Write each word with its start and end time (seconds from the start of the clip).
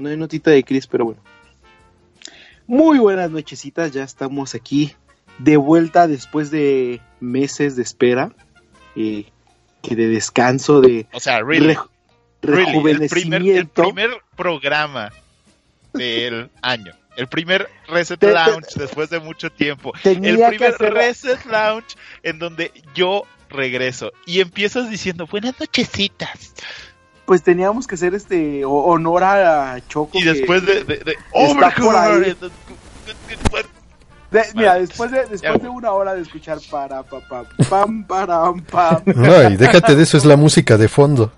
No 0.00 0.08
hay 0.08 0.16
notita 0.16 0.50
de 0.50 0.64
Chris, 0.64 0.86
pero 0.86 1.04
bueno. 1.06 1.20
Muy 2.66 2.98
buenas 2.98 3.30
nochecitas, 3.30 3.92
ya 3.92 4.04
estamos 4.04 4.54
aquí 4.54 4.94
de 5.38 5.56
vuelta 5.56 6.06
después 6.06 6.50
de 6.50 7.00
meses 7.18 7.74
de 7.76 7.82
espera, 7.82 8.32
eh, 8.96 9.24
que 9.82 9.96
de 9.96 10.08
descanso, 10.08 10.80
de 10.80 11.06
O 11.12 11.20
sea, 11.20 11.40
really, 11.42 11.74
re- 11.74 11.80
really, 12.42 12.60
el 12.62 12.74
primer, 12.74 12.92
el 12.94 13.00
rejuvenecimiento. 13.08 13.82
primer 13.82 14.10
programa 14.36 15.10
del 15.92 16.50
año. 16.62 16.92
El 17.16 17.26
primer 17.26 17.68
Reset 17.88 18.22
Lounge 18.22 18.68
después 18.76 19.10
de 19.10 19.18
mucho 19.18 19.50
tiempo. 19.50 19.92
Tenía 20.02 20.30
El 20.30 20.56
primer 20.56 20.74
hacer- 20.74 20.92
Reset 20.94 21.44
Lounge 21.46 21.96
en 22.22 22.38
donde 22.38 22.72
yo 22.94 23.24
regreso 23.48 24.12
y 24.26 24.40
empiezas 24.40 24.88
diciendo 24.88 25.26
buenas 25.26 25.58
nochecitas. 25.58 26.54
Pues 27.30 27.44
teníamos 27.44 27.86
que 27.86 27.94
hacer 27.94 28.12
este 28.12 28.64
honor 28.64 29.22
a 29.22 29.78
Choco. 29.86 30.18
Y 30.18 30.24
que- 30.24 30.32
después 30.32 30.66
de, 30.66 30.82
de, 30.82 30.96
de 30.96 31.16
de- 34.32 34.44
mira, 34.56 34.70
Vale, 34.72 34.80
después 34.80 35.12
de, 35.12 35.26
después 35.26 35.62
de 35.62 35.68
una 35.68 35.92
hora 35.92 36.14
de 36.16 36.22
escuchar 36.22 36.58
para 36.68 37.04
pa, 37.04 37.20
pa, 37.28 37.44
pam 37.68 38.02
param 38.04 38.60
pam. 38.62 39.00
Ay, 39.46 39.56
déjate 39.56 39.94
de 39.94 40.02
eso, 40.02 40.16
es 40.16 40.24
la 40.24 40.36
música 40.36 40.76
de 40.76 40.88
fondo 40.88 41.30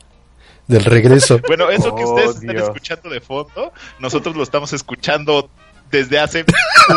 del 0.67 0.83
regreso. 0.83 1.39
Bueno, 1.47 1.69
eso 1.69 1.95
que 1.95 2.05
Oh, 2.05 2.15
ustedes 2.15 2.37
están 2.37 2.57
Dios. 2.57 2.63
escuchando 2.69 3.11
de 3.11 3.21
fondo, 3.21 3.73
nosotros 3.99 4.35
lo 4.35 4.45
estamos 4.45 4.73
escuchando 4.73 5.51
desde 5.91 6.19
hace 6.19 6.47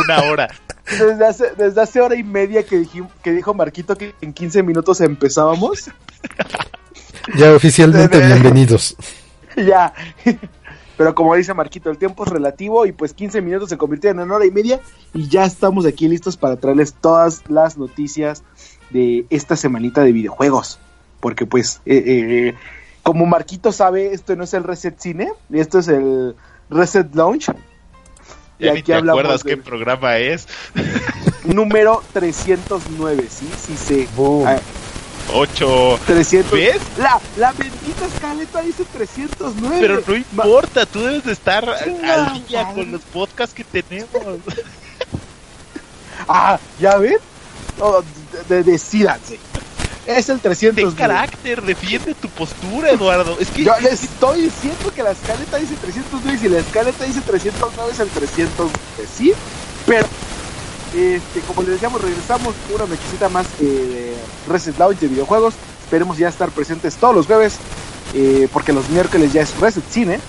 una 0.05 0.23
hora. 0.23 0.47
Desde 0.89 1.25
hace, 1.27 1.51
desde 1.57 1.81
hace 1.81 1.99
hora 1.99 2.15
y 2.15 2.23
media 2.23 2.63
que, 2.63 2.77
dijim- 2.79 3.09
que 3.21 3.33
dijo 3.33 3.53
Marquito 3.53 3.97
que 3.97 4.15
en 4.21 4.31
15 4.31 4.63
minutos 4.63 5.01
empezábamos. 5.01 5.89
Ya 7.35 7.53
oficialmente 7.53 8.19
de- 8.19 8.27
bienvenidos. 8.27 8.95
ya. 9.57 9.93
Pero 10.97 11.13
como 11.13 11.35
dice 11.35 11.53
Marquito, 11.53 11.89
el 11.89 11.97
tiempo 11.97 12.23
es 12.23 12.31
relativo 12.31 12.85
y 12.85 12.91
pues 12.91 13.13
15 13.13 13.41
minutos 13.41 13.69
se 13.69 13.77
convirtieron 13.77 14.21
en 14.21 14.31
hora 14.31 14.45
y 14.45 14.51
media 14.51 14.79
y 15.13 15.27
ya 15.27 15.43
estamos 15.45 15.85
aquí 15.85 16.07
listos 16.07 16.37
para 16.37 16.55
traerles 16.55 16.93
todas 16.93 17.41
las 17.49 17.77
noticias 17.77 18.43
de 18.91 19.25
esta 19.29 19.55
semanita 19.57 20.01
de 20.01 20.11
videojuegos. 20.13 20.79
Porque 21.19 21.45
pues, 21.45 21.81
eh, 21.85 22.03
eh, 22.05 22.53
como 23.03 23.25
Marquito 23.25 23.71
sabe, 23.71 24.13
esto 24.13 24.35
no 24.35 24.45
es 24.45 24.53
el 24.53 24.63
Reset 24.63 24.97
Cine, 24.99 25.31
esto 25.51 25.79
es 25.79 25.87
el 25.89 26.35
Reset 26.69 27.13
Launch. 27.13 27.49
Y 28.57 28.65
Ya 28.65 28.71
ni 28.73 28.79
aquí 28.79 28.83
te 28.83 28.93
hablamos 28.93 29.19
acuerdas 29.19 29.43
qué 29.43 29.57
programa 29.57 30.17
es. 30.17 30.47
Número 31.43 32.03
309, 32.13 33.25
sí, 33.29 33.49
sí 33.57 33.75
sé. 33.75 34.07
Ah, 35.35 35.39
8. 35.39 35.99
300. 36.07 36.51
¿Ves? 36.51 36.77
La, 36.97 37.19
la 37.37 37.51
bendita 37.51 38.05
escaleta 38.05 38.61
dice 38.61 38.83
309. 38.93 39.77
Pero 39.81 39.95
no 39.95 40.01
Ma- 40.07 40.17
importa, 40.45 40.85
tú 40.85 41.01
debes 41.01 41.23
de 41.25 41.33
estar 41.33 41.67
al 41.69 42.45
día 42.47 42.63
madre. 42.63 42.75
con 42.83 42.91
los 42.91 43.01
podcasts 43.01 43.53
que 43.55 43.63
tenemos. 43.63 44.09
Ah, 46.27 46.57
¿ya 46.79 46.97
ven? 46.97 47.17
Oh, 47.79 48.01
de- 48.47 48.55
de- 48.55 48.71
decídanse. 48.71 49.37
Es 50.07 50.29
el 50.29 50.39
Ten 50.39 50.51
309. 50.51 50.95
carácter, 50.97 51.61
defiende 51.61 52.13
tu 52.15 52.29
postura, 52.29 52.89
Eduardo. 52.91 53.37
Es 53.39 53.49
que 53.49 53.63
Yo 53.63 53.73
les 53.81 54.03
estoy 54.03 54.43
diciendo 54.43 54.91
que 54.95 55.03
la 55.03 55.11
escaleta 55.11 55.57
dice 55.57 55.75
309 55.75 56.37
y 56.37 56.39
si 56.41 56.49
la 56.49 56.59
escaleta 56.59 57.03
dice 57.05 57.21
309 57.21 57.91
es 57.91 57.99
el 57.99 58.09
309, 58.09 58.71
sí, 59.17 59.33
pero 59.85 60.05
este, 60.95 61.41
como 61.41 61.61
les 61.61 61.71
decíamos, 61.71 62.01
regresamos 62.01 62.55
una 62.73 62.85
nochecita 62.85 63.27
más 63.27 63.45
eh, 63.59 64.15
Reset 64.47 64.77
Lounge 64.79 65.01
de 65.01 65.07
videojuegos. 65.09 65.53
Esperemos 65.83 66.17
ya 66.17 66.29
estar 66.29 66.49
presentes 66.51 66.95
todos 66.95 67.13
los 67.13 67.27
jueves, 67.27 67.57
eh, 68.13 68.47
porque 68.53 68.71
los 68.71 68.89
miércoles 68.89 69.33
ya 69.33 69.41
es 69.41 69.59
Reset 69.59 69.83
Cine. 69.89 70.19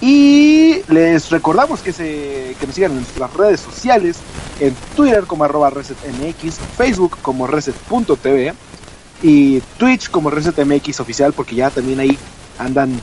Y 0.00 0.82
les 0.88 1.30
recordamos 1.30 1.80
que, 1.80 1.92
se, 1.92 2.56
que 2.58 2.66
nos 2.66 2.74
sigan 2.74 2.92
en 2.92 2.98
nuestras 2.98 3.32
redes 3.34 3.60
sociales, 3.60 4.16
en 4.60 4.74
Twitter 4.94 5.24
como 5.24 5.44
arroba 5.44 5.70
ResetMX, 5.70 6.58
Facebook 6.76 7.16
como 7.22 7.46
Reset.tv 7.46 8.54
y 9.22 9.60
Twitch 9.78 10.10
como 10.10 10.30
ResetMX 10.30 11.00
oficial, 11.00 11.32
porque 11.32 11.54
ya 11.56 11.70
también 11.70 12.00
ahí 12.00 12.18
andan 12.58 13.00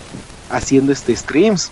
haciendo 0.49 0.91
este 0.91 1.15
streams 1.15 1.71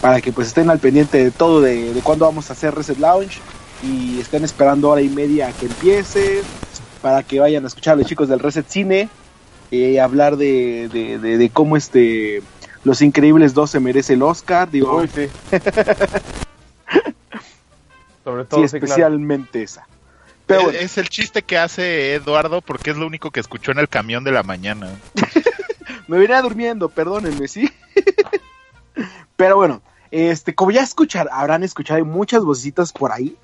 para 0.00 0.20
que 0.20 0.32
pues 0.32 0.48
estén 0.48 0.70
al 0.70 0.78
pendiente 0.78 1.22
de 1.22 1.30
todo 1.30 1.60
de, 1.60 1.92
de 1.92 2.00
cuándo 2.00 2.26
vamos 2.26 2.50
a 2.50 2.52
hacer 2.52 2.74
Reset 2.74 2.98
Lounge 2.98 3.40
y 3.82 4.20
estén 4.20 4.44
esperando 4.44 4.90
hora 4.90 5.00
y 5.02 5.08
media 5.08 5.48
a 5.48 5.52
que 5.52 5.66
empiece 5.66 6.42
para 7.02 7.22
que 7.22 7.40
vayan 7.40 7.64
a 7.64 7.68
escuchar 7.68 7.94
a 7.94 7.96
los 7.96 8.06
chicos 8.06 8.28
del 8.28 8.38
Reset 8.40 8.68
Cine 8.68 9.08
eh, 9.70 10.00
hablar 10.00 10.36
de, 10.36 10.88
de, 10.92 11.18
de- 11.18 11.38
de 11.38 11.50
cómo 11.50 11.76
este 11.76 12.42
Los 12.84 13.00
Increíbles 13.02 13.54
2 13.54 13.70
se 13.70 13.80
merece 13.80 14.14
el 14.14 14.22
Oscar, 14.22 14.70
digo, 14.70 14.96
Uy, 14.96 15.08
sí. 15.08 15.28
Sobre 18.24 18.42
sí, 18.44 18.48
todo, 18.48 18.60
sí, 18.62 18.68
claro. 18.68 18.84
especialmente 18.84 19.62
esa. 19.62 19.86
Pero 20.46 20.60
es, 20.60 20.64
bueno, 20.66 20.78
es 20.80 20.98
el 20.98 21.08
chiste 21.08 21.42
que 21.42 21.56
hace 21.58 22.14
Eduardo 22.14 22.60
porque 22.60 22.90
es 22.90 22.96
lo 22.96 23.06
único 23.06 23.30
que 23.30 23.40
escuchó 23.40 23.72
en 23.72 23.78
el 23.78 23.88
camión 23.88 24.24
de 24.24 24.32
la 24.32 24.42
mañana. 24.42 24.90
me 26.08 26.18
venía 26.18 26.42
durmiendo, 26.42 26.88
perdónenme, 26.88 27.48
¿sí? 27.48 27.70
Pero 29.36 29.56
bueno, 29.56 29.80
este, 30.10 30.54
como 30.54 30.70
ya 30.70 30.82
escuchar, 30.82 31.28
habrán 31.32 31.62
escuchado 31.62 31.96
hay 31.98 32.02
muchas 32.04 32.42
vocecitas 32.44 32.92
por 32.92 33.12
ahí. 33.12 33.36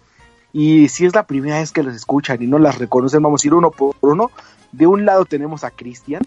Y 0.59 0.89
si 0.89 1.05
es 1.05 1.15
la 1.15 1.27
primera 1.27 1.59
vez 1.59 1.71
que 1.71 1.83
las 1.83 1.95
escuchan 1.95 2.43
y 2.43 2.47
no 2.47 2.59
las 2.59 2.79
reconocen, 2.79 3.23
vamos 3.23 3.45
a 3.45 3.47
ir 3.47 3.53
uno 3.53 3.71
por 3.71 3.95
uno. 4.01 4.31
De 4.73 4.87
un 4.87 5.05
lado 5.05 5.27
tenemos 5.27 5.65
a 5.65 5.71
Cristian. 5.71 6.23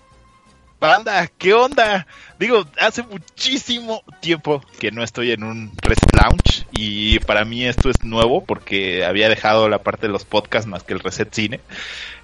Banda, 0.79 1.25
¿qué 1.35 1.56
onda? 1.56 2.06
Digo, 2.38 2.63
hace 2.79 3.01
muchísimo 3.01 4.03
tiempo 4.19 4.62
que 4.79 4.91
no 4.91 5.01
estoy 5.01 5.31
en 5.31 5.44
un 5.44 5.72
Reset 5.81 6.13
Lounge 6.13 6.67
y 6.73 7.17
para 7.22 7.44
mí 7.44 7.66
esto 7.66 7.90
es 7.90 8.03
nuevo 8.03 8.44
porque 8.45 9.03
había 9.03 9.29
dejado 9.29 9.67
la 9.67 9.79
parte 9.79 10.06
de 10.06 10.13
los 10.13 10.25
podcasts 10.25 10.69
más 10.69 10.84
que 10.84 10.94
el 10.94 11.00
Reset 11.00 11.34
Cine. 11.34 11.59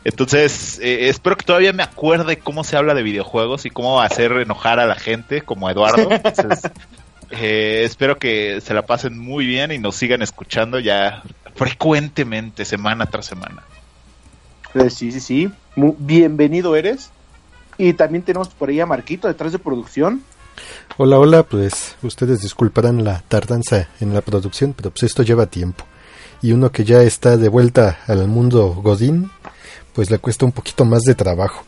Entonces, 0.04 0.78
eh, 0.84 1.10
espero 1.10 1.38
que 1.38 1.46
todavía 1.46 1.74
me 1.74 1.82
acuerde 1.82 2.38
cómo 2.38 2.64
se 2.64 2.78
habla 2.78 2.94
de 2.94 3.02
videojuegos 3.02 3.66
y 3.66 3.72
cómo 3.72 4.00
hacer 4.00 4.32
enojar 4.34 4.80
a 4.80 4.86
la 4.86 4.96
gente 4.96 5.42
como 5.42 5.72
Eduardo. 5.72 6.08
Entonces, 6.24 6.72
eh, 7.32 7.84
espero 7.84 8.18
que 8.18 8.62
se 8.62 8.74
la 8.74 8.86
pasen 8.86 9.18
muy 9.18 9.46
bien 9.46 9.72
y 9.72 9.78
nos 9.78 9.96
sigan 9.96 10.22
escuchando 10.22 10.80
ya 10.80 11.24
frecuentemente, 11.56 12.66
semana 12.66 13.06
tras 13.08 13.26
semana. 13.26 13.64
Eh, 14.74 14.90
sí, 14.90 15.12
sí, 15.12 15.20
sí. 15.20 15.52
Bienvenido 15.76 16.76
eres. 16.76 17.10
Y 17.78 17.94
también 17.94 18.24
tenemos 18.24 18.50
por 18.50 18.70
ahí 18.70 18.80
a 18.80 18.86
Marquito 18.86 19.28
detrás 19.28 19.52
de 19.52 19.60
producción. 19.60 20.24
Hola, 20.98 21.20
hola, 21.20 21.44
pues 21.44 21.96
ustedes 22.04 22.42
disculparán 22.42 23.04
la 23.04 23.22
tardanza 23.28 23.90
en 24.00 24.14
la 24.14 24.22
producción, 24.22 24.74
pero 24.74 24.92
pues 24.92 25.04
esto 25.04 25.24
lleva 25.24 25.48
tiempo. 25.48 25.84
Y 26.42 26.54
uno 26.54 26.72
que 26.72 26.86
ya 26.86 27.02
está 27.02 27.38
de 27.38 27.50
vuelta 27.50 28.00
al 28.08 28.28
mundo 28.28 28.68
Godín, 28.76 29.30
pues 29.94 30.10
le 30.10 30.20
cuesta 30.20 30.46
un 30.46 30.52
poquito 30.52 30.86
más 30.86 31.02
de 31.02 31.16
trabajo. 31.16 31.66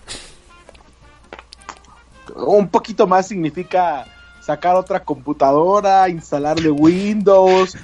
Un 2.36 2.69
poquito 2.69 3.07
más 3.07 3.27
significa 3.27 4.06
sacar 4.48 4.76
otra 4.78 5.04
computadora, 5.04 6.08
instalarle 6.08 6.72
Windows, 6.72 7.76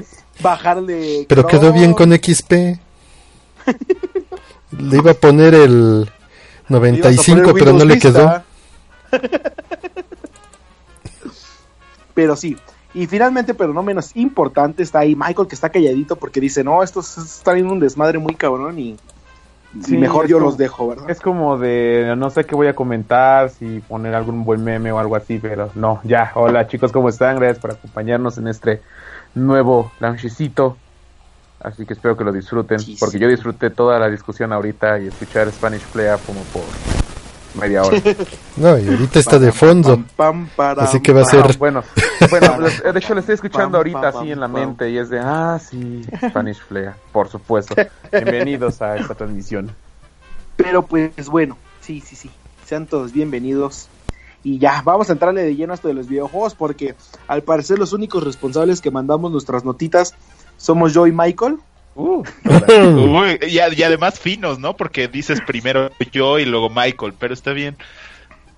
bajarle. 0.41 1.25
Pero 1.27 1.45
quedó 1.45 1.73
bien 1.73 1.93
con 1.93 2.11
XP. 2.13 2.51
Le 4.79 4.97
iba 4.97 5.11
a 5.11 5.13
poner 5.13 5.53
el 5.53 5.99
Le 6.01 6.07
ibas 6.07 6.09
a 6.69 6.69
95, 6.69 7.35
poner 7.41 7.53
pero 7.53 7.73
no 7.73 7.83
le 7.85 7.99
quedó. 7.99 8.41
Pero 12.13 12.35
sí. 12.35 12.55
Y 12.93 13.07
finalmente, 13.07 13.55
pero 13.55 13.73
no 13.73 13.81
menos 13.81 14.11
importante, 14.15 14.83
está 14.83 14.99
ahí 14.99 15.15
Michael 15.15 15.47
que 15.47 15.55
está 15.55 15.69
calladito 15.69 16.15
porque 16.15 16.39
dice, 16.39 16.63
no, 16.63 16.83
esto 16.83 16.99
es- 16.99 17.17
está 17.17 17.57
en 17.57 17.65
un 17.65 17.79
desmadre 17.79 18.19
muy 18.19 18.35
cabrón 18.35 18.77
y 18.77 18.95
mejor 19.73 20.27
yo 20.27 20.39
los 20.39 20.57
dejo, 20.57 20.87
¿verdad? 20.87 21.09
Es 21.09 21.19
como 21.19 21.57
de, 21.57 22.13
no 22.17 22.29
sé 22.29 22.45
qué 22.45 22.55
voy 22.55 22.67
a 22.67 22.75
comentar, 22.75 23.49
si 23.49 23.79
poner 23.81 24.15
algún 24.15 24.43
buen 24.43 24.63
meme 24.63 24.91
o 24.91 24.99
algo 24.99 25.15
así, 25.15 25.39
pero 25.39 25.69
no, 25.75 25.99
ya. 26.03 26.31
Hola 26.35 26.67
chicos, 26.67 26.91
¿cómo 26.91 27.09
están? 27.09 27.37
Gracias 27.37 27.59
por 27.59 27.71
acompañarnos 27.71 28.37
en 28.37 28.47
este 28.47 28.81
nuevo 29.35 29.91
lanchecito. 29.99 30.77
Así 31.59 31.85
que 31.85 31.93
espero 31.93 32.17
que 32.17 32.25
lo 32.25 32.33
disfruten, 32.33 32.79
porque 32.99 33.19
yo 33.19 33.27
disfruté 33.27 33.69
toda 33.69 33.97
la 33.97 34.09
discusión 34.09 34.51
ahorita 34.51 34.99
y 34.99 35.07
escuchar 35.07 35.49
Spanish 35.51 35.85
Playa 35.87 36.17
como 36.25 36.41
por 36.41 36.63
media 37.55 37.83
hora. 37.83 38.01
No, 38.57 38.77
y 38.77 38.87
ahorita 38.87 39.19
está 39.19 39.39
de 39.39 39.51
fondo. 39.51 40.03
Así 40.77 40.99
que 41.01 41.11
va 41.11 41.21
a 41.21 41.25
ser. 41.25 41.57
bueno, 41.57 41.83
bueno, 42.29 42.57
de 42.93 42.99
hecho 42.99 43.13
lo 43.13 43.19
estoy 43.19 43.35
escuchando 43.35 43.77
ahorita 43.77 44.09
así 44.09 44.31
en 44.31 44.39
la 44.39 44.47
mente 44.47 44.89
y 44.91 44.97
es 44.97 45.09
de, 45.09 45.19
ah, 45.19 45.59
sí, 45.59 46.05
Spanish 46.29 46.61
Flea, 46.61 46.95
por 47.11 47.29
supuesto. 47.29 47.75
Bienvenidos 48.11 48.81
a 48.81 48.97
esta 48.97 49.15
transmisión. 49.15 49.71
Pero 50.55 50.83
pues 50.83 51.27
bueno, 51.27 51.57
sí, 51.81 51.99
sí, 52.01 52.15
sí. 52.15 52.29
Sean 52.65 52.85
todos 52.85 53.11
bienvenidos. 53.11 53.87
Y 54.43 54.59
ya, 54.59 54.81
vamos 54.83 55.09
a 55.09 55.13
entrarle 55.13 55.41
de 55.41 55.55
lleno 55.55 55.73
a 55.73 55.75
esto 55.75 55.87
de 55.87 55.93
los 55.93 56.07
videojuegos 56.07 56.53
porque 56.53 56.95
al 57.27 57.43
parecer 57.43 57.79
los 57.79 57.93
únicos 57.93 58.23
responsables 58.23 58.81
que 58.81 58.91
mandamos 58.91 59.31
nuestras 59.31 59.63
notitas 59.63 60.13
somos 60.57 60.93
yo 60.93 61.07
y 61.07 61.11
Michael. 61.11 61.57
Uh, 61.95 62.23
y, 63.47 63.59
además 63.59 64.19
finos, 64.19 64.59
¿no? 64.59 64.75
Porque 64.75 65.07
dices 65.07 65.41
primero 65.41 65.91
yo 66.11 66.39
y 66.39 66.45
luego 66.45 66.69
Michael, 66.69 67.13
pero 67.17 67.33
está 67.33 67.53
bien. 67.53 67.77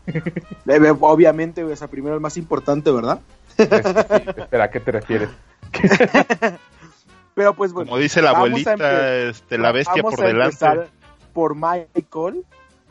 Obviamente, 1.02 1.64
o 1.64 1.76
sea, 1.76 1.88
primero 1.88 2.16
el 2.16 2.22
más 2.22 2.38
importante, 2.38 2.92
¿verdad? 2.92 3.20
espera, 3.58 4.66
¿a 4.66 4.70
qué 4.70 4.80
te 4.80 4.92
refieres? 4.92 5.30
pero 7.34 7.54
pues 7.56 7.74
bueno. 7.74 7.90
Como 7.90 8.02
dice 8.02 8.22
la 8.22 8.32
abuelita, 8.32 9.24
este, 9.28 9.58
la 9.58 9.72
bestia 9.72 10.02
por 10.02 10.20
delante. 10.20 10.66
por 11.34 11.56
Michael, 11.56 12.46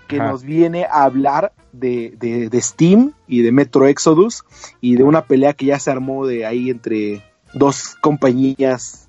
que 0.08 0.18
nos 0.18 0.42
viene 0.42 0.84
a 0.84 1.04
hablar 1.04 1.52
de, 1.72 2.14
de, 2.18 2.48
de, 2.48 2.60
Steam 2.60 3.12
y 3.26 3.42
de 3.42 3.52
Metro 3.52 3.86
Exodus 3.86 4.44
y 4.80 4.96
de 4.96 5.02
una 5.02 5.24
pelea 5.24 5.54
que 5.54 5.66
ya 5.66 5.78
se 5.78 5.90
armó 5.90 6.26
de 6.26 6.46
ahí 6.46 6.70
entre 6.70 7.22
dos 7.52 7.96
compañías 8.00 9.03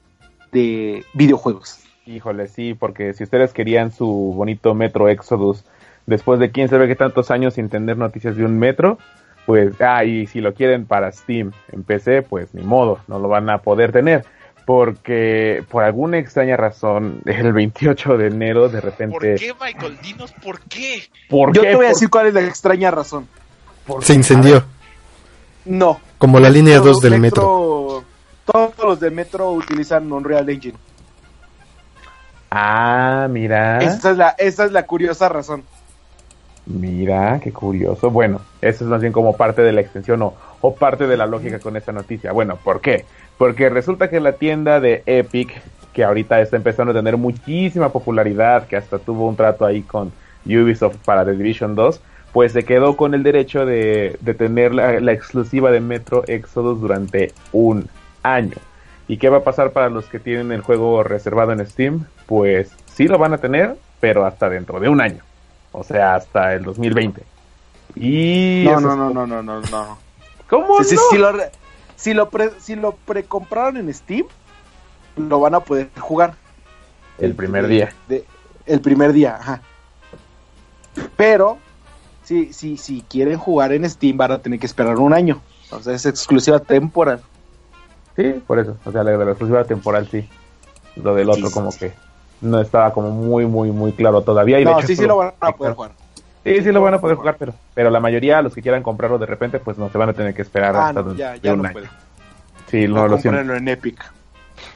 de 0.55 1.03
videojuegos. 1.13 1.79
Híjole, 2.05 2.47
sí, 2.47 2.73
porque 2.73 3.13
si 3.13 3.25
ustedes 3.25 3.51
querían 3.51 3.91
su 3.91 4.07
bonito 4.07 4.73
Metro 4.73 5.09
Exodus 5.09 5.65
después 6.05 6.39
de 6.39 6.51
quién 6.51 6.69
sabe 6.69 6.87
qué 6.87 6.95
tantos 6.95 7.29
años 7.29 7.55
sin 7.55 7.67
tener 7.67 7.97
noticias 7.97 8.37
de 8.37 8.45
un 8.45 8.57
Metro, 8.57 8.97
pues, 9.45 9.73
ah, 9.81 10.05
y 10.05 10.27
si 10.27 10.39
lo 10.39 10.53
quieren 10.53 10.85
para 10.85 11.11
Steam 11.11 11.51
en 11.73 11.83
PC, 11.83 12.21
pues 12.21 12.53
ni 12.53 12.63
modo, 12.63 12.99
no 13.07 13.19
lo 13.19 13.27
van 13.27 13.49
a 13.49 13.57
poder 13.57 13.91
tener. 13.91 14.25
Porque 14.65 15.63
por 15.69 15.83
alguna 15.83 16.19
extraña 16.19 16.55
razón, 16.55 17.21
el 17.25 17.51
28 17.51 18.17
de 18.17 18.27
enero 18.27 18.69
de 18.69 18.79
repente... 18.79 19.31
¿Por 19.31 19.39
qué, 19.39 19.53
Michael? 19.59 19.97
Dinos 20.01 20.33
por 20.41 20.61
qué. 20.61 21.03
Yo 21.29 21.61
te 21.61 21.75
voy 21.75 21.85
a 21.85 21.89
decir 21.89 22.09
cuál 22.09 22.27
es 22.27 22.33
la 22.33 22.41
extraña 22.41 22.91
razón. 22.91 23.27
Se 23.99 24.13
incendió. 24.13 24.63
No. 25.65 25.99
Como 26.17 26.39
la 26.39 26.49
línea 26.49 26.79
2 26.79 27.01
del 27.01 27.19
metro 27.19 28.04
todos 28.45 28.77
los 28.77 28.99
de 28.99 29.11
Metro 29.11 29.51
utilizan 29.51 30.11
Unreal 30.11 30.49
Engine. 30.49 30.77
Ah, 32.51 33.27
mira. 33.29 33.79
Esa 33.79 34.11
es 34.11 34.17
la, 34.17 34.29
esa 34.37 34.65
es 34.65 34.71
la 34.71 34.85
curiosa 34.85 35.27
razón. 35.29 35.63
Mira, 36.65 37.39
qué 37.43 37.51
curioso. 37.51 38.09
Bueno, 38.09 38.41
eso 38.61 38.83
es 38.83 38.89
más 38.89 39.01
bien 39.01 39.13
como 39.13 39.35
parte 39.35 39.61
de 39.61 39.71
la 39.71 39.81
extensión 39.81 40.21
o, 40.21 40.33
o 40.61 40.75
parte 40.75 41.05
de 41.05 41.17
la 41.17 41.25
lógica 41.25 41.59
con 41.59 41.75
esta 41.75 41.91
noticia. 41.91 42.31
Bueno, 42.31 42.57
¿por 42.63 42.81
qué? 42.81 43.05
Porque 43.37 43.69
resulta 43.69 44.09
que 44.09 44.19
la 44.19 44.33
tienda 44.33 44.79
de 44.79 45.03
Epic, 45.05 45.53
que 45.93 46.03
ahorita 46.03 46.41
está 46.41 46.55
empezando 46.55 46.91
a 46.91 46.95
tener 46.95 47.17
muchísima 47.17 47.89
popularidad, 47.89 48.67
que 48.67 48.77
hasta 48.77 48.99
tuvo 48.99 49.27
un 49.27 49.35
trato 49.35 49.65
ahí 49.65 49.81
con 49.81 50.11
Ubisoft 50.45 50.97
para 51.05 51.25
The 51.25 51.33
Division 51.33 51.75
2, 51.75 52.01
pues 52.31 52.51
se 52.51 52.63
quedó 52.63 52.97
con 52.97 53.13
el 53.13 53.23
derecho 53.23 53.65
de, 53.65 54.17
de 54.21 54.33
tener 54.33 54.73
la, 54.73 54.99
la, 54.99 55.11
exclusiva 55.11 55.71
de 55.71 55.79
Metro 55.79 56.23
Exodus 56.27 56.81
durante 56.81 57.33
un 57.53 57.87
año. 58.33 58.57
¿Y 59.07 59.17
qué 59.17 59.29
va 59.29 59.37
a 59.37 59.43
pasar 59.43 59.71
para 59.71 59.89
los 59.89 60.05
que 60.05 60.19
tienen 60.19 60.51
el 60.51 60.61
juego 60.61 61.03
reservado 61.03 61.51
en 61.51 61.65
Steam? 61.65 62.05
Pues 62.25 62.71
sí 62.93 63.07
lo 63.07 63.17
van 63.17 63.33
a 63.33 63.37
tener, 63.37 63.77
pero 63.99 64.25
hasta 64.25 64.49
dentro 64.49 64.79
de 64.79 64.89
un 64.89 64.99
año. 64.99 65.23
O 65.71 65.83
sea, 65.83 66.15
hasta 66.15 66.53
el 66.53 66.63
2020. 66.63 67.23
Y 67.95 68.63
no, 68.65 68.79
no, 68.79 68.95
no, 68.95 69.09
no, 69.11 69.27
no, 69.27 69.43
no, 69.43 69.61
no. 69.61 69.97
¿Cómo 70.49 70.83
si, 70.83 70.95
no? 70.95 71.01
Si, 71.09 71.17
lo, 71.17 71.31
si 71.95 72.13
lo, 72.13 72.29
si 72.59 72.75
lo 72.75 72.91
precompraron 72.93 73.77
en 73.77 73.93
Steam, 73.93 74.25
lo 75.17 75.39
van 75.39 75.55
a 75.55 75.59
poder 75.59 75.89
jugar. 75.99 76.35
El 77.17 77.35
primer 77.35 77.67
día. 77.67 77.93
el 78.65 78.81
primer 78.81 79.13
día, 79.13 79.37
ajá. 79.39 79.61
Pero, 81.15 81.57
si, 82.23 82.53
si, 82.53 82.77
si 82.77 83.01
quieren 83.01 83.37
jugar 83.37 83.71
en 83.73 83.89
Steam, 83.89 84.17
van 84.17 84.31
a 84.31 84.39
tener 84.39 84.59
que 84.59 84.65
esperar 84.65 84.97
un 84.97 85.13
año. 85.13 85.41
O 85.71 85.79
sea, 85.79 85.93
es 85.93 86.05
exclusiva 86.05 86.59
temporal. 86.59 87.21
Sí, 88.15 88.41
por 88.45 88.59
eso. 88.59 88.77
O 88.85 88.91
sea, 88.91 89.03
la 89.03 89.11
de 89.11 89.25
la 89.25 89.31
exclusiva 89.31 89.63
temporal 89.63 90.07
sí. 90.07 90.27
Lo 90.95 91.13
del 91.13 91.29
otro 91.29 91.51
como 91.51 91.71
que 91.71 91.91
no 92.41 92.61
estaba 92.61 92.93
como 92.93 93.11
muy, 93.11 93.45
muy, 93.45 93.71
muy 93.71 93.91
claro 93.91 94.21
todavía. 94.21 94.59
Y 94.59 94.65
no, 94.65 94.81
sí, 94.81 94.95
sí 94.95 95.05
lo 95.05 95.17
van 95.17 95.33
a 95.39 95.51
poder 95.51 95.73
jugar. 95.73 95.91
Sí, 96.43 96.61
sí 96.61 96.71
lo 96.71 96.81
van 96.81 96.93
a 96.93 97.01
poder 97.01 97.17
jugar, 97.17 97.35
pero, 97.39 97.53
pero 97.73 97.89
la 97.89 97.99
mayoría, 97.99 98.41
los 98.41 98.53
que 98.53 98.61
quieran 98.61 98.83
comprarlo 98.83 99.17
de 99.17 99.25
repente, 99.25 99.59
pues 99.59 99.77
no 99.77 99.89
se 99.89 99.97
van 99.97 100.09
a 100.09 100.13
tener 100.13 100.33
que 100.33 100.43
esperar 100.43 100.75
ah, 100.75 100.87
hasta 100.87 101.01
no, 101.01 101.15
ya, 101.15 101.35
ya 101.37 101.55
no 101.55 101.63
puede. 101.71 101.89
Sí, 102.67 102.87
no, 102.87 103.07
lo 103.07 103.17
en 103.17 103.67
Epic. 103.67 104.11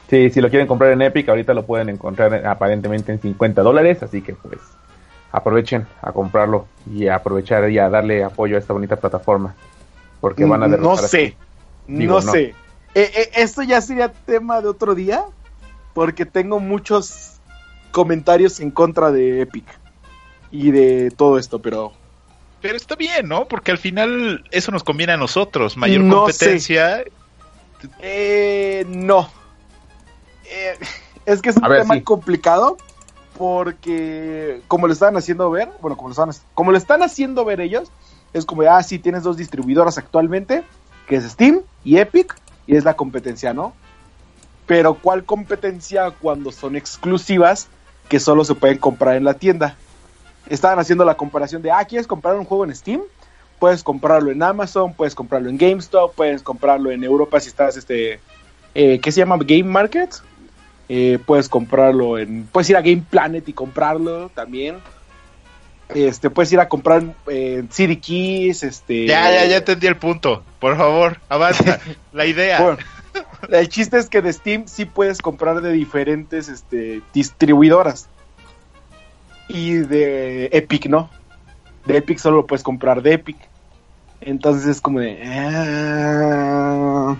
Sí, 0.08 0.30
si 0.30 0.40
lo 0.40 0.50
quieren 0.50 0.66
comprar 0.66 0.90
en 0.90 1.02
Epic, 1.02 1.28
ahorita 1.28 1.54
lo 1.54 1.64
pueden 1.64 1.88
encontrar 1.88 2.44
aparentemente 2.44 3.12
en 3.12 3.20
50 3.20 3.62
dólares, 3.62 4.02
así 4.02 4.20
que 4.20 4.34
pues 4.34 4.58
aprovechen 5.30 5.86
a 6.02 6.10
comprarlo 6.12 6.66
y 6.92 7.06
a 7.06 7.16
aprovechar 7.16 7.70
y 7.70 7.78
a 7.78 7.88
darle 7.88 8.24
apoyo 8.24 8.56
a 8.56 8.58
esta 8.58 8.72
bonita 8.72 8.96
plataforma. 8.96 9.54
Porque 10.20 10.44
van 10.44 10.64
a 10.64 10.68
No 10.68 10.96
sé, 10.96 11.36
no 11.86 12.20
sé. 12.20 12.54
Eh, 12.94 13.10
eh, 13.14 13.30
esto 13.34 13.62
ya 13.62 13.80
sería 13.80 14.12
tema 14.12 14.60
de 14.60 14.68
otro 14.68 14.94
día, 14.94 15.24
porque 15.94 16.26
tengo 16.26 16.60
muchos 16.60 17.40
comentarios 17.90 18.60
en 18.60 18.70
contra 18.70 19.10
de 19.10 19.42
Epic 19.42 19.66
y 20.50 20.70
de 20.70 21.10
todo 21.10 21.38
esto, 21.38 21.60
pero... 21.60 21.92
Pero 22.60 22.76
está 22.76 22.94
bien, 22.94 23.26
¿no? 23.26 23.46
Porque 23.46 23.70
al 23.70 23.78
final 23.78 24.44
eso 24.50 24.70
nos 24.70 24.84
conviene 24.84 25.14
a 25.14 25.16
nosotros, 25.16 25.76
mayor 25.76 26.08
competencia. 26.10 27.04
Eh, 28.00 28.84
no. 28.88 29.30
Eh, 30.44 30.78
es 31.26 31.40
que 31.40 31.50
es 31.50 31.56
un 31.56 31.62
tema 31.62 32.02
complicado 32.02 32.76
porque 33.38 34.60
como 34.68 34.86
lo 34.86 34.92
están 34.92 35.16
haciendo 35.16 35.50
ver, 35.50 35.70
bueno, 35.80 35.96
como 35.96 36.10
lo, 36.10 36.12
están, 36.12 36.30
como 36.52 36.72
lo 36.72 36.76
están 36.76 37.02
haciendo 37.02 37.46
ver 37.46 37.62
ellos, 37.62 37.90
es 38.34 38.44
como, 38.44 38.62
ah, 38.62 38.82
sí, 38.82 38.98
tienes 38.98 39.22
dos 39.22 39.38
distribuidoras 39.38 39.96
actualmente, 39.96 40.62
que 41.08 41.16
es 41.16 41.24
Steam 41.24 41.62
y 41.82 41.96
Epic, 41.96 42.36
y 42.66 42.76
es 42.76 42.84
la 42.84 42.94
competencia, 42.94 43.52
¿no? 43.52 43.74
Pero 44.66 44.94
¿cuál 44.94 45.24
competencia 45.24 46.10
cuando 46.10 46.52
son 46.52 46.76
exclusivas 46.76 47.68
que 48.08 48.20
solo 48.20 48.44
se 48.44 48.54
pueden 48.54 48.78
comprar 48.78 49.16
en 49.16 49.24
la 49.24 49.34
tienda? 49.34 49.76
Estaban 50.48 50.78
haciendo 50.78 51.04
la 51.04 51.16
comparación 51.16 51.62
de, 51.62 51.70
ah, 51.70 51.84
¿quieres 51.84 52.06
comprar 52.06 52.36
un 52.36 52.44
juego 52.44 52.64
en 52.64 52.74
Steam? 52.74 53.00
Puedes 53.58 53.82
comprarlo 53.82 54.30
en 54.30 54.42
Amazon, 54.42 54.94
puedes 54.94 55.14
comprarlo 55.14 55.50
en 55.50 55.58
GameStop, 55.58 56.14
puedes 56.14 56.42
comprarlo 56.42 56.90
en 56.90 57.04
Europa 57.04 57.40
si 57.40 57.48
estás, 57.48 57.76
este, 57.76 58.20
eh, 58.74 59.00
¿qué 59.00 59.12
se 59.12 59.18
llama? 59.18 59.36
Game 59.38 59.64
Market. 59.64 60.10
Eh, 60.88 61.18
puedes 61.24 61.48
comprarlo 61.48 62.18
en, 62.18 62.48
puedes 62.50 62.68
ir 62.70 62.76
a 62.76 62.80
Game 62.80 63.04
Planet 63.08 63.48
y 63.48 63.52
comprarlo 63.52 64.28
también. 64.30 64.78
Este, 65.94 66.30
puedes 66.30 66.52
ir 66.52 66.60
a 66.60 66.68
comprar 66.68 67.02
eh, 67.28 67.64
CD 67.70 67.98
Keys, 67.98 68.62
este... 68.62 69.06
Ya, 69.06 69.30
ya, 69.30 69.44
ya 69.46 69.58
entendí 69.58 69.86
el 69.86 69.96
punto. 69.96 70.42
Por 70.58 70.76
favor, 70.76 71.20
avanza. 71.28 71.80
la 72.12 72.26
idea. 72.26 72.60
Bueno, 72.60 72.78
el 73.50 73.68
chiste 73.68 73.98
es 73.98 74.08
que 74.08 74.22
de 74.22 74.32
Steam 74.32 74.66
sí 74.66 74.84
puedes 74.84 75.20
comprar 75.20 75.60
de 75.60 75.72
diferentes 75.72 76.48
este, 76.48 77.02
distribuidoras. 77.12 78.08
Y 79.48 79.72
de 79.74 80.46
Epic 80.52 80.86
no. 80.86 81.10
De 81.86 81.96
Epic 81.96 82.18
solo 82.18 82.36
lo 82.38 82.46
puedes 82.46 82.62
comprar 82.62 83.02
de 83.02 83.14
Epic. 83.14 83.36
Entonces 84.20 84.66
es 84.66 84.80
como 84.80 85.00
de... 85.00 85.20
Ah, 85.24 87.16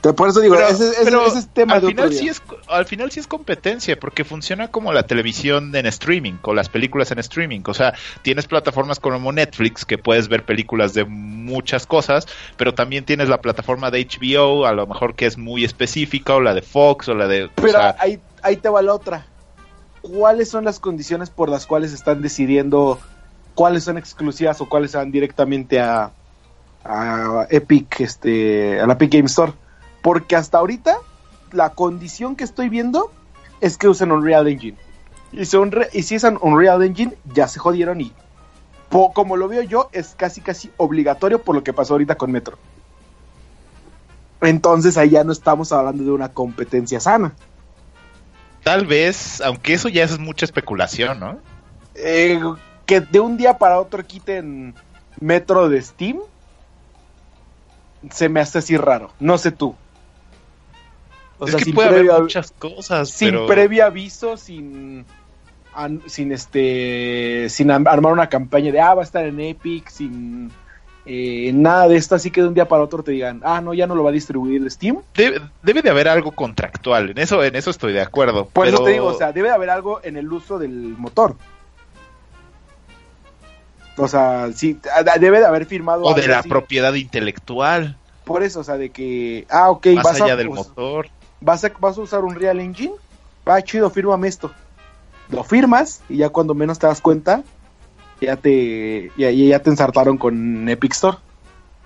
por 0.00 0.28
eso 0.28 0.40
digo, 0.40 0.54
ese, 0.54 0.90
es 0.90 1.48
tema 1.48 1.74
al 1.74 1.80
de 1.80 1.88
final 1.88 2.12
sí 2.12 2.28
es 2.28 2.40
Al 2.68 2.86
final 2.86 3.10
sí 3.10 3.20
es 3.20 3.26
competencia, 3.26 3.98
porque 3.98 4.24
funciona 4.24 4.68
como 4.68 4.92
la 4.92 5.04
televisión 5.04 5.74
en 5.74 5.86
streaming, 5.86 6.34
o 6.42 6.54
las 6.54 6.68
películas 6.68 7.10
en 7.10 7.18
streaming. 7.18 7.62
O 7.66 7.74
sea, 7.74 7.94
tienes 8.22 8.46
plataformas 8.46 9.00
como 9.00 9.32
Netflix, 9.32 9.84
que 9.84 9.98
puedes 9.98 10.28
ver 10.28 10.44
películas 10.44 10.94
de 10.94 11.04
muchas 11.04 11.86
cosas, 11.86 12.26
pero 12.56 12.74
también 12.74 13.04
tienes 13.04 13.28
la 13.28 13.40
plataforma 13.40 13.90
de 13.90 14.06
HBO, 14.06 14.66
a 14.66 14.72
lo 14.72 14.86
mejor 14.86 15.14
que 15.14 15.26
es 15.26 15.36
muy 15.36 15.64
específica, 15.64 16.34
o 16.34 16.40
la 16.40 16.54
de 16.54 16.62
Fox, 16.62 17.08
o 17.08 17.14
la 17.14 17.26
de... 17.26 17.50
Pero 17.56 17.78
ahí, 17.98 18.20
ahí 18.42 18.56
te 18.56 18.68
va 18.68 18.82
la 18.82 18.94
otra. 18.94 19.26
¿Cuáles 20.00 20.48
son 20.48 20.64
las 20.64 20.78
condiciones 20.78 21.28
por 21.30 21.48
las 21.48 21.66
cuales 21.66 21.92
están 21.92 22.22
decidiendo 22.22 23.00
cuáles 23.54 23.84
son 23.84 23.98
exclusivas 23.98 24.60
o 24.60 24.68
cuáles 24.68 24.92
van 24.92 25.10
directamente 25.10 25.80
a, 25.80 26.12
a 26.84 27.46
Epic, 27.50 28.00
este, 28.00 28.80
a 28.80 28.86
la 28.86 28.92
Epic 28.92 29.12
Game 29.12 29.26
Store? 29.26 29.52
Porque 30.08 30.36
hasta 30.36 30.56
ahorita 30.56 30.96
la 31.52 31.68
condición 31.74 32.34
que 32.34 32.42
estoy 32.44 32.70
viendo 32.70 33.12
es 33.60 33.76
que 33.76 33.88
usen 33.88 34.10
Unreal 34.10 34.48
Engine. 34.48 34.78
Y, 35.32 35.44
son 35.44 35.70
re- 35.70 35.90
y 35.92 36.02
si 36.02 36.14
es 36.14 36.24
un 36.24 36.38
Unreal 36.40 36.82
Engine, 36.82 37.14
ya 37.26 37.46
se 37.46 37.58
jodieron 37.58 38.00
y 38.00 38.10
como 38.88 39.36
lo 39.36 39.48
veo 39.48 39.60
yo, 39.60 39.90
es 39.92 40.14
casi 40.16 40.40
casi 40.40 40.70
obligatorio 40.78 41.42
por 41.42 41.54
lo 41.54 41.62
que 41.62 41.74
pasó 41.74 41.92
ahorita 41.92 42.14
con 42.14 42.32
Metro. 42.32 42.56
Entonces 44.40 44.96
ahí 44.96 45.10
ya 45.10 45.24
no 45.24 45.32
estamos 45.32 45.72
hablando 45.72 46.02
de 46.02 46.10
una 46.10 46.30
competencia 46.30 47.00
sana. 47.00 47.34
Tal 48.62 48.86
vez, 48.86 49.42
aunque 49.42 49.74
eso 49.74 49.90
ya 49.90 50.04
es 50.04 50.18
mucha 50.18 50.46
especulación, 50.46 51.20
¿no? 51.20 51.38
Eh, 51.96 52.40
que 52.86 53.02
de 53.02 53.20
un 53.20 53.36
día 53.36 53.58
para 53.58 53.78
otro 53.78 54.06
quiten 54.06 54.74
Metro 55.20 55.68
de 55.68 55.82
Steam, 55.82 56.20
se 58.10 58.28
me 58.28 58.40
hace 58.40 58.58
así 58.58 58.76
raro. 58.76 59.10
No 59.20 59.36
sé 59.38 59.50
tú. 59.50 59.74
O 61.38 61.44
es 61.44 61.52
sea, 61.52 61.58
que 61.58 61.64
sin 61.66 61.74
puede 61.74 61.88
haber 61.88 62.00
previo- 62.06 62.20
muchas 62.20 62.50
cosas, 62.52 63.10
sin 63.10 63.30
pero... 63.30 63.46
previo 63.46 63.84
aviso, 63.86 64.36
sin 64.36 65.04
an- 65.74 66.02
sin 66.06 66.32
este 66.32 67.46
sin 67.48 67.70
armar 67.70 68.12
una 68.12 68.28
campaña 68.28 68.72
de 68.72 68.80
ah 68.80 68.94
va 68.94 69.02
a 69.02 69.04
estar 69.04 69.24
en 69.24 69.38
Epic, 69.40 69.88
sin 69.88 70.50
eh, 71.06 71.52
nada 71.54 71.86
de 71.88 71.96
esto, 71.96 72.16
así 72.16 72.30
que 72.30 72.42
de 72.42 72.48
un 72.48 72.54
día 72.54 72.66
para 72.68 72.82
otro 72.82 73.02
te 73.02 73.12
digan 73.12 73.40
ah 73.44 73.60
no 73.60 73.72
ya 73.72 73.86
no 73.86 73.94
lo 73.94 74.02
va 74.02 74.10
a 74.10 74.12
distribuir 74.12 74.68
Steam. 74.70 74.98
Debe, 75.14 75.40
debe 75.62 75.80
de 75.82 75.90
haber 75.90 76.08
algo 76.08 76.32
contractual, 76.32 77.10
en 77.10 77.18
eso, 77.18 77.42
en 77.44 77.54
eso 77.56 77.70
estoy 77.70 77.92
de 77.92 78.00
acuerdo. 78.02 78.46
Por 78.46 78.64
pero... 78.64 78.76
eso 78.78 78.84
te 78.84 78.90
digo, 78.90 79.06
o 79.06 79.14
sea, 79.16 79.32
debe 79.32 79.48
de 79.48 79.54
haber 79.54 79.70
algo 79.70 80.00
en 80.02 80.16
el 80.16 80.30
uso 80.32 80.58
del 80.58 80.72
motor. 80.98 81.36
O 83.96 84.06
sea, 84.06 84.50
sí, 84.54 84.78
debe 85.18 85.40
de 85.40 85.46
haber 85.46 85.66
firmado. 85.66 86.02
o 86.04 86.14
de 86.14 86.28
la 86.28 86.38
así. 86.40 86.48
propiedad 86.48 86.94
intelectual, 86.94 87.96
Por 88.24 88.42
eso, 88.44 88.60
o 88.60 88.64
sea, 88.64 88.76
de 88.76 88.90
que. 88.90 89.44
Ah, 89.50 89.70
ok, 89.70 89.86
más 89.94 90.04
vas 90.04 90.20
allá 90.20 90.34
a, 90.34 90.36
del 90.36 90.48
pues, 90.48 90.58
motor. 90.68 91.08
Vas 91.40 91.64
a, 91.64 91.72
vas 91.80 91.96
a 91.98 92.00
usar 92.00 92.24
un 92.24 92.34
Real 92.34 92.60
Engine. 92.60 92.94
Va, 93.48 93.62
chido, 93.62 93.90
fírmame 93.90 94.28
esto. 94.28 94.52
Lo 95.30 95.44
firmas 95.44 96.00
y 96.08 96.18
ya 96.18 96.28
cuando 96.30 96.54
menos 96.54 96.78
te 96.78 96.86
das 96.86 97.00
cuenta, 97.00 97.42
ya 98.20 98.36
te, 98.36 99.10
ya, 99.16 99.30
ya 99.30 99.58
te 99.62 99.70
ensartaron 99.70 100.16
con 100.18 100.68
Epic 100.68 100.92
Store. 100.92 101.18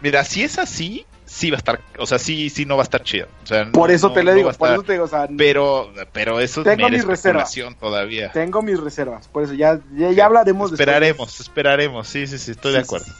Mira, 0.01 0.25
si 0.25 0.43
es 0.43 0.59
así, 0.59 1.07
sí 1.25 1.51
va 1.51 1.57
a 1.57 1.59
estar, 1.59 1.81
o 1.99 2.07
sea, 2.07 2.19
sí, 2.19 2.51
sí 2.51 2.65
no 2.67 2.77
va 2.77 2.83
a 2.83 2.85
estar 2.85 3.03
chido. 3.03 3.27
O 3.43 3.47
sea, 3.47 3.71
Por 3.71 3.89
no- 3.91 3.95
eso 3.95 4.13
te 4.13 4.23
lo 4.23 4.31
no 4.31 4.37
digo, 4.37 4.49
va 4.49 4.55
a 4.55 4.59
por 4.59 4.69
estar- 4.69 4.75
eso 4.79 4.83
te 4.85 4.93
digo, 4.93 5.05
o 5.05 5.09
sea, 5.09 5.29
Pero, 5.37 5.93
pero 6.13 6.41
eso 6.41 6.63
Tengo 6.63 6.89
mis 6.89 7.05
reservas. 7.05 7.55
todavía. 7.79 8.33
tengo 8.33 8.63
mis 8.63 8.81
reservas. 8.81 9.29
Por 9.29 9.43
eso 9.45 9.55
ya, 9.55 9.81
ya, 9.97 10.11
ya 10.13 10.25
hablaremos 10.27 10.71
después. 10.71 10.81
Esperaremos, 10.89 11.41
esperaremos, 11.41 12.09
sí, 12.09 12.27
sí, 12.27 12.39
sí, 12.39 12.53
estoy 12.53 12.73
de 12.73 12.79
acuerdo. 12.81 13.07
sí. 13.07 13.13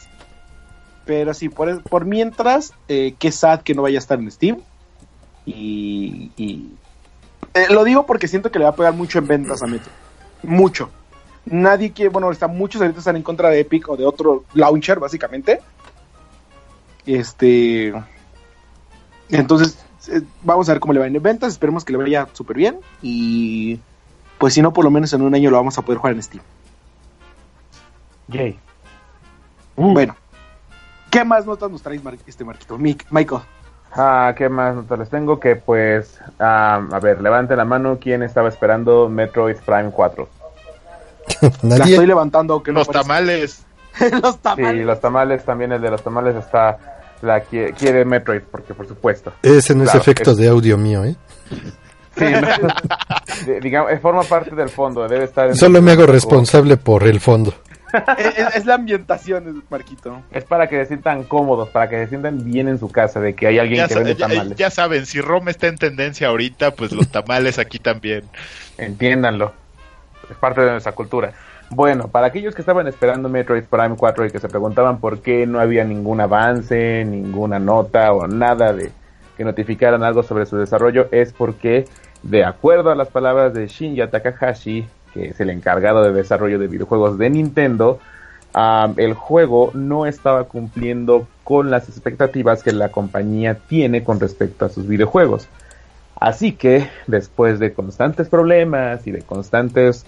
Pero 1.05 1.33
sí, 1.33 1.49
por, 1.49 1.81
por 1.83 2.05
mientras, 2.05 2.73
eh, 2.87 3.15
qué 3.19 3.31
sad 3.31 3.61
que 3.61 3.73
no 3.75 3.81
vaya 3.81 3.97
a 3.97 3.99
estar 3.99 4.19
en 4.19 4.31
Steam. 4.31 4.61
Y, 5.45 6.31
y- 6.37 6.69
eh, 7.53 7.67
lo 7.69 7.83
digo 7.83 8.05
porque 8.05 8.27
siento 8.27 8.51
que 8.51 8.59
le 8.59 8.65
va 8.65 8.71
a 8.71 8.75
pegar 8.75 8.93
mucho 8.93 9.19
en 9.19 9.27
ventas 9.27 9.61
a 9.61 9.67
Metro. 9.67 9.91
Mucho. 10.43 10.89
Nadie 11.45 11.91
quiere, 11.91 12.09
bueno, 12.09 12.31
está, 12.31 12.47
muchos 12.47 12.81
ahorita 12.81 12.99
están 12.99 13.15
en 13.17 13.23
contra 13.23 13.49
de 13.49 13.59
Epic 13.59 13.89
o 13.89 13.97
de 13.97 14.05
otro 14.05 14.45
launcher, 14.53 14.99
básicamente. 14.99 15.59
Este. 17.05 17.93
Entonces, 19.29 19.77
eh, 20.07 20.21
vamos 20.43 20.69
a 20.69 20.73
ver 20.73 20.79
cómo 20.79 20.93
le 20.93 20.99
va 20.99 21.07
en 21.07 21.21
ventas. 21.21 21.51
Esperemos 21.53 21.83
que 21.83 21.91
le 21.93 21.99
vaya 21.99 22.27
súper 22.33 22.55
bien. 22.57 22.79
Y 23.01 23.79
pues 24.37 24.53
si 24.53 24.61
no, 24.61 24.71
por 24.73 24.85
lo 24.85 24.91
menos 24.91 25.11
en 25.13 25.21
un 25.21 25.35
año 25.35 25.49
lo 25.51 25.57
vamos 25.57 25.77
a 25.77 25.81
poder 25.81 25.99
jugar 25.99 26.15
en 26.15 26.23
Steam. 26.23 26.43
Yay. 28.29 28.57
Bueno, 29.75 30.15
¿qué 31.09 31.23
más 31.25 31.45
notas 31.45 31.69
nos 31.71 31.81
traes, 31.81 32.03
Mar- 32.03 32.17
este 32.25 32.43
Marquito? 32.45 32.77
Mick, 32.77 33.05
Michael. 33.11 33.41
Ah, 33.95 34.33
¿qué 34.35 34.49
más 34.49 34.75
notas 34.75 34.99
les 34.99 35.09
tengo? 35.09 35.39
Que 35.39 35.55
pues, 35.55 36.19
ah, 36.39 36.81
a 36.91 36.99
ver, 36.99 37.21
levante 37.21 37.55
la 37.55 37.65
mano 37.65 37.97
quién 38.01 38.23
estaba 38.23 38.49
esperando 38.49 39.07
Metroid 39.09 39.57
Prime 39.65 39.91
4. 39.91 40.27
La 41.63 41.75
estoy 41.77 42.05
levantando, 42.07 42.61
no 42.65 42.73
Los 42.73 42.87
tamales. 42.89 43.63
los 44.21 44.33
Sí, 44.35 44.39
tamales. 44.41 44.85
los 44.85 44.99
tamales, 44.99 45.45
también 45.45 45.71
el 45.71 45.81
de 45.81 45.91
los 45.91 46.01
tamales 46.03 46.35
está, 46.35 46.77
la 47.21 47.43
qui- 47.45 47.73
quiere 47.75 48.03
Metroid, 48.05 48.41
porque 48.51 48.73
por 48.73 48.87
supuesto. 48.87 49.31
Ese 49.43 49.75
no 49.75 49.83
es 49.83 49.91
Claro, 49.91 50.01
efecto 50.01 50.31
es- 50.31 50.37
de 50.37 50.47
audio 50.47 50.77
mío, 50.77 51.03
¿eh? 51.05 51.15
Sí, 52.15 52.25
no. 52.25 52.67
De- 53.47 53.59
digamos, 53.59 53.91
forma 53.99 54.21
parte 54.23 54.53
del 54.55 54.69
fondo, 54.69 55.07
debe 55.07 55.23
estar 55.25 55.49
en- 55.49 55.55
Solo 55.55 55.81
me 55.81 55.91
hago 55.93 56.05
responsable 56.05 56.77
por 56.77 57.03
el 57.03 57.19
fondo. 57.19 57.53
Es, 58.17 58.37
es- 58.37 58.55
es 58.57 58.65
la 58.65 58.75
ambientación, 58.75 59.63
Marquito. 59.69 60.21
Es 60.31 60.43
para 60.43 60.67
que 60.67 60.77
se 60.81 60.85
sientan 60.87 61.23
cómodos, 61.23 61.69
para 61.69 61.89
que 61.89 61.97
se 62.03 62.07
sientan 62.09 62.43
bien 62.43 62.67
en 62.67 62.79
su 62.79 62.89
casa, 62.91 63.19
de 63.19 63.33
que 63.35 63.47
hay 63.47 63.59
alguien 63.59 63.79
Ya, 63.81 63.87
que 63.87 63.95
vende 63.95 64.15
ya- 64.15 64.27
tamales. 64.27 64.57
ya 64.57 64.69
saben, 64.69 65.05
si 65.05 65.21
Roma 65.21 65.51
está 65.51 65.67
en 65.67 65.77
tendencia 65.77 66.27
ahorita, 66.27 66.71
pues 66.71 66.91
los 66.91 67.07
tamales 67.09 67.59
aquí 67.59 67.79
también. 67.79 68.23
Entiéndanlo. 68.77 69.53
Es 70.29 70.37
parte 70.37 70.61
de 70.61 70.71
nuestra 70.71 70.93
cultura. 70.93 71.33
Bueno, 71.69 72.07
para 72.07 72.27
aquellos 72.27 72.53
que 72.53 72.61
estaban 72.61 72.87
esperando 72.87 73.29
Metroid 73.29 73.63
Prime 73.63 73.95
4 73.97 74.25
y 74.25 74.31
que 74.31 74.39
se 74.39 74.47
preguntaban 74.47 74.99
por 74.99 75.21
qué 75.21 75.45
no 75.47 75.59
había 75.59 75.83
ningún 75.83 76.21
avance, 76.21 77.03
ninguna 77.05 77.57
nota 77.59 78.13
o 78.13 78.27
nada 78.27 78.73
de 78.73 78.91
que 79.37 79.43
notificaran 79.43 80.03
algo 80.03 80.21
sobre 80.21 80.45
su 80.45 80.57
desarrollo, 80.57 81.07
es 81.11 81.33
porque, 81.33 81.85
de 82.21 82.43
acuerdo 82.45 82.91
a 82.91 82.95
las 82.95 83.07
palabras 83.07 83.53
de 83.55 83.67
Shinya 83.67 84.09
Takahashi, 84.11 84.85
que 85.13 85.29
es 85.29 85.39
el 85.39 85.49
encargado 85.49 86.03
de 86.03 86.11
desarrollo 86.11 86.59
de 86.59 86.67
videojuegos 86.67 87.17
de 87.17 87.29
Nintendo, 87.29 87.99
el 88.97 89.13
juego 89.13 89.71
no 89.73 90.05
estaba 90.05 90.43
cumpliendo 90.45 91.27
con 91.43 91.71
las 91.71 91.89
expectativas 91.89 92.63
que 92.63 92.71
la 92.71 92.89
compañía 92.89 93.57
tiene 93.67 94.03
con 94.03 94.19
respecto 94.19 94.65
a 94.65 94.69
sus 94.69 94.87
videojuegos. 94.87 95.47
Así 96.15 96.53
que, 96.53 96.87
después 97.07 97.59
de 97.59 97.73
constantes 97.73 98.29
problemas 98.29 99.05
y 99.07 99.11
de 99.11 99.23
constantes 99.23 100.05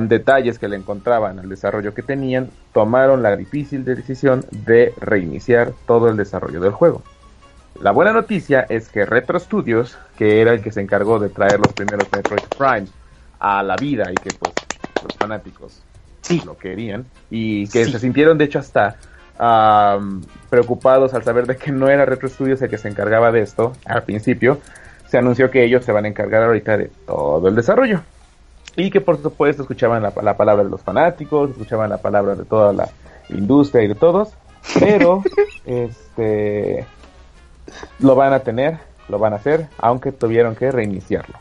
detalles 0.00 0.58
que 0.58 0.66
le 0.66 0.76
encontraban 0.76 1.38
al 1.38 1.48
desarrollo 1.48 1.92
que 1.92 2.02
tenían, 2.02 2.48
tomaron 2.72 3.22
la 3.22 3.36
difícil 3.36 3.84
decisión 3.84 4.44
de 4.50 4.94
reiniciar 4.98 5.72
todo 5.86 6.08
el 6.08 6.16
desarrollo 6.16 6.60
del 6.60 6.72
juego. 6.72 7.02
La 7.82 7.92
buena 7.92 8.12
noticia 8.12 8.66
es 8.68 8.88
que 8.88 9.04
Retro 9.04 9.38
Studios, 9.38 9.98
que 10.16 10.40
era 10.40 10.52
el 10.52 10.62
que 10.62 10.72
se 10.72 10.80
encargó 10.80 11.18
de 11.18 11.28
traer 11.28 11.60
los 11.60 11.72
primeros 11.74 12.08
Metroid 12.10 12.42
Prime 12.56 12.88
a 13.40 13.62
la 13.62 13.76
vida 13.76 14.10
y 14.10 14.14
que 14.16 14.30
pues 14.38 14.52
los 15.02 15.16
fanáticos 15.16 15.82
Sí. 16.22 16.42
lo 16.44 16.56
querían 16.58 17.06
y 17.30 17.66
que 17.68 17.84
Sí. 17.84 17.92
se 17.92 17.98
sintieron 18.00 18.36
de 18.38 18.44
hecho 18.44 18.58
hasta 18.58 18.96
preocupados 20.50 21.14
al 21.14 21.22
saber 21.22 21.46
de 21.46 21.56
que 21.56 21.70
no 21.72 21.88
era 21.88 22.04
Retro 22.04 22.28
Studios 22.28 22.60
el 22.62 22.68
que 22.70 22.78
se 22.78 22.88
encargaba 22.88 23.30
de 23.30 23.40
esto 23.40 23.72
al 23.84 24.02
principio, 24.02 24.58
se 25.08 25.18
anunció 25.18 25.50
que 25.50 25.64
ellos 25.64 25.84
se 25.84 25.92
van 25.92 26.04
a 26.04 26.08
encargar 26.08 26.42
ahorita 26.42 26.76
de 26.76 26.90
todo 27.06 27.48
el 27.48 27.54
desarrollo. 27.54 28.00
Y 28.76 28.90
que 28.90 29.00
por 29.00 29.20
supuesto 29.22 29.62
escuchaban 29.62 30.02
la, 30.02 30.12
la 30.22 30.36
palabra 30.36 30.64
de 30.64 30.70
los 30.70 30.82
fanáticos, 30.82 31.50
escuchaban 31.50 31.90
la 31.90 31.98
palabra 31.98 32.34
de 32.34 32.44
toda 32.44 32.72
la 32.72 32.88
industria 33.30 33.82
y 33.84 33.88
de 33.88 33.94
todos, 33.94 34.30
pero 34.78 35.22
este 35.64 36.84
lo 38.00 38.14
van 38.14 38.32
a 38.32 38.40
tener, 38.40 38.78
lo 39.08 39.18
van 39.18 39.32
a 39.32 39.36
hacer, 39.36 39.66
aunque 39.78 40.12
tuvieron 40.12 40.54
que 40.54 40.70
reiniciarlo. 40.70 41.36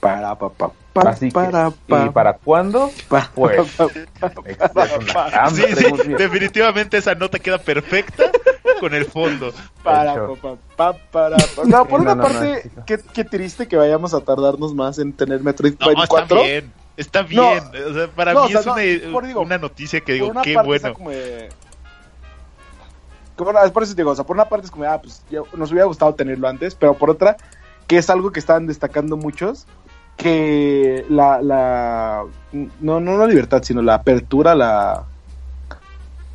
Para, 0.00 0.34
pa, 0.38 0.48
pa, 0.50 0.70
pa, 0.92 1.00
Así 1.10 1.26
que, 1.28 1.32
para, 1.32 1.70
pa, 1.70 2.06
¿y 2.06 2.10
para 2.10 2.34
cuándo? 2.34 2.90
pa, 3.08 3.30
Pues, 3.34 3.68
pa, 3.72 3.88
pa, 4.20 4.28
pa, 4.30 4.50
Es 4.50 4.58
una 5.02 5.12
pa, 5.12 5.30
gran 5.30 5.54
Sí, 5.56 5.62
sí, 5.66 5.74
pregunta. 5.74 6.04
definitivamente 6.04 6.96
esa 6.98 7.14
nota 7.16 7.38
queda 7.40 7.58
perfecta 7.58 8.24
con 8.78 8.94
el 8.94 9.06
fondo. 9.06 9.52
para, 9.82 10.12
Hecho. 10.12 10.36
pa, 10.40 10.54
pa, 10.76 10.92
pa, 10.92 10.98
para, 11.10 11.36
pa. 11.36 11.64
No, 11.64 11.84
por 11.86 12.00
una 12.00 12.14
no, 12.14 12.22
no, 12.22 12.28
no, 12.28 12.34
parte, 12.38 12.62
chico. 12.62 12.82
qué, 12.86 12.98
qué 13.12 13.24
triste 13.24 13.66
que 13.66 13.76
vayamos 13.76 14.14
a 14.14 14.20
tardarnos 14.20 14.72
más 14.74 14.98
en 15.00 15.12
tener 15.12 15.40
Metroid 15.42 15.72
No, 15.80 15.86
Prime 15.86 16.02
está 16.04 16.06
4. 16.08 16.42
bien, 16.44 16.72
está 16.96 17.22
bien. 17.22 17.64
o 17.90 17.94
sea, 17.94 18.06
para 18.14 18.34
no, 18.34 18.46
mí 18.46 18.46
o 18.46 18.50
sea, 18.50 18.60
es 18.60 18.66
no, 19.02 19.06
una, 19.06 19.12
por 19.12 19.26
digo, 19.26 19.40
una 19.40 19.58
noticia 19.58 20.00
que 20.00 20.12
digo, 20.12 20.28
una 20.28 20.42
qué 20.42 20.54
parte 20.54 20.76
está 20.76 20.88
bueno. 20.90 20.96
como 20.96 21.10
de- 21.10 21.48
como 23.36 23.50
una- 23.50 23.62
por 23.72 23.82
eso 23.82 23.94
te 23.94 24.02
digo, 24.02 24.10
o 24.10 24.14
sea, 24.14 24.24
por 24.24 24.36
una 24.36 24.48
parte 24.48 24.66
es 24.66 24.70
como, 24.70 24.84
ah, 24.84 25.00
pues 25.00 25.22
ya 25.30 25.40
nos 25.54 25.70
hubiera 25.70 25.86
gustado 25.86 26.14
tenerlo 26.14 26.48
antes, 26.48 26.74
pero 26.74 26.94
por 26.94 27.10
otra, 27.10 27.36
que 27.86 27.96
es 27.96 28.10
algo 28.10 28.32
que 28.32 28.40
estaban 28.40 28.66
destacando 28.66 29.16
muchos, 29.16 29.66
que 30.18 31.06
la, 31.08 31.40
la 31.40 32.24
no, 32.80 33.00
no 33.00 33.16
la 33.16 33.26
libertad, 33.26 33.62
sino 33.62 33.80
la 33.80 33.94
apertura, 33.94 34.54
la 34.54 35.04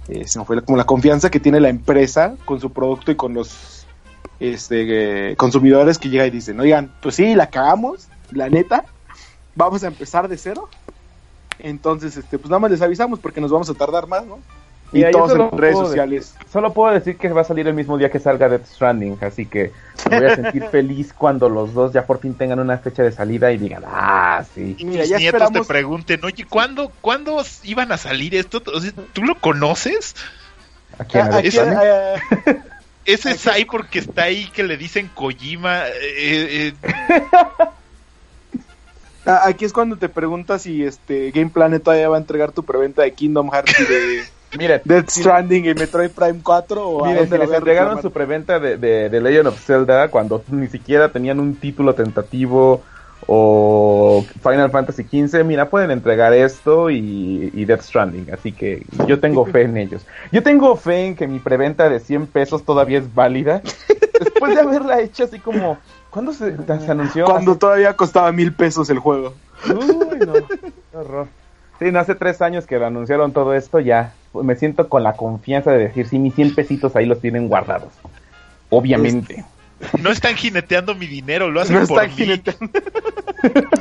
eh, 0.08 0.25
fue 0.46 0.63
como 0.63 0.78
la 0.78 0.86
confianza 0.86 1.30
que 1.30 1.40
tiene 1.40 1.60
la 1.60 1.70
empresa 1.70 2.36
con 2.46 2.60
su 2.60 2.72
producto 2.72 3.12
y 3.12 3.16
con 3.16 3.34
los 3.34 3.86
este 4.40 5.32
eh, 5.32 5.36
consumidores 5.36 6.00
que 6.00 6.10
llegan 6.10 6.28
y 6.28 6.32
dicen, 6.32 6.60
oigan, 6.60 6.92
pues 7.02 7.16
sí, 7.16 7.36
la 7.36 7.50
cagamos, 7.50 8.08
la 8.32 8.50
neta, 8.50 8.86
vamos 9.56 9.84
a 9.84 9.88
empezar 9.88 10.28
de 10.28 10.38
cero. 10.38 10.70
Entonces, 11.60 12.18
este, 12.18 12.38
pues 12.38 12.50
nada 12.50 12.60
más 12.60 12.72
les 12.72 12.82
avisamos 12.82 13.20
porque 13.20 13.40
nos 13.40 13.52
vamos 13.52 13.70
a 13.70 13.74
tardar 13.74 14.08
más, 14.08 14.25
¿no? 14.25 14.40
Y 14.92 14.98
Mira, 14.98 15.12
yo 15.12 15.18
todos 15.25 15.52
en 15.52 15.58
redes 15.58 15.78
sociales. 15.78 16.36
Solo 16.52 16.72
puedo 16.74 16.94
decir 16.94 17.18
que 17.18 17.30
va 17.30 17.42
a 17.42 17.46
salir 17.46 17.68
el 17.68 17.74
mismo 17.74 17.98
día 17.98 18.12
que 18.12 18.20
salga 18.20 18.48
Death 18.48 18.66
Stranding, 18.68 19.18
así 19.22 19.48
que 19.48 19.72
me 20.10 20.20
voy 20.20 20.28
a 20.30 20.36
sentir 20.36 20.63
feliz 20.72 21.13
cuando 21.13 21.50
los 21.50 21.74
dos 21.74 21.94
ya 21.94 22.06
por 22.06 22.20
fin 22.20 22.36
tengan 22.36 22.60
una 22.60 22.78
fecha 22.78 23.02
de 23.02 23.12
salida 23.12 23.52
y 23.52 23.58
digan, 23.58 23.84
ah, 23.88 24.44
sí. 24.54 24.75
Y 24.78 24.86
Mira, 24.86 25.04
ya 25.06 25.18
nietos 25.18 25.42
esperamos- 25.42 25.68
te 25.68 25.74
pregunten, 25.74 26.24
oye, 26.24 26.46
¿cuándo, 26.48 26.92
¿cuándo 27.02 27.44
iban 27.63 27.92
a 27.92 27.98
salir 27.98 28.36
esto? 28.36 28.62
O 28.72 28.80
sea, 28.80 28.92
¿Tú 29.13 29.24
lo 29.24 29.36
conoces? 29.40 30.16
¿A 31.00 31.06
quién? 31.06 31.24
Ah, 31.32 31.38
¿A 31.38 31.42
eh, 31.42 32.22
Ese 33.06 33.30
Ay, 33.30 33.38
Sai 33.38 33.66
porque 33.66 33.98
está 34.00 34.24
ahí 34.24 34.46
que 34.54 34.63
le 34.63 34.78
dicen 34.78 35.10
Kojima. 35.16 35.88
eh, 35.88 36.72
eh, 36.72 36.74
Ah, 39.25 39.44
Aquí 39.46 39.63
es 39.66 39.72
cuando 39.72 39.96
te 39.98 40.10
preguntas 40.10 40.63
si 40.63 40.84
este 40.84 41.32
Game 41.32 41.50
Planet 41.50 41.82
todavía 41.82 42.10
va 42.10 42.18
a 42.18 42.20
entregar 42.20 42.52
tu 42.52 42.63
preventa 42.63 43.04
de 43.04 43.13
Kingdom 43.13 43.50
Hearts 43.52 43.80
y 43.80 43.84
de 43.86 44.24
Miren, 44.58 44.82
Death 44.86 45.10
Stranding 45.10 45.66
y 45.66 45.74
Metroid 45.74 46.12
Prime 46.12 46.40
4 46.44 46.88
o 46.88 47.06
Miren, 47.06 47.30
si 47.30 47.38
les 47.38 47.52
entregaron 47.52 48.02
su 48.02 48.12
preventa 48.12 48.60
de, 48.60 48.78
de, 48.78 49.10
de 49.10 49.22
Legend 49.22 49.48
of 49.48 49.60
Zelda 49.60 50.10
cuando 50.10 50.44
ni 50.50 50.68
siquiera 50.68 51.10
tenían 51.10 51.40
un 51.40 51.56
título 51.56 51.96
tentativo 51.96 52.82
o 53.28 54.26
Final 54.42 54.72
Fantasy 54.72 55.04
XV, 55.04 55.44
mira, 55.44 55.70
pueden 55.70 55.92
entregar 55.92 56.34
esto 56.34 56.90
y, 56.90 57.52
y 57.54 57.66
Death 57.66 57.82
Stranding, 57.82 58.32
así 58.34 58.52
que 58.52 58.86
yo 59.08 59.20
tengo 59.20 59.46
fe 59.46 59.64
en 59.64 59.78
ellos. 59.78 60.06
Yo 60.32 60.44
tengo 60.44 60.76
fe 60.76 61.08
en 61.08 61.16
que 61.16 61.28
mi 61.28 61.40
preventa 61.40 61.90
de 61.90 62.00
100 62.00 62.28
pesos 62.28 62.64
todavía 62.64 63.00
es 63.00 63.14
válida, 63.14 63.62
después 64.20 64.56
de 64.56 64.62
haberla 64.62 65.00
hecho 65.02 65.24
así 65.24 65.40
como, 65.40 65.78
¿cuándo 66.10 66.34
se, 66.34 66.56
se 66.58 66.92
anunció? 66.92 67.26
Cuando 67.26 67.56
todavía 67.56 67.96
costaba 67.96 68.32
mil 68.32 68.54
pesos 68.54 68.90
el 68.90 69.00
juego. 69.00 69.34
Uy, 69.68 70.20
no, 70.20 70.34
qué 70.34 70.98
horror. 70.98 71.28
Sí, 71.80 71.92
no, 71.92 72.00
hace 72.00 72.15
tres 72.15 72.42
años 72.42 72.65
que 72.65 72.77
lo 72.80 72.86
anunciaron 72.86 73.34
todo 73.34 73.53
esto, 73.53 73.80
ya 73.80 74.13
me 74.34 74.56
siento 74.56 74.88
con 74.89 75.03
la 75.03 75.13
confianza 75.13 75.72
de 75.72 75.80
decir, 75.80 76.08
sí, 76.08 76.18
mis 76.20 76.34
100 76.36 76.56
pesitos 76.56 76.96
ahí 76.96 77.06
los 77.06 77.20
tienen 77.20 77.48
guardados. 77.48 77.92
Obviamente. 78.70 79.44
No 80.01 80.12
están 80.12 80.36
jineteando 80.36 80.96
mi 80.96 81.08
dinero, 81.08 81.51
lo 81.51 81.60
hacen 81.62 81.80
No 81.82 81.86
por 81.88 82.03
están 82.03 82.10
mí. 82.18 82.24
jineteando. 82.24 82.70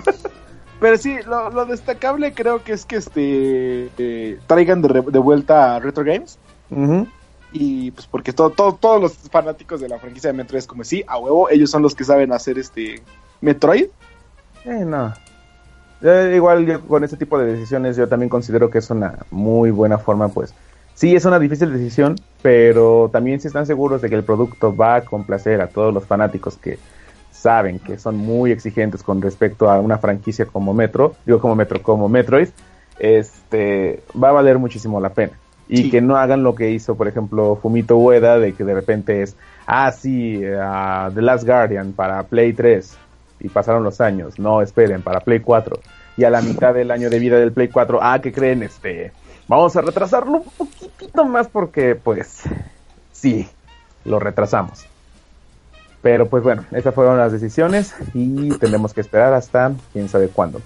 Pero 0.80 0.96
sí, 0.98 1.16
lo, 1.26 1.50
lo 1.50 1.64
destacable 1.64 2.32
creo 2.34 2.64
que 2.64 2.72
es 2.72 2.84
que 2.84 2.96
este 2.96 3.88
eh, 3.98 4.38
traigan 4.48 4.82
de, 4.82 4.88
re- 4.88 5.02
de 5.02 5.18
vuelta 5.20 5.76
a 5.76 5.78
Retro 5.78 6.02
Games. 6.04 6.38
Y 7.52 7.90
pues 7.92 8.06
porque 8.06 8.32
todo, 8.32 8.50
todo- 8.50 8.74
todos 8.74 9.00
los 9.00 9.12
fanáticos 9.30 9.80
de 9.80 9.88
la 9.88 9.98
franquicia 9.98 10.30
de 10.30 10.34
Metroid 10.38 10.58
es 10.60 10.66
como 10.66 10.82
sí, 10.84 11.04
a 11.06 11.18
huevo, 11.18 11.48
ellos 11.50 11.70
son 11.70 11.82
los 11.82 11.94
que 11.94 12.02
saben 12.02 12.32
hacer 12.32 12.58
este 12.58 13.00
Metroid. 13.40 13.86
Eh, 14.64 14.84
no. 14.84 15.12
Eh, 16.02 16.32
igual 16.34 16.66
yo 16.66 16.80
con 16.82 17.04
ese 17.04 17.16
tipo 17.16 17.38
de 17.38 17.52
decisiones 17.52 17.96
yo 17.96 18.08
también 18.08 18.28
considero 18.28 18.70
que 18.70 18.78
es 18.78 18.90
una 18.90 19.18
muy 19.30 19.70
buena 19.70 19.98
forma, 19.98 20.28
pues. 20.28 20.54
Sí, 20.94 21.14
es 21.14 21.24
una 21.24 21.38
difícil 21.38 21.72
decisión, 21.72 22.16
pero 22.42 23.08
también 23.12 23.40
si 23.40 23.46
están 23.48 23.66
seguros 23.66 24.02
de 24.02 24.10
que 24.10 24.14
el 24.16 24.24
producto 24.24 24.74
va 24.76 24.96
a 24.96 25.04
complacer 25.04 25.60
a 25.60 25.68
todos 25.68 25.92
los 25.94 26.04
fanáticos 26.04 26.56
que 26.58 26.78
saben 27.30 27.78
que 27.78 27.98
son 27.98 28.16
muy 28.16 28.52
exigentes 28.52 29.02
con 29.02 29.20
respecto 29.22 29.70
a 29.70 29.80
una 29.80 29.98
franquicia 29.98 30.44
como 30.46 30.74
Metro, 30.74 31.14
digo 31.24 31.40
como 31.40 31.54
Metro, 31.54 31.82
como 31.82 32.08
Metroid, 32.08 32.48
este 32.98 34.02
va 34.22 34.28
a 34.28 34.32
valer 34.32 34.58
muchísimo 34.58 35.00
la 35.00 35.10
pena. 35.10 35.32
Y 35.68 35.76
Sí. 35.78 35.90
que 35.90 36.00
no 36.00 36.16
hagan 36.16 36.42
lo 36.42 36.54
que 36.54 36.70
hizo, 36.70 36.96
por 36.96 37.08
ejemplo, 37.08 37.56
Fumito 37.60 37.96
Ueda, 37.96 38.38
de 38.38 38.52
que 38.52 38.64
de 38.64 38.74
repente 38.74 39.22
es, 39.22 39.36
ah, 39.66 39.90
sí, 39.92 40.42
ah, 40.60 41.10
The 41.14 41.22
Last 41.22 41.46
Guardian 41.46 41.92
para 41.92 42.22
Play 42.24 42.52
3, 42.52 42.96
y 43.42 43.48
pasaron 43.48 43.82
los 43.82 44.00
años, 44.00 44.38
no, 44.38 44.62
esperen, 44.62 45.02
para 45.02 45.20
Play 45.20 45.40
4, 45.40 45.78
y 46.16 46.24
a 46.24 46.30
la 46.30 46.40
mitad 46.40 46.72
del 46.72 46.90
año 46.90 47.10
de 47.10 47.18
vida 47.18 47.38
del 47.38 47.52
Play 47.52 47.68
4, 47.68 47.98
ah, 48.00 48.20
¿qué 48.22 48.32
creen? 48.32 48.62
Este, 48.62 49.12
vamos 49.48 49.76
a 49.76 49.80
retrasarlo 49.80 50.38
un 50.38 50.44
poquitito 50.56 51.24
más 51.24 51.48
porque, 51.48 51.96
pues, 51.96 52.42
sí, 53.12 53.48
lo 54.04 54.18
retrasamos. 54.18 54.86
Pero 56.02 56.28
pues 56.28 56.42
bueno, 56.42 56.64
esas 56.72 56.94
fueron 56.94 57.16
las 57.16 57.30
decisiones 57.30 57.94
y 58.12 58.50
tenemos 58.58 58.92
que 58.92 59.00
esperar 59.00 59.32
hasta 59.34 59.72
quién 59.92 60.08
sabe 60.08 60.28
cuándo. 60.28 60.60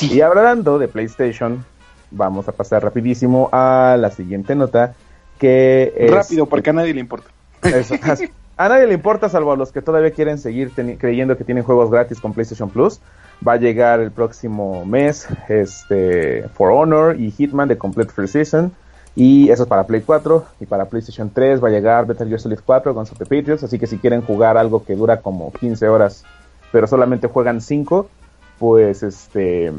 Y 0.00 0.20
hablando 0.20 0.78
de 0.78 0.86
PlayStation, 0.86 1.64
vamos 2.10 2.46
a 2.48 2.52
pasar 2.52 2.82
rapidísimo 2.82 3.48
a 3.52 3.96
la 3.98 4.10
siguiente 4.10 4.54
nota 4.54 4.94
que 5.38 5.94
es... 5.96 6.10
Rápido, 6.10 6.46
porque 6.46 6.70
a 6.70 6.72
nadie 6.74 6.92
le 6.92 7.00
importa. 7.00 7.30
Eso. 7.62 7.94
A 8.56 8.68
nadie 8.68 8.86
le 8.86 8.94
importa, 8.94 9.28
salvo 9.28 9.52
a 9.52 9.56
los 9.56 9.72
que 9.72 9.82
todavía 9.82 10.10
quieren 10.10 10.38
seguir 10.38 10.72
creyendo 10.98 11.36
que 11.36 11.44
tienen 11.44 11.64
juegos 11.64 11.90
gratis 11.90 12.20
con 12.20 12.34
PlayStation 12.34 12.68
Plus. 12.70 13.00
Va 13.46 13.54
a 13.54 13.56
llegar 13.56 14.00
el 14.00 14.10
próximo 14.10 14.84
mes 14.84 15.26
este 15.48 16.48
For 16.54 16.70
Honor 16.70 17.18
y 17.18 17.30
Hitman 17.30 17.68
de 17.68 17.78
Complete 17.78 18.12
Free 18.12 18.28
Season. 18.28 18.72
Y 19.14 19.50
eso 19.50 19.64
es 19.64 19.68
para 19.68 19.84
Play 19.84 20.02
4. 20.02 20.44
Y 20.60 20.66
para 20.66 20.84
PlayStation 20.84 21.30
3 21.30 21.62
va 21.62 21.68
a 21.68 21.70
llegar 21.70 22.06
Metal 22.06 22.28
Gear 22.28 22.40
Solid 22.40 22.60
4 22.64 22.94
con 22.94 23.04
the 23.06 23.24
Patriots. 23.24 23.64
Así 23.64 23.78
que 23.78 23.86
si 23.86 23.98
quieren 23.98 24.22
jugar 24.22 24.56
algo 24.56 24.84
que 24.84 24.94
dura 24.94 25.20
como 25.20 25.52
15 25.52 25.88
horas, 25.88 26.24
pero 26.70 26.86
solamente 26.86 27.28
juegan 27.28 27.60
5, 27.60 28.08
pues 28.58 29.02
este 29.02 29.72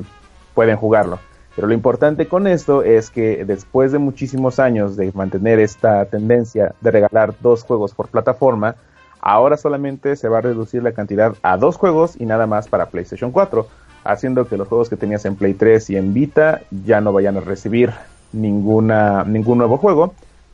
pueden 0.53 0.77
jugarlo. 0.77 1.19
Pero 1.55 1.67
lo 1.67 1.73
importante 1.73 2.27
con 2.27 2.47
esto 2.47 2.83
es 2.83 3.09
que 3.09 3.45
después 3.45 3.91
de 3.91 3.99
muchísimos 3.99 4.59
años 4.59 4.97
de 4.97 5.11
mantener 5.13 5.59
esta 5.59 6.05
tendencia 6.05 6.73
de 6.81 6.91
regalar 6.91 7.35
dos 7.41 7.63
juegos 7.63 7.93
por 7.93 8.07
plataforma, 8.07 8.75
ahora 9.21 9.55
solamente 9.57 10.15
se 10.15 10.27
va 10.27 10.39
a 10.39 10.41
reducir 10.41 10.81
la 10.81 10.93
cantidad 10.93 11.35
a 11.43 11.57
dos 11.57 11.77
juegos 11.77 12.15
y 12.19 12.25
nada 12.25 12.47
más 12.47 12.67
para 12.67 12.87
PlayStation 12.87 13.31
4, 13.31 13.67
haciendo 14.03 14.47
que 14.47 14.57
los 14.57 14.67
juegos 14.67 14.89
que 14.89 14.97
tenías 14.97 15.25
en 15.25 15.35
Play 15.35 15.53
3 15.53 15.91
y 15.91 15.97
en 15.97 16.13
Vita 16.13 16.61
ya 16.85 17.01
no 17.01 17.13
vayan 17.13 17.37
a 17.37 17.41
recibir 17.41 17.91
ninguna, 18.31 19.23
ningún 19.23 19.59
nuevo 19.59 19.77
juego, 19.77 20.13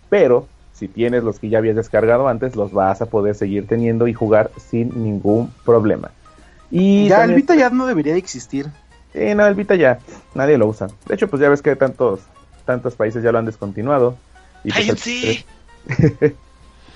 pero 0.09 0.47
si 0.73 0.87
tienes 0.87 1.23
los 1.23 1.39
que 1.39 1.49
ya 1.49 1.57
habías 1.57 1.75
descargado 1.75 2.27
antes, 2.27 2.55
los 2.55 2.71
vas 2.71 3.01
a 3.01 3.05
poder 3.05 3.35
seguir 3.35 3.67
teniendo 3.67 4.07
y 4.07 4.13
jugar 4.13 4.51
sin 4.57 5.03
ningún 5.03 5.51
problema. 5.65 6.11
Y 6.71 7.07
ya, 7.07 7.23
el 7.23 7.33
Vita 7.33 7.55
ya 7.55 7.69
no 7.69 7.87
debería 7.87 8.13
de 8.13 8.19
existir. 8.19 8.67
Sí, 9.13 9.33
no, 9.35 9.45
el 9.47 9.55
Vita 9.55 9.75
ya, 9.75 9.99
nadie 10.35 10.57
lo 10.57 10.67
usa. 10.67 10.87
De 11.07 11.15
hecho, 11.15 11.27
pues 11.27 11.41
ya 11.41 11.49
ves 11.49 11.61
que 11.61 11.75
tantos, 11.75 12.19
tantos 12.65 12.95
países 12.95 13.23
ya 13.23 13.31
lo 13.31 13.39
han 13.39 13.45
descontinuado. 13.45 14.17
Y, 14.63 14.71
pues, 14.71 14.89
el 14.89 14.95
¡Cállense! 14.97 15.45
Play 15.87 16.15
3 16.19 16.33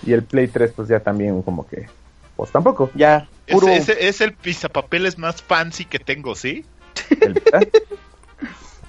y 0.06 0.13
el 0.13 0.23
Play 0.23 0.47
3 0.47 0.71
pues 0.76 0.88
ya 0.89 0.99
también 0.99 1.41
como 1.41 1.65
que, 1.67 1.88
pues 2.36 2.52
tampoco. 2.52 2.91
Ya, 2.93 3.28
Es, 3.47 3.54
puro. 3.56 3.67
es- 3.69 3.89
es 3.89 4.21
el 4.21 4.34
pisapapeles 4.34 5.17
más 5.17 5.41
fancy 5.41 5.86
que 5.86 5.99
tengo, 5.99 6.36
¿sí? 6.36 6.65
El 7.21 7.34
Vita. 7.34 7.60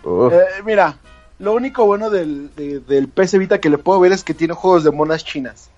Eh, 0.06 0.62
mira, 0.66 0.98
lo 1.38 1.54
único 1.54 1.86
bueno 1.86 2.10
del, 2.10 2.54
de- 2.56 2.80
del 2.80 3.08
PS 3.08 3.38
Vita 3.38 3.58
que 3.58 3.70
le 3.70 3.78
puedo 3.78 3.98
ver 4.00 4.12
es 4.12 4.22
que 4.22 4.34
tiene 4.34 4.52
juegos 4.52 4.84
de 4.84 4.90
monas 4.90 5.24
chinas. 5.24 5.70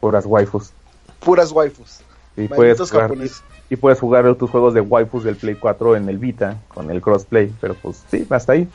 puras 0.00 0.26
waifus. 0.26 0.72
Puras 1.20 1.52
waifus. 1.52 2.00
Y 2.36 2.48
puedes, 2.48 2.78
Malditos 2.80 2.90
jugar, 2.90 3.04
japoneses. 3.08 3.44
Y 3.72 3.76
puedes 3.76 3.98
jugar 4.00 4.34
tus 4.34 4.50
juegos 4.50 4.74
de 4.74 4.82
waifus 4.82 5.24
del 5.24 5.36
Play 5.36 5.54
4 5.54 5.96
en 5.96 6.06
el 6.08 6.18
Vita 6.18 6.58
con 6.74 6.90
el 6.90 7.00
crossplay. 7.00 7.50
Pero 7.58 7.74
pues 7.74 8.02
sí, 8.10 8.26
hasta 8.28 8.52
ahí. 8.52 8.68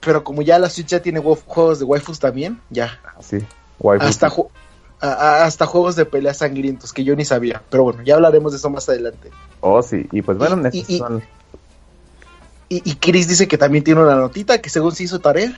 Pero 0.00 0.24
como 0.24 0.40
ya 0.40 0.58
la 0.58 0.70
Switch 0.70 0.86
ya 0.86 1.02
tiene 1.02 1.20
juegos 1.20 1.78
de 1.78 1.84
waifus 1.84 2.18
también, 2.18 2.58
ya. 2.70 2.98
Así, 3.18 3.44
waifus. 3.78 4.08
Hasta, 4.08 4.30
ju- 4.30 4.48
hasta 5.00 5.66
juegos 5.66 5.96
de 5.96 6.06
peleas 6.06 6.38
sangrientos 6.38 6.94
que 6.94 7.04
yo 7.04 7.14
ni 7.14 7.26
sabía. 7.26 7.60
Pero 7.68 7.82
bueno, 7.82 8.02
ya 8.02 8.14
hablaremos 8.14 8.52
de 8.52 8.56
eso 8.58 8.70
más 8.70 8.88
adelante. 8.88 9.30
Oh, 9.60 9.82
sí. 9.82 10.08
Y 10.12 10.22
pues 10.22 10.38
bueno, 10.38 10.56
Y- 10.62 10.66
estos 10.78 10.88
y- 10.90 10.94
y- 10.94 10.98
son... 10.98 11.22
Y, 12.70 12.90
y 12.90 12.94
Chris 12.94 13.28
dice 13.28 13.48
que 13.48 13.58
también 13.58 13.84
tiene 13.84 14.00
una 14.00 14.14
notita 14.16 14.62
que 14.62 14.70
según 14.70 14.92
se 14.92 15.02
hizo 15.02 15.18
tarea. 15.18 15.52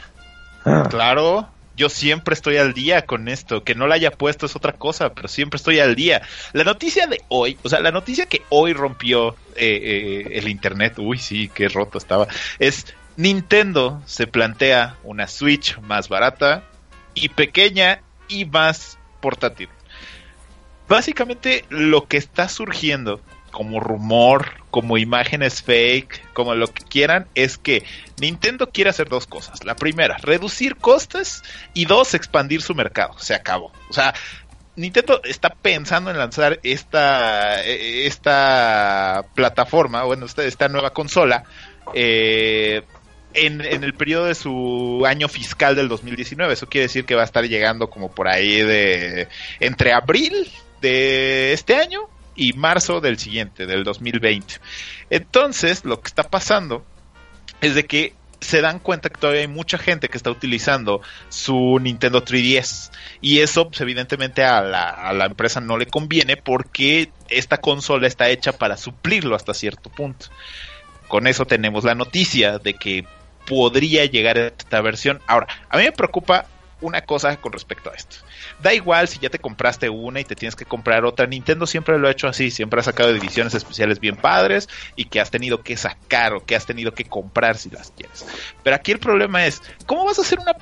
Claro, 0.88 1.46
yo 1.76 1.88
siempre 1.88 2.34
estoy 2.34 2.56
al 2.56 2.74
día 2.74 3.02
con 3.02 3.28
esto. 3.28 3.64
Que 3.64 3.74
no 3.74 3.86
la 3.86 3.94
haya 3.94 4.10
puesto 4.10 4.46
es 4.46 4.56
otra 4.56 4.72
cosa, 4.72 5.14
pero 5.14 5.28
siempre 5.28 5.56
estoy 5.56 5.80
al 5.80 5.94
día. 5.94 6.22
La 6.52 6.64
noticia 6.64 7.06
de 7.06 7.20
hoy, 7.28 7.56
o 7.62 7.68
sea, 7.68 7.80
la 7.80 7.92
noticia 7.92 8.26
que 8.26 8.42
hoy 8.48 8.72
rompió 8.72 9.36
eh, 9.56 9.80
eh, 9.82 10.28
el 10.32 10.48
internet, 10.48 10.94
uy, 10.98 11.18
sí, 11.18 11.50
qué 11.52 11.68
roto 11.68 11.98
estaba, 11.98 12.26
es 12.58 12.86
Nintendo 13.16 14.02
se 14.06 14.26
plantea 14.26 14.96
una 15.02 15.28
Switch 15.28 15.78
más 15.80 16.08
barata 16.08 16.64
y 17.14 17.28
pequeña 17.28 18.00
y 18.28 18.44
más 18.46 18.98
portátil. 19.20 19.68
Básicamente 20.88 21.64
lo 21.68 22.06
que 22.06 22.16
está 22.16 22.48
surgiendo 22.48 23.20
como 23.52 23.78
rumor, 23.78 24.50
como 24.70 24.98
imágenes 24.98 25.62
fake, 25.62 26.32
como 26.32 26.56
lo 26.56 26.66
que 26.66 26.82
quieran, 26.82 27.28
es 27.36 27.58
que 27.58 27.84
Nintendo 28.20 28.70
quiere 28.70 28.90
hacer 28.90 29.08
dos 29.08 29.28
cosas. 29.28 29.64
La 29.64 29.76
primera, 29.76 30.16
reducir 30.16 30.76
costes 30.76 31.42
y 31.74 31.84
dos, 31.84 32.14
expandir 32.14 32.62
su 32.62 32.74
mercado. 32.74 33.14
Se 33.18 33.34
acabó. 33.34 33.70
O 33.88 33.92
sea, 33.92 34.14
Nintendo 34.74 35.20
está 35.22 35.50
pensando 35.50 36.10
en 36.10 36.18
lanzar 36.18 36.58
esta, 36.62 37.62
eh, 37.64 38.06
esta 38.06 39.26
plataforma, 39.34 40.02
bueno, 40.04 40.26
esta, 40.26 40.44
esta 40.44 40.68
nueva 40.68 40.90
consola, 40.90 41.44
eh, 41.94 42.82
en, 43.34 43.60
en 43.60 43.84
el 43.84 43.94
periodo 43.94 44.26
de 44.26 44.34
su 44.34 45.04
año 45.06 45.28
fiscal 45.28 45.76
del 45.76 45.88
2019. 45.88 46.54
Eso 46.54 46.68
quiere 46.68 46.86
decir 46.86 47.04
que 47.04 47.14
va 47.14 47.22
a 47.22 47.26
estar 47.26 47.44
llegando 47.46 47.90
como 47.90 48.10
por 48.10 48.28
ahí 48.28 48.62
de 48.62 49.28
entre 49.60 49.92
abril 49.92 50.50
de 50.80 51.52
este 51.52 51.76
año 51.76 52.08
y 52.34 52.52
marzo 52.54 53.00
del 53.00 53.18
siguiente, 53.18 53.66
del 53.66 53.84
2020. 53.84 54.54
Entonces, 55.10 55.84
lo 55.84 56.00
que 56.00 56.08
está 56.08 56.24
pasando 56.24 56.84
es 57.60 57.74
de 57.74 57.86
que 57.86 58.14
se 58.40 58.60
dan 58.60 58.80
cuenta 58.80 59.08
que 59.08 59.20
todavía 59.20 59.42
hay 59.42 59.48
mucha 59.48 59.78
gente 59.78 60.08
que 60.08 60.16
está 60.16 60.30
utilizando 60.30 61.00
su 61.28 61.78
Nintendo 61.80 62.24
3DS 62.24 62.90
y 63.20 63.38
eso 63.38 63.68
pues, 63.68 63.80
evidentemente 63.80 64.44
a 64.44 64.60
la, 64.60 64.88
a 64.90 65.12
la 65.12 65.26
empresa 65.26 65.60
no 65.60 65.78
le 65.78 65.86
conviene 65.86 66.36
porque 66.36 67.10
esta 67.28 67.58
consola 67.58 68.08
está 68.08 68.28
hecha 68.28 68.52
para 68.52 68.76
suplirlo 68.76 69.36
hasta 69.36 69.54
cierto 69.54 69.90
punto. 69.90 70.26
Con 71.06 71.28
eso 71.28 71.46
tenemos 71.46 71.84
la 71.84 71.94
noticia 71.94 72.58
de 72.58 72.74
que 72.74 73.04
podría 73.46 74.04
llegar 74.06 74.38
esta 74.38 74.80
versión. 74.80 75.20
Ahora, 75.26 75.46
a 75.68 75.76
mí 75.76 75.84
me 75.84 75.92
preocupa 75.92 76.46
una 76.82 77.02
cosa 77.02 77.36
con 77.38 77.52
respecto 77.52 77.90
a 77.90 77.94
esto. 77.94 78.16
Da 78.60 78.74
igual 78.74 79.08
si 79.08 79.18
ya 79.18 79.30
te 79.30 79.38
compraste 79.38 79.88
una 79.88 80.20
y 80.20 80.24
te 80.24 80.36
tienes 80.36 80.54
que 80.54 80.64
comprar 80.64 81.04
otra. 81.04 81.26
Nintendo 81.26 81.66
siempre 81.66 81.98
lo 81.98 82.08
ha 82.08 82.10
hecho 82.10 82.28
así, 82.28 82.50
siempre 82.50 82.80
ha 82.80 82.82
sacado 82.82 83.10
ediciones 83.10 83.54
especiales 83.54 83.98
bien 83.98 84.16
padres 84.16 84.68
y 84.96 85.06
que 85.06 85.20
has 85.20 85.30
tenido 85.30 85.62
que 85.62 85.76
sacar 85.76 86.34
o 86.34 86.44
que 86.44 86.54
has 86.54 86.66
tenido 86.66 86.92
que 86.92 87.04
comprar 87.04 87.56
si 87.56 87.70
las 87.70 87.90
quieres. 87.92 88.26
Pero 88.62 88.76
aquí 88.76 88.92
el 88.92 88.98
problema 88.98 89.46
es, 89.46 89.62
¿cómo 89.86 90.04
vas 90.04 90.18
a 90.18 90.22
hacer 90.22 90.38
una, 90.38 90.54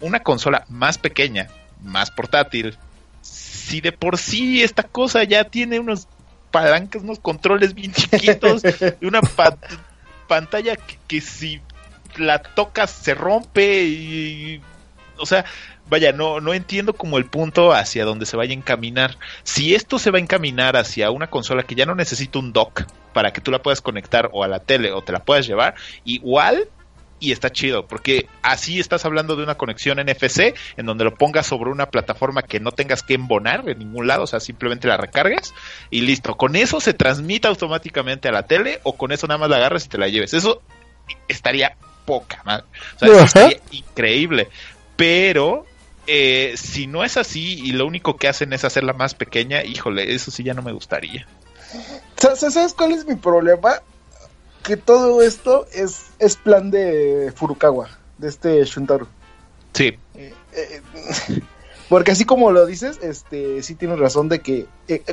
una 0.00 0.20
consola 0.20 0.64
más 0.68 0.98
pequeña, 0.98 1.48
más 1.82 2.10
portátil, 2.10 2.76
si 3.20 3.80
de 3.80 3.92
por 3.92 4.18
sí 4.18 4.62
esta 4.62 4.82
cosa 4.82 5.24
ya 5.24 5.44
tiene 5.44 5.78
unos 5.78 6.08
palancas, 6.50 7.02
unos 7.02 7.18
controles 7.18 7.74
bien 7.74 7.92
chiquitos, 7.92 8.62
una 9.02 9.20
pantalla 10.26 10.76
que, 11.06 11.20
si 11.20 11.60
la 12.16 12.42
tocas 12.42 12.90
se 12.90 13.14
rompe 13.14 13.84
y, 13.84 14.60
o 15.18 15.26
sea, 15.26 15.44
vaya, 15.88 16.12
no, 16.12 16.40
no 16.40 16.54
entiendo 16.54 16.92
como 16.92 17.18
el 17.18 17.26
punto 17.26 17.72
hacia 17.72 18.04
donde 18.04 18.26
se 18.26 18.36
vaya 18.36 18.52
a 18.52 18.56
encaminar. 18.56 19.18
Si 19.42 19.74
esto 19.74 19.98
se 19.98 20.10
va 20.10 20.18
a 20.18 20.20
encaminar 20.20 20.76
hacia 20.76 21.10
una 21.10 21.28
consola 21.28 21.62
que 21.62 21.74
ya 21.74 21.86
no 21.86 21.94
necesita 21.94 22.38
un 22.38 22.52
dock 22.52 22.84
para 23.12 23.32
que 23.32 23.40
tú 23.40 23.50
la 23.50 23.62
puedas 23.62 23.80
conectar 23.80 24.30
o 24.32 24.44
a 24.44 24.48
la 24.48 24.60
tele 24.60 24.92
o 24.92 25.02
te 25.02 25.12
la 25.12 25.24
puedas 25.24 25.46
llevar, 25.46 25.74
igual 26.04 26.68
y 27.20 27.32
está 27.32 27.50
chido, 27.50 27.86
porque 27.86 28.28
así 28.42 28.78
estás 28.78 29.04
hablando 29.04 29.36
de 29.36 29.42
una 29.42 29.56
conexión 29.56 29.98
NFC 29.98 30.54
en 30.76 30.86
donde 30.86 31.04
lo 31.04 31.14
pongas 31.14 31.46
sobre 31.46 31.70
una 31.70 31.86
plataforma 31.86 32.42
que 32.42 32.60
no 32.60 32.72
tengas 32.72 33.02
que 33.02 33.14
embonar 33.14 33.68
en 33.68 33.78
ningún 33.78 34.06
lado, 34.06 34.24
o 34.24 34.26
sea, 34.26 34.40
simplemente 34.40 34.88
la 34.88 34.96
recargues 34.96 35.54
y 35.90 36.02
listo. 36.02 36.36
Con 36.36 36.56
eso 36.56 36.80
se 36.80 36.94
transmite 36.94 37.48
automáticamente 37.48 38.28
a 38.28 38.32
la 38.32 38.44
tele 38.44 38.80
o 38.84 38.96
con 38.96 39.12
eso 39.12 39.26
nada 39.26 39.38
más 39.38 39.50
la 39.50 39.56
agarras 39.56 39.86
y 39.86 39.88
te 39.88 39.98
la 39.98 40.08
lleves. 40.08 40.34
Eso 40.34 40.62
estaría 41.26 41.76
poca 42.04 42.42
madre. 42.44 42.64
O 42.96 42.98
sea, 42.98 43.08
eso 43.08 43.24
estaría 43.24 43.60
increíble. 43.72 44.48
Pero 44.98 45.64
eh, 46.08 46.54
si 46.56 46.88
no 46.88 47.04
es 47.04 47.16
así 47.16 47.60
y 47.60 47.70
lo 47.70 47.86
único 47.86 48.16
que 48.16 48.26
hacen 48.26 48.52
es 48.52 48.64
hacerla 48.64 48.92
más 48.92 49.14
pequeña, 49.14 49.62
híjole, 49.62 50.12
eso 50.12 50.32
sí 50.32 50.42
ya 50.42 50.54
no 50.54 50.62
me 50.62 50.72
gustaría. 50.72 51.24
¿Sabes 52.16 52.74
cuál 52.74 52.92
es 52.92 53.06
mi 53.06 53.14
problema? 53.14 53.80
que 54.64 54.76
todo 54.76 55.22
esto 55.22 55.66
es, 55.72 56.06
es 56.18 56.36
plan 56.36 56.70
de 56.70 57.32
Furukawa, 57.34 57.88
de 58.18 58.28
este 58.28 58.64
Shuntaro. 58.64 59.06
Sí. 59.72 59.96
Eh, 60.14 60.34
eh, 60.52 60.82
porque 61.88 62.10
así 62.10 62.26
como 62.26 62.50
lo 62.50 62.66
dices, 62.66 62.98
este 63.00 63.62
sí 63.62 63.76
tienes 63.76 63.98
razón 63.98 64.28
de 64.28 64.40
que, 64.40 64.66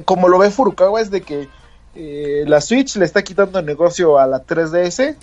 como 0.04 0.28
lo 0.28 0.39
ve 0.39 0.50
Furukawa, 0.50 1.00
es 1.00 1.12
de 1.12 1.21
que 1.21 1.48
la 1.93 2.60
Switch 2.60 2.98
le 2.98 3.06
está 3.06 3.24
quitando 3.24 3.60
el 3.60 3.65
negocio 3.65 4.19
a 4.19 4.28
la 4.28 4.43
3DS 4.45 5.15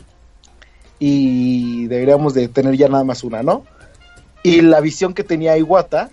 y 0.99 1.87
deberíamos 1.89 2.33
de 2.33 2.49
tener 2.49 2.77
ya 2.77 2.89
nada 2.89 3.05
más 3.05 3.25
una, 3.25 3.43
¿no? 3.43 3.67
Y 4.43 4.61
la 4.61 4.81
visión 4.81 5.15
que 5.15 5.25
tenía 5.25 5.57
Iwata 5.57 6.11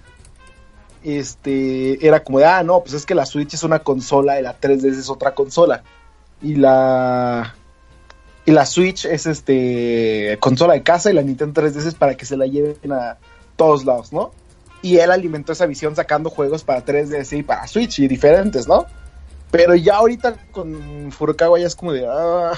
este, 1.03 2.05
era 2.05 2.23
como 2.23 2.39
de, 2.39 2.45
ah, 2.45 2.63
no, 2.63 2.81
pues 2.81 2.93
es 2.93 3.05
que 3.05 3.15
la 3.15 3.25
Switch 3.25 3.53
es 3.53 3.63
una 3.63 3.79
consola 3.79 4.39
y 4.39 4.43
la 4.43 4.59
3DS 4.59 4.97
es 4.97 5.09
otra 5.09 5.33
consola. 5.33 5.83
Y 6.41 6.55
la 6.55 7.55
y 8.45 8.51
la 8.51 8.65
Switch 8.65 9.05
es 9.05 9.27
este 9.27 10.37
consola 10.39 10.73
de 10.73 10.81
casa 10.81 11.11
y 11.11 11.13
la 11.13 11.21
Nintendo 11.21 11.61
3DS 11.61 11.85
es 11.85 11.95
para 11.95 12.15
que 12.15 12.25
se 12.25 12.37
la 12.37 12.47
lleven 12.47 12.91
a 12.91 13.17
todos 13.55 13.85
lados, 13.85 14.11
¿no? 14.11 14.31
Y 14.81 14.97
él 14.97 15.11
alimentó 15.11 15.51
esa 15.51 15.65
visión 15.65 15.95
sacando 15.95 16.29
juegos 16.29 16.63
para 16.63 16.83
3DS 16.83 17.37
y 17.37 17.43
para 17.43 17.67
Switch 17.67 17.99
y 17.99 18.07
diferentes, 18.07 18.67
¿no? 18.67 18.85
Pero 19.51 19.75
ya 19.75 19.97
ahorita 19.97 20.35
con 20.51 21.11
Furukawa 21.11 21.59
ya 21.59 21.67
es 21.67 21.75
como 21.75 21.91
de 21.91 22.07
ah, 22.07 22.53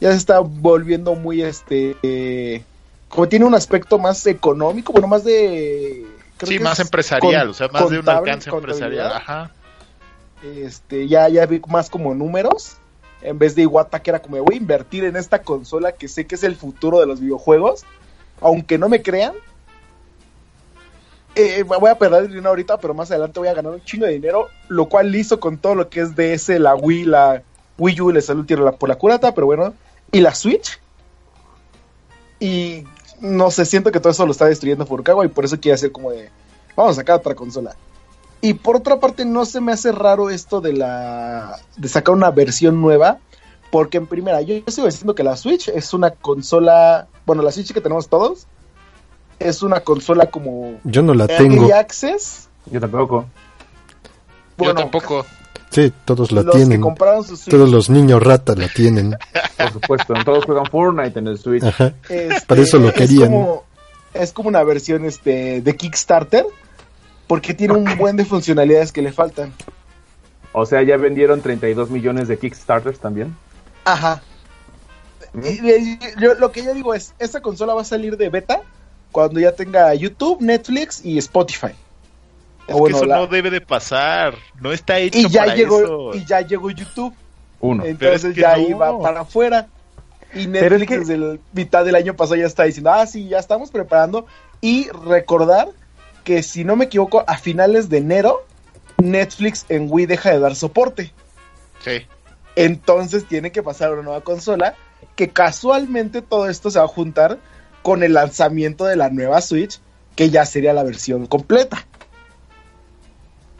ya 0.00 0.10
se 0.10 0.16
está 0.16 0.40
volviendo 0.40 1.14
muy 1.14 1.42
este 1.42 2.64
como 3.08 3.28
tiene 3.28 3.44
un 3.44 3.54
aspecto 3.54 3.98
más 3.98 4.26
económico, 4.26 4.92
bueno, 4.92 5.08
más 5.08 5.24
de 5.24 6.06
sí, 6.42 6.58
más 6.58 6.80
empresarial, 6.80 7.50
o 7.50 7.54
sea, 7.54 7.68
más 7.68 7.88
de 7.90 7.98
un 7.98 8.08
alcance 8.08 8.50
empresarial, 8.50 9.12
ajá. 9.12 9.50
Este, 10.42 11.08
ya 11.08 11.28
ya 11.28 11.46
vi 11.46 11.60
más 11.66 11.88
como 11.88 12.14
números 12.14 12.76
en 13.22 13.38
vez 13.38 13.54
de 13.54 13.62
Iwata 13.62 14.00
que 14.00 14.10
era 14.10 14.20
como 14.20 14.36
voy 14.42 14.54
a 14.54 14.58
invertir 14.58 15.04
en 15.04 15.16
esta 15.16 15.42
consola 15.42 15.92
que 15.92 16.08
sé 16.08 16.26
que 16.26 16.34
es 16.34 16.44
el 16.44 16.56
futuro 16.56 17.00
de 17.00 17.06
los 17.06 17.20
videojuegos, 17.20 17.84
aunque 18.40 18.78
no 18.78 18.88
me 18.88 19.02
crean. 19.02 19.34
Eh, 21.34 21.64
voy 21.64 21.90
a 21.90 21.98
perder 21.98 22.28
dinero 22.28 22.48
ahorita, 22.48 22.78
pero 22.78 22.94
más 22.94 23.10
adelante 23.10 23.38
voy 23.38 23.48
a 23.48 23.54
ganar 23.54 23.72
un 23.72 23.84
chingo 23.84 24.06
de 24.06 24.12
dinero, 24.12 24.48
lo 24.68 24.88
cual 24.88 25.14
hizo 25.14 25.38
con 25.38 25.58
todo 25.58 25.74
lo 25.74 25.90
que 25.90 26.00
es 26.00 26.16
DS, 26.16 26.58
la 26.58 26.74
Wii, 26.74 27.04
la 27.04 27.42
Wii 27.76 28.00
U, 28.00 28.10
le 28.10 28.22
salió 28.22 28.40
el 28.40 28.46
tiro 28.46 28.74
por 28.76 28.88
la 28.88 28.96
curata, 28.96 29.34
pero 29.34 29.46
bueno, 29.46 29.74
y 30.12 30.20
la 30.20 30.34
Switch. 30.34 30.80
Y 32.40 32.84
no 33.20 33.50
sé, 33.50 33.64
siento 33.64 33.90
que 33.90 34.00
todo 34.00 34.12
eso 34.12 34.26
lo 34.26 34.32
está 34.32 34.46
destruyendo 34.46 34.86
Furukawa 34.86 35.24
y 35.24 35.28
por 35.28 35.44
eso 35.44 35.58
quiere 35.58 35.74
hacer 35.74 35.92
como 35.92 36.10
de, 36.10 36.30
vamos 36.76 36.92
a 36.92 37.00
sacar 37.00 37.16
otra 37.16 37.34
consola. 37.34 37.76
Y 38.40 38.54
por 38.54 38.76
otra 38.76 39.00
parte, 39.00 39.24
no 39.24 39.46
se 39.46 39.60
me 39.60 39.72
hace 39.72 39.92
raro 39.92 40.30
esto 40.30 40.60
de 40.60 40.74
la 40.74 41.58
de 41.76 41.88
sacar 41.88 42.14
una 42.14 42.30
versión 42.30 42.80
nueva, 42.80 43.18
porque 43.70 43.96
en 43.96 44.06
primera, 44.06 44.42
yo, 44.42 44.56
sigo 44.68 44.86
diciendo 44.86 45.14
que 45.14 45.24
la 45.24 45.36
Switch 45.36 45.68
es 45.68 45.94
una 45.94 46.10
consola, 46.10 47.08
bueno, 47.24 47.42
la 47.42 47.50
Switch 47.50 47.72
que 47.72 47.80
tenemos 47.80 48.08
todos 48.08 48.46
es 49.38 49.62
una 49.62 49.80
consola 49.80 50.26
como 50.26 50.78
Yo 50.84 51.02
no 51.02 51.14
la 51.14 51.26
tengo. 51.26 51.72
Access. 51.74 52.48
Yo 52.66 52.80
tampoco. 52.80 53.26
yo 54.58 54.74
tampoco. 54.74 55.26
Sí, 55.70 55.92
todos 56.04 56.32
la 56.32 56.48
tienen. 56.50 56.80
todos 56.80 57.70
los 57.70 57.90
niños 57.90 58.22
ratas 58.22 58.56
la 58.56 58.68
tienen. 58.68 59.16
Por 59.56 59.72
supuesto, 59.72 60.14
todos 60.24 60.44
juegan 60.44 60.66
Fortnite 60.66 61.18
en 61.18 61.26
el 61.26 61.38
Switch. 61.38 61.62
Este, 61.62 62.28
Para 62.46 62.60
eso 62.60 62.78
lo 62.78 62.92
querían. 62.92 63.24
Es 63.24 63.28
como, 63.30 63.64
es 64.14 64.32
como 64.32 64.48
una 64.48 64.62
versión 64.62 65.04
este 65.04 65.60
de 65.60 65.76
Kickstarter 65.76 66.46
porque 67.26 67.54
tiene 67.54 67.74
un 67.74 67.98
buen 67.98 68.16
de 68.16 68.24
funcionalidades 68.24 68.92
que 68.92 69.02
le 69.02 69.12
faltan. 69.12 69.52
O 70.52 70.64
sea, 70.64 70.82
ya 70.82 70.96
vendieron 70.96 71.42
32 71.42 71.90
millones 71.90 72.28
de 72.28 72.38
Kickstarters 72.38 72.98
también. 72.98 73.36
Ajá. 73.84 74.22
lo 76.38 76.52
que 76.52 76.64
yo 76.64 76.72
digo 76.72 76.94
es, 76.94 77.12
esta 77.18 77.40
consola 77.40 77.74
va 77.74 77.82
a 77.82 77.84
salir 77.84 78.16
de 78.16 78.28
beta 78.30 78.62
cuando 79.12 79.40
ya 79.40 79.52
tenga 79.52 79.92
YouTube, 79.94 80.40
Netflix 80.40 81.04
y 81.04 81.18
Spotify. 81.18 81.72
Es 82.66 82.74
que 82.74 82.90
eso 82.90 83.06
no 83.06 83.26
debe 83.26 83.50
de 83.50 83.60
pasar, 83.60 84.34
no 84.60 84.72
está 84.72 84.98
hecho 84.98 85.18
y 85.18 85.28
ya 85.28 85.44
para 85.44 85.54
llegó, 85.54 85.80
eso. 85.80 86.14
Y 86.14 86.24
ya 86.24 86.40
llegó 86.40 86.70
YouTube. 86.70 87.14
Uno. 87.60 87.84
Entonces 87.84 88.34
ya 88.34 88.58
iba 88.58 88.98
para 89.00 89.20
afuera. 89.20 89.68
Y 90.34 90.46
Netflix 90.48 90.90
desde 90.90 91.14
el 91.14 91.40
mitad 91.52 91.84
del 91.84 91.94
año 91.94 92.14
pasado 92.14 92.36
ya 92.36 92.46
está 92.46 92.64
diciendo, 92.64 92.90
ah, 92.92 93.06
sí, 93.06 93.28
ya 93.28 93.38
estamos 93.38 93.70
preparando. 93.70 94.26
Y 94.60 94.88
recordar 94.90 95.68
que 96.24 96.42
si 96.42 96.64
no 96.64 96.76
me 96.76 96.86
equivoco, 96.86 97.24
a 97.26 97.38
finales 97.38 97.88
de 97.88 97.98
enero, 97.98 98.44
Netflix 98.98 99.64
en 99.68 99.86
Wii 99.88 100.06
deja 100.06 100.30
de 100.30 100.40
dar 100.40 100.56
soporte. 100.56 101.12
Sí. 101.80 102.06
Entonces 102.56 103.26
tiene 103.26 103.52
que 103.52 103.62
pasar 103.62 103.92
una 103.92 104.02
nueva 104.02 104.22
consola, 104.22 104.74
que 105.14 105.28
casualmente 105.28 106.22
todo 106.22 106.48
esto 106.48 106.70
se 106.70 106.78
va 106.78 106.86
a 106.86 106.88
juntar 106.88 107.38
con 107.82 108.02
el 108.02 108.14
lanzamiento 108.14 108.86
de 108.86 108.96
la 108.96 109.08
nueva 109.10 109.40
Switch, 109.40 109.78
que 110.16 110.30
ya 110.30 110.44
sería 110.44 110.72
la 110.72 110.82
versión 110.82 111.26
completa. 111.26 111.86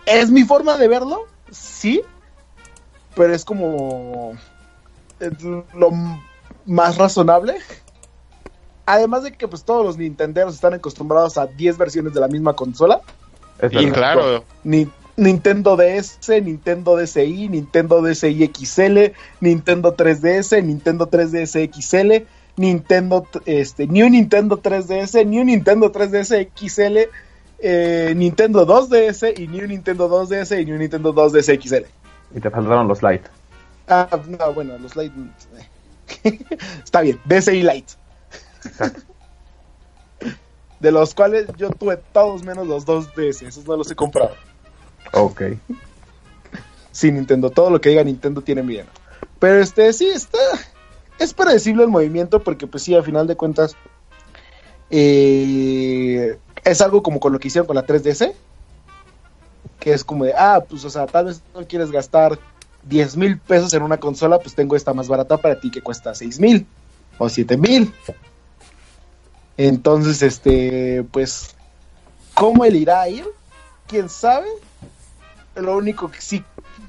¿Es 0.06 0.30
mi 0.30 0.44
forma 0.44 0.78
de 0.78 0.88
verlo? 0.88 1.26
Sí. 1.50 2.02
Pero 3.14 3.34
es 3.34 3.44
como 3.44 4.34
lo 5.74 5.90
más 6.64 6.96
razonable. 6.96 7.56
Además 8.86 9.24
de 9.24 9.32
que 9.32 9.48
pues 9.48 9.64
todos 9.64 9.84
los 9.84 9.98
Nintenderos 9.98 10.54
están 10.54 10.74
acostumbrados 10.74 11.38
a 11.38 11.46
10 11.46 11.76
versiones 11.76 12.14
de 12.14 12.20
la 12.20 12.28
misma 12.28 12.54
consola. 12.54 13.00
y 13.70 13.90
claro. 13.90 14.44
Ni, 14.62 14.88
Nintendo 15.16 15.76
DS, 15.76 16.28
Nintendo 16.42 16.96
DSi, 16.96 17.48
Nintendo 17.48 18.02
DSi 18.02 18.52
XL, 18.54 19.12
Nintendo 19.40 19.96
3DS, 19.96 20.62
Nintendo 20.62 21.10
3DS 21.10 21.70
XL, 21.72 22.26
Nintendo 22.56 23.26
este, 23.46 23.86
New 23.86 24.10
Nintendo 24.10 24.60
3DS, 24.62 25.26
New 25.26 25.44
Nintendo 25.44 25.90
3DS 25.90 26.48
XL, 26.54 27.10
eh, 27.58 28.12
Nintendo 28.16 28.66
2DS 28.66 29.38
y 29.38 29.48
New 29.48 29.66
Nintendo 29.66 30.08
2DS 30.08 30.60
y 30.60 30.66
New 30.66 30.78
Nintendo 30.78 31.14
2DS 31.14 31.62
XL. 31.62 31.86
Y 32.36 32.40
te 32.40 32.50
faltaron 32.50 32.88
los 32.88 33.02
Lite. 33.02 33.28
Ah, 33.88 34.08
no, 34.26 34.52
bueno, 34.52 34.76
los 34.78 34.96
Lite. 34.96 35.14
Está 36.84 37.00
bien, 37.00 37.20
DSi 37.24 37.62
Lite. 37.62 37.94
De 40.80 40.92
los 40.92 41.14
cuales 41.14 41.46
yo 41.56 41.70
tuve 41.70 41.96
todos 42.12 42.42
menos 42.42 42.66
los 42.66 42.84
dos 42.84 43.14
DS, 43.14 43.42
esos 43.42 43.66
no 43.66 43.76
los 43.76 43.90
he 43.90 43.94
comprado. 43.94 44.34
Ok. 45.12 45.42
Sí, 46.92 47.10
Nintendo, 47.10 47.50
todo 47.50 47.70
lo 47.70 47.80
que 47.80 47.88
diga 47.90 48.04
Nintendo 48.04 48.42
tiene 48.42 48.62
miedo. 48.62 48.86
Pero 49.38 49.60
este, 49.60 49.92
sí, 49.92 50.06
está. 50.06 50.38
Es 51.18 51.32
predecible 51.32 51.84
el 51.84 51.88
movimiento 51.88 52.42
porque, 52.42 52.66
pues 52.66 52.82
sí, 52.82 52.94
a 52.94 53.02
final 53.02 53.26
de 53.26 53.36
cuentas. 53.36 53.74
Eh, 54.90 56.38
es 56.66 56.80
algo 56.82 57.02
como 57.02 57.18
con 57.20 57.32
lo 57.32 57.38
que 57.38 57.48
hicieron 57.48 57.66
con 57.66 57.76
la 57.76 57.86
3DS. 57.86 58.34
Que 59.80 59.92
es 59.92 60.04
como 60.04 60.24
de, 60.24 60.34
ah, 60.36 60.62
pues, 60.68 60.84
o 60.84 60.90
sea, 60.90 61.06
tal 61.06 61.26
vez 61.26 61.40
no 61.54 61.66
quieres 61.66 61.90
gastar 61.90 62.38
10 62.84 63.16
mil 63.16 63.38
pesos 63.38 63.72
en 63.74 63.82
una 63.82 63.98
consola, 63.98 64.38
pues 64.38 64.54
tengo 64.54 64.76
esta 64.76 64.92
más 64.92 65.08
barata 65.08 65.36
para 65.36 65.58
ti 65.60 65.70
que 65.70 65.80
cuesta 65.80 66.14
6 66.14 66.38
mil 66.40 66.66
o 67.18 67.28
7 67.28 67.56
mil. 67.56 67.92
Entonces, 69.56 70.22
este, 70.22 71.04
pues, 71.10 71.54
¿cómo 72.34 72.64
él 72.64 72.76
irá 72.76 73.00
a 73.02 73.08
ir? 73.08 73.24
¿Quién 73.86 74.08
sabe? 74.08 74.48
Lo 75.54 75.76
único 75.76 76.10
que 76.10 76.20
sí, 76.20 76.44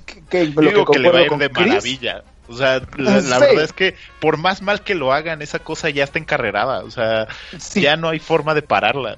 que, 0.05 0.21
que, 0.23 0.51
Yo 0.51 0.61
lo 0.61 0.69
digo 0.69 0.85
que 0.85 0.99
le 0.99 1.09
va 1.11 1.19
a 1.19 1.21
ir 1.23 1.27
concuerdo 1.29 1.53
de 1.53 1.61
Chris- 1.61 1.67
maravilla. 1.73 2.23
O 2.49 2.53
sea, 2.55 2.81
la, 2.97 3.17
la 3.21 3.21
Sí. 3.21 3.29
verdad 3.41 3.63
es 3.63 3.73
que 3.73 3.95
por 4.21 4.37
más 4.37 4.61
mal 4.61 4.81
que 4.81 4.95
lo 4.95 5.11
hagan, 5.13 5.41
esa 5.41 5.59
cosa 5.59 5.89
ya 5.89 6.03
está 6.05 6.17
encarrerada. 6.19 6.83
O 6.83 6.91
sea, 6.91 7.27
Sí. 7.59 7.81
ya 7.81 7.95
no 7.97 8.09
hay 8.09 8.19
forma 8.19 8.53
de 8.53 8.61
pararla. 8.61 9.17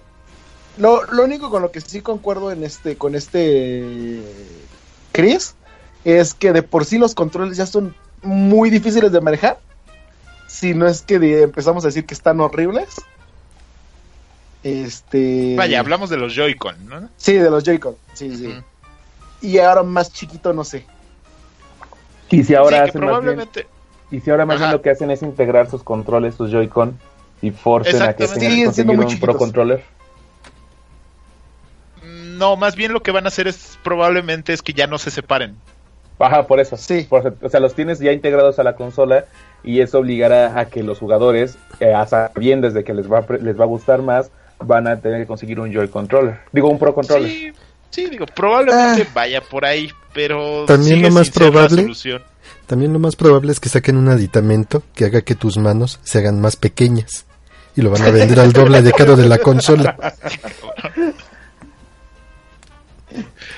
Lo, 0.78 1.04
lo 1.12 1.24
único 1.24 1.50
con 1.50 1.62
lo 1.62 1.72
que 1.72 1.82
sí 1.82 2.02
concuerdo 2.02 2.52
en 2.52 2.64
este, 2.64 2.96
con 2.98 3.16
este 3.16 4.22
Chris, 5.12 5.56
es 6.06 6.34
que 6.34 6.54
de 6.54 6.64
por 6.64 6.86
sí 6.86 6.98
los 6.98 7.16
controles 7.16 7.58
ya 7.58 7.66
son 7.66 7.96
muy 8.22 8.70
difíciles 8.70 9.12
de 9.12 9.20
manejar. 9.22 9.60
Si 10.48 10.74
no 10.74 10.88
es 10.88 11.02
que 11.02 11.20
de- 11.20 11.44
empezamos 11.44 11.84
a 11.84 11.88
decir 11.88 12.06
que 12.06 12.14
están 12.14 12.40
horribles. 12.40 12.88
Este. 14.64 15.56
Vaya, 15.58 15.80
hablamos 15.80 16.10
de 16.10 16.18
los 16.18 16.34
Joy-Con, 16.36 16.88
¿no? 16.88 17.10
Sí, 17.18 17.34
de 17.34 17.50
los 17.50 17.64
Joy-Con. 17.64 17.96
Sí, 18.14 18.36
sí. 18.36 18.54
Y 19.42 19.58
ahora 19.60 19.84
más 19.84 20.12
chiquito, 20.12 20.52
no 20.54 20.64
sé. 20.66 20.86
Y 22.30 22.44
si 22.44 22.56
ahora 22.56 22.84
sí, 22.84 22.90
hacen 22.90 23.02
más 23.02 23.10
bien, 23.10 23.22
probablemente. 23.22 23.68
y 24.12 24.20
si 24.20 24.30
ahora 24.30 24.46
más 24.46 24.60
bien 24.60 24.72
lo 24.72 24.82
que 24.82 24.90
hacen 24.90 25.12
es 25.12 25.22
integrar 25.22 25.70
sus 25.70 25.82
controles, 25.84 26.36
sus 26.36 26.52
Joy-Con, 26.52 27.00
y 27.42 27.52
forcen 27.52 28.02
a 28.02 28.14
que 28.14 28.28
tengan 28.28 28.88
muy 28.88 28.96
un 28.98 29.08
chiquitos. 29.08 29.20
Pro 29.20 29.38
Controller. 29.38 29.84
No, 32.40 32.56
más 32.56 32.76
bien 32.76 32.94
lo 32.94 33.04
que 33.04 33.12
van 33.12 33.26
a 33.26 33.28
hacer 33.28 33.48
es 33.48 33.78
probablemente 33.84 34.54
es 34.54 34.62
que 34.62 34.74
ya 34.74 34.88
no 34.88 34.98
se 34.98 35.12
separen. 35.12 35.56
Ajá, 36.18 36.48
por 36.48 36.60
eso. 36.60 36.76
Sí. 36.78 37.06
Por- 37.10 37.36
o 37.42 37.50
sea, 37.50 37.60
los 37.60 37.76
tienes 37.76 38.00
ya 38.00 38.12
integrados 38.12 38.58
a 38.60 38.64
la 38.64 38.76
consola 38.76 39.26
y 39.64 39.82
eso 39.82 40.00
obligará 40.00 40.60
a 40.60 40.66
que 40.66 40.82
los 40.84 41.00
jugadores, 41.00 41.58
eh, 41.80 41.94
a 41.94 42.06
sabiendas 42.08 42.74
de 42.74 42.84
que 42.84 42.94
les 42.94 43.12
va, 43.12 43.20
a 43.20 43.22
pre- 43.28 43.42
les 43.42 43.58
va 43.60 43.64
a 43.66 43.68
gustar 43.68 44.02
más, 44.02 44.32
van 44.60 44.88
a 44.88 44.98
tener 45.00 45.22
que 45.22 45.28
conseguir 45.28 45.60
un 45.60 45.72
Joy 45.72 45.88
Controller. 45.90 46.40
Digo, 46.52 46.70
un 46.70 46.80
Pro 46.80 46.94
Controller. 46.96 47.30
Sí, 47.30 47.52
sí, 47.90 48.10
digo, 48.10 48.26
probablemente 48.26 49.04
Ah. 49.08 49.12
vaya 49.14 49.42
por 49.42 49.64
ahí, 49.66 49.90
pero 50.14 50.66
También 50.66 50.96
sigue 50.98 51.08
lo 51.10 51.14
más 51.16 51.30
probable-. 51.30 51.88
También 52.68 52.94
lo 52.94 53.00
más 53.00 53.16
probable 53.16 53.52
es 53.52 53.60
que 53.60 53.70
saquen 53.70 53.98
un 53.98 54.10
aditamento 54.10 54.84
que 54.96 55.06
haga 55.06 55.22
que 55.22 55.36
tus 55.36 55.58
manos 55.58 56.00
se 56.04 56.20
hagan 56.20 56.40
más 56.42 56.56
pequeñas. 56.56 57.26
Y 57.76 57.82
lo 57.82 57.92
van 57.92 58.02
a 58.02 58.10
vender 58.12 58.40
al 58.42 58.52
doble 58.52 58.82
de 58.82 58.92
caro 58.92 59.16
de 59.16 59.26
la 59.28 59.38
consola. 59.38 59.96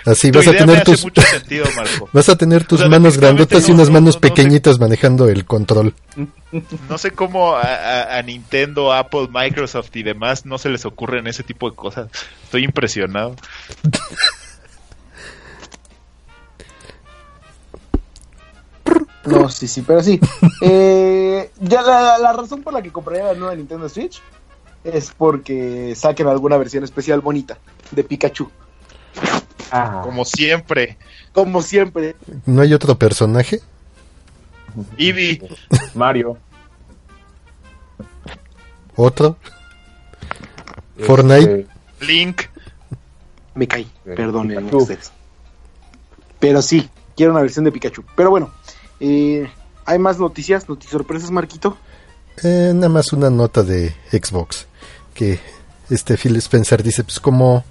Así 0.06 0.32
Tu 0.32 0.38
vas 0.40 0.48
a 0.48 0.52
tener 0.52 0.84
tus 0.84 1.04
mucho 1.04 1.22
sentido, 1.22 1.66
Marco. 1.76 2.10
vas 2.14 2.30
a 2.30 2.36
tener 2.36 2.64
tus 2.66 2.80
O 2.80 2.84
sea, 2.84 2.90
manos 2.90 3.18
grandotas 3.18 3.64
y 3.68 3.70
no, 3.70 3.76
unas 3.76 3.88
no, 3.88 3.94
manos 3.94 4.16
no, 4.16 4.20
no 4.22 4.28
sé. 4.28 4.30
pequeñitas 4.34 4.80
manejando 4.80 5.28
el 5.30 5.46
control. 5.46 5.94
No 6.90 6.98
sé 6.98 7.12
cómo 7.12 7.56
a, 7.56 7.62
a- 7.62 8.18
a 8.18 8.22
Nintendo, 8.24 8.92
Apple, 8.94 9.30
Microsoft 9.32 9.96
y 9.96 10.04
demás 10.04 10.46
no 10.46 10.58
se 10.58 10.70
les 10.70 10.86
ocurren 10.86 11.28
ese 11.28 11.44
tipo 11.44 11.70
de 11.70 11.76
cosas. 11.76 12.10
Estoy 12.44 12.64
impresionado. 12.66 13.36
No, 19.26 19.50
sí, 19.50 19.68
sí, 19.68 19.84
pero 19.86 20.02
sí. 20.02 20.20
Eh, 20.62 21.52
ya 21.60 21.82
la, 21.82 22.18
la 22.20 22.34
razón 22.34 22.62
por 22.62 22.74
la 22.74 22.82
que 22.82 22.92
compraría 22.92 23.26
la 23.26 23.34
nueva 23.34 23.56
Nintendo 23.56 23.90
Switch 23.90 24.22
es 24.84 25.12
porque 25.16 25.94
saquen 25.96 26.28
alguna 26.28 26.58
versión 26.58 26.84
especial 26.84 27.22
bonita 27.22 27.58
de 27.92 28.04
Pikachu. 28.04 28.50
Ah, 29.72 30.02
Como 30.04 30.26
siempre. 30.26 30.98
Como 31.34 31.62
siempre. 31.62 32.16
¿No 32.46 32.62
hay 32.62 32.74
otro 32.74 32.98
personaje? 32.98 33.62
Eevee, 34.98 35.42
Mario. 35.96 36.38
¿Otro? 38.96 39.38
Fortnite. 41.00 41.62
Este, 41.62 42.06
Link. 42.06 42.42
Me 43.56 43.68
caí, 43.68 43.84
Eh, 44.06 44.14
perdonen 44.16 44.74
ustedes. 44.74 45.12
Pero 46.40 46.62
sí, 46.62 46.90
quiero 47.16 47.32
una 47.34 47.42
versión 47.42 47.66
de 47.66 47.72
Pikachu. 47.72 48.04
Pero 48.16 48.30
bueno, 48.30 48.52
eh, 49.00 49.50
hay 49.86 50.00
más 50.00 50.20
noticias, 50.20 50.68
noticias 50.70 50.92
sorpresas, 50.94 51.32
Marquito. 51.32 51.78
Eh, 52.44 52.72
nada 52.74 52.90
más 52.90 53.12
una 53.14 53.30
nota 53.30 53.64
de 53.64 53.94
Xbox. 54.12 54.68
Que 55.14 55.40
este 55.90 56.18
Phil 56.18 56.36
Spencer 56.38 56.82
dice, 56.82 57.04
pues 57.04 57.20
como 57.20 57.64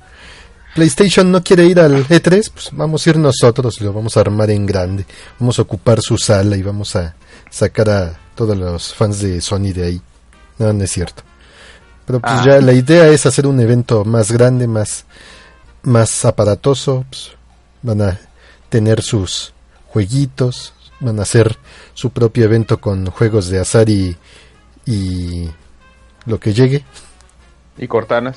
PlayStation 0.75 1.31
no 1.31 1.43
quiere 1.43 1.65
ir 1.67 1.81
al 1.81 2.07
E3, 2.07 2.51
pues 2.53 2.69
vamos 2.73 3.07
a 3.07 3.11
ir 3.11 3.17
nosotros 3.17 3.81
y 3.81 3.85
lo 3.85 3.93
vamos 3.93 4.17
a 4.17 4.21
armar 4.21 4.51
en 4.51 4.67
grande. 4.67 5.05
Vamos 5.39 5.59
a 5.59 5.63
ocupar 5.63 6.01
su 6.01 6.17
sala 6.17 6.57
y 6.57 6.63
vamos 6.63 6.95
a 6.97 7.15
sacar 7.51 7.91
a 7.91 8.19
todos 8.35 8.57
los 8.57 8.95
fans 8.95 9.21
de 9.21 9.41
Sony 9.41 9.73
de 9.75 9.85
ahí. 9.85 10.03
No, 10.59 10.73
no 10.73 10.85
es 10.85 10.91
cierto. 10.93 11.23
Pero 12.07 12.21
pues 12.21 12.33
Ah. 12.35 12.43
ya 12.47 12.61
la 12.61 12.73
idea 12.73 13.09
es 13.09 13.27
hacer 13.27 13.47
un 13.47 13.61
evento 13.61 14.05
más 14.05 14.31
grande, 14.33 14.67
más, 14.67 15.05
más 15.83 16.25
aparatoso. 16.25 17.05
pues, 17.09 17.33
van 17.83 18.03
a 18.03 18.21
tener 18.69 19.03
sus 19.03 19.53
jueguitos, 19.89 20.73
van 21.01 21.19
a 21.19 21.23
hacer 21.23 21.57
su 21.95 22.11
propio 22.11 22.45
evento 22.45 22.81
con 22.81 23.07
juegos 23.07 23.49
de 23.49 23.59
azar 23.59 23.89
y, 23.89 24.17
y 24.87 25.49
lo 26.27 26.39
que 26.39 26.53
llegue 26.53 26.85
Y 27.79 27.89
Cortanas. 27.89 28.37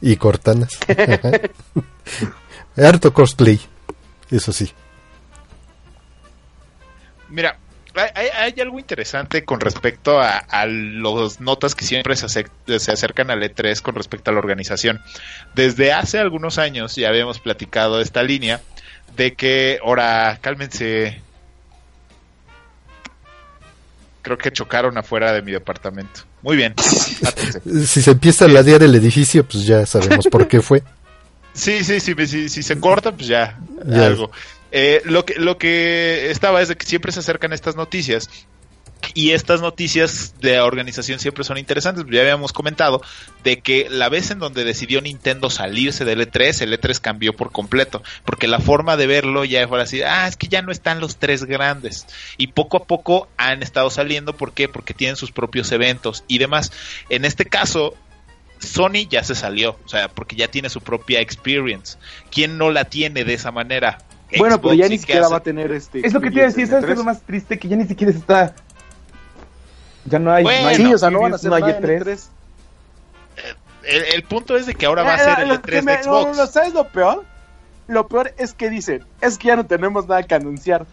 Y 0.00 0.16
cortanas. 0.16 0.70
Harto 2.76 3.12
cosplay, 3.12 3.60
eso 4.30 4.52
sí. 4.52 4.72
Mira, 7.28 7.58
hay, 7.94 8.28
hay- 8.28 8.60
algo 8.60 8.78
interesante 8.78 9.44
con 9.44 9.60
respecto 9.60 10.20
a, 10.20 10.66
los 10.66 11.40
notas 11.40 11.74
que 11.74 11.84
siempre 11.84 12.16
se, 12.16 12.28
se 12.28 12.92
acercan 12.92 13.30
al 13.30 13.42
E3 13.42 13.82
con 13.82 13.94
respecto 13.94 14.30
a 14.30 14.34
la 14.34 14.38
organización. 14.38 15.00
Desde 15.54 15.92
hace 15.92 16.18
algunos 16.18 16.58
años 16.58 16.94
ya 16.96 17.08
habíamos 17.08 17.38
platicado 17.40 18.00
esta 18.00 18.22
línea 18.22 18.60
de 19.16 19.34
que, 19.34 19.78
ahora, 19.84 20.38
cálmense. 20.40 21.20
Creo 24.22 24.38
que 24.38 24.52
chocaron 24.52 24.96
afuera 24.98 25.32
de 25.32 25.42
mi 25.42 25.52
departamento. 25.52 26.22
Muy 26.42 26.56
bien. 26.56 26.74
Si 27.86 28.02
se 28.02 28.10
empieza 28.12 28.44
a 28.44 28.48
ladear 28.48 28.82
el 28.82 28.94
edificio, 28.94 29.44
pues 29.44 29.64
ya 29.66 29.84
sabemos 29.86 30.26
por 30.30 30.48
qué 30.48 30.60
fue. 30.62 30.82
Sí, 31.52 31.82
sí, 31.84 31.98
sí, 32.00 32.14
si, 32.26 32.48
si 32.48 32.62
se 32.62 32.78
corta, 32.78 33.12
pues 33.12 33.26
ya, 33.28 33.58
Ya. 33.86 34.06
algo. 34.06 34.30
Eh, 34.70 35.02
lo, 35.04 35.24
que, 35.24 35.34
lo 35.34 35.56
que 35.58 36.30
estaba 36.30 36.60
es 36.62 36.68
de 36.68 36.76
que 36.76 36.86
siempre 36.86 37.10
se 37.10 37.20
acercan 37.20 37.52
estas 37.52 37.74
noticias 37.74 38.28
y 39.14 39.30
estas 39.30 39.60
noticias 39.60 40.34
de 40.40 40.60
organización 40.60 41.18
siempre 41.18 41.44
son 41.44 41.58
interesantes. 41.58 42.04
Ya 42.10 42.20
habíamos 42.20 42.52
comentado 42.52 43.00
de 43.42 43.60
que 43.60 43.88
la 43.90 44.08
vez 44.08 44.30
en 44.30 44.38
donde 44.38 44.64
decidió 44.64 45.00
Nintendo 45.00 45.50
salirse 45.50 46.04
del 46.04 46.20
E3, 46.20 46.62
el 46.62 46.78
E3 46.78 47.00
cambió 47.00 47.34
por 47.34 47.50
completo, 47.52 48.02
porque 48.24 48.48
la 48.48 48.60
forma 48.60 48.96
de 48.96 49.06
verlo 49.06 49.44
ya 49.44 49.66
fue 49.66 49.80
así, 49.80 50.02
ah, 50.02 50.26
es 50.28 50.36
que 50.36 50.48
ya 50.48 50.62
no 50.62 50.72
están 50.72 51.00
los 51.00 51.16
tres 51.16 51.44
grandes. 51.44 52.06
Y 52.36 52.48
poco 52.48 52.76
a 52.76 52.84
poco 52.84 53.28
han 53.36 53.62
estado 53.62 53.90
saliendo, 53.90 54.36
¿por 54.36 54.52
qué? 54.52 54.68
Porque 54.68 54.94
tienen 54.94 55.16
sus 55.16 55.32
propios 55.32 55.72
eventos 55.72 56.24
y 56.28 56.38
demás. 56.38 56.72
En 57.08 57.24
este 57.24 57.44
caso, 57.44 57.94
Sony 58.58 59.08
ya 59.08 59.24
se 59.24 59.34
salió, 59.34 59.78
o 59.84 59.88
sea, 59.88 60.08
porque 60.08 60.36
ya 60.36 60.48
tiene 60.48 60.68
su 60.68 60.80
propia 60.80 61.20
experience. 61.20 61.98
¿Quién 62.30 62.58
no 62.58 62.70
la 62.70 62.84
tiene 62.84 63.24
de 63.24 63.34
esa 63.34 63.50
manera? 63.50 63.98
Bueno, 64.36 64.60
pero 64.60 64.74
ya 64.74 64.86
¿y 64.86 64.90
ni 64.90 64.98
siquiera 64.98 65.22
hace? 65.22 65.30
va 65.32 65.38
a 65.38 65.42
tener 65.42 65.72
este. 65.72 66.06
Es 66.06 66.12
lo 66.12 66.20
que 66.20 66.30
te 66.30 66.36
iba 66.36 66.44
a 66.44 66.48
decir, 66.48 66.66
¿sabes 66.66 66.84
qué 66.84 66.92
es 66.92 66.98
lo 66.98 67.04
más 67.04 67.22
triste? 67.22 67.58
Que 67.58 67.68
ya 67.68 67.76
ni 67.76 67.86
siquiera 67.86 68.12
está... 68.12 68.54
Ya 70.08 70.18
no 70.18 70.32
hay... 70.32 70.44
Bueno, 70.44 70.62
no 70.62 70.68
hay 70.68 70.76
Sí, 70.76 70.94
o 70.94 70.98
sea, 70.98 71.10
no 71.10 71.20
van 71.20 71.32
a 71.32 71.36
hacer 71.36 71.50
no 71.50 71.56
hay 71.56 71.62
nada 71.62 71.76
en 71.78 71.82
E3. 71.84 72.00
E3. 72.02 72.28
El, 73.84 74.04
el 74.14 74.22
punto 74.24 74.56
es 74.56 74.66
de 74.66 74.74
que 74.74 74.86
ahora 74.86 75.02
va 75.02 75.14
a 75.14 75.16
Eh, 75.16 75.18
ser 75.24 75.40
el 75.40 75.48
lo 75.48 75.62
que 75.62 75.80
E3 75.80 75.82
me- 75.84 75.96
de 75.96 76.02
Xbox. 76.02 76.26
no, 76.26 76.34
no, 76.44 76.46
¿Sabes 76.46 76.74
lo 76.74 76.88
peor? 76.88 77.24
Lo 77.86 78.06
peor 78.08 78.32
es 78.36 78.52
que 78.52 78.68
dicen, 78.68 79.04
es 79.20 79.38
que 79.38 79.48
ya 79.48 79.56
no 79.56 79.64
tenemos 79.66 80.06
nada 80.06 80.22
que 80.22 80.34
anunciar. 80.34 80.84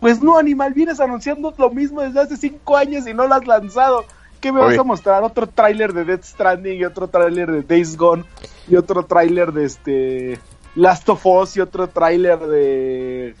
Pues 0.00 0.22
no, 0.22 0.38
animal, 0.38 0.72
vienes 0.72 1.00
anunciando 1.00 1.52
lo 1.58 1.70
mismo 1.70 2.00
desde 2.02 2.20
hace 2.20 2.36
cinco 2.36 2.76
años 2.76 3.06
y 3.08 3.14
no 3.14 3.26
lo 3.26 3.34
has 3.34 3.46
lanzado. 3.46 4.04
¿Qué 4.40 4.52
me 4.52 4.60
Oye. 4.60 4.70
vas 4.76 4.78
a 4.78 4.84
mostrar? 4.84 5.22
Otro 5.24 5.46
tráiler 5.48 5.92
de 5.92 6.04
Death 6.04 6.22
Stranding 6.24 6.78
y 6.78 6.84
otro 6.84 7.08
tráiler 7.08 7.50
de 7.50 7.62
Days 7.62 7.96
Gone 7.96 8.24
y 8.68 8.76
otro 8.76 9.04
tráiler 9.04 9.52
de 9.52 9.64
este 9.64 10.38
Last 10.76 11.08
of 11.08 11.26
Us 11.26 11.56
y 11.56 11.60
otro 11.60 11.88
tráiler 11.88 12.38
de 12.38 13.34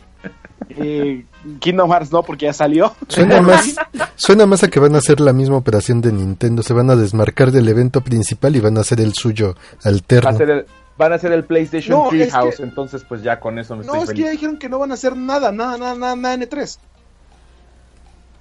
eh, 0.78 1.24
Kingdom 1.58 1.90
Hearts, 1.90 2.12
no, 2.12 2.22
porque 2.22 2.46
ya 2.46 2.52
salió. 2.52 2.94
Suena 3.08 3.40
más, 3.42 3.74
suena 4.16 4.46
más 4.46 4.62
a 4.62 4.68
que 4.68 4.80
van 4.80 4.94
a 4.94 4.98
hacer 4.98 5.20
la 5.20 5.32
misma 5.32 5.56
operación 5.56 6.00
de 6.00 6.12
Nintendo. 6.12 6.62
Se 6.62 6.72
van 6.72 6.90
a 6.90 6.96
desmarcar 6.96 7.50
del 7.52 7.68
evento 7.68 8.00
principal 8.02 8.54
y 8.56 8.60
van 8.60 8.76
a 8.78 8.82
hacer 8.82 9.00
el 9.00 9.14
suyo 9.14 9.54
Va 9.54 9.80
a 9.84 9.88
alterno. 9.88 10.36
ser 10.36 10.50
el- 10.50 10.66
van 10.98 11.12
a 11.12 11.14
hacer 11.14 11.32
el 11.32 11.44
PlayStation 11.44 11.96
No, 11.98 12.04
es 12.04 12.10
Treehouse, 12.10 12.56
que- 12.58 12.62
entonces 12.62 13.04
pues 13.08 13.22
ya 13.22 13.40
con 13.40 13.58
eso 13.58 13.74
me 13.74 13.84
No, 13.86 13.92
estoy 13.94 14.00
es 14.02 14.08
que 14.10 14.14
feliz. 14.16 14.24
ya 14.26 14.30
dijeron 14.32 14.58
que 14.58 14.68
no 14.68 14.78
van 14.78 14.90
a 14.90 14.94
hacer 14.94 15.16
nada, 15.16 15.50
nada, 15.50 15.78
nada, 15.78 15.94
nada, 15.94 16.14
nada 16.16 16.34
en 16.34 16.42
E3. 16.42 16.78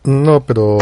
No, 0.04 0.42
pero 0.42 0.78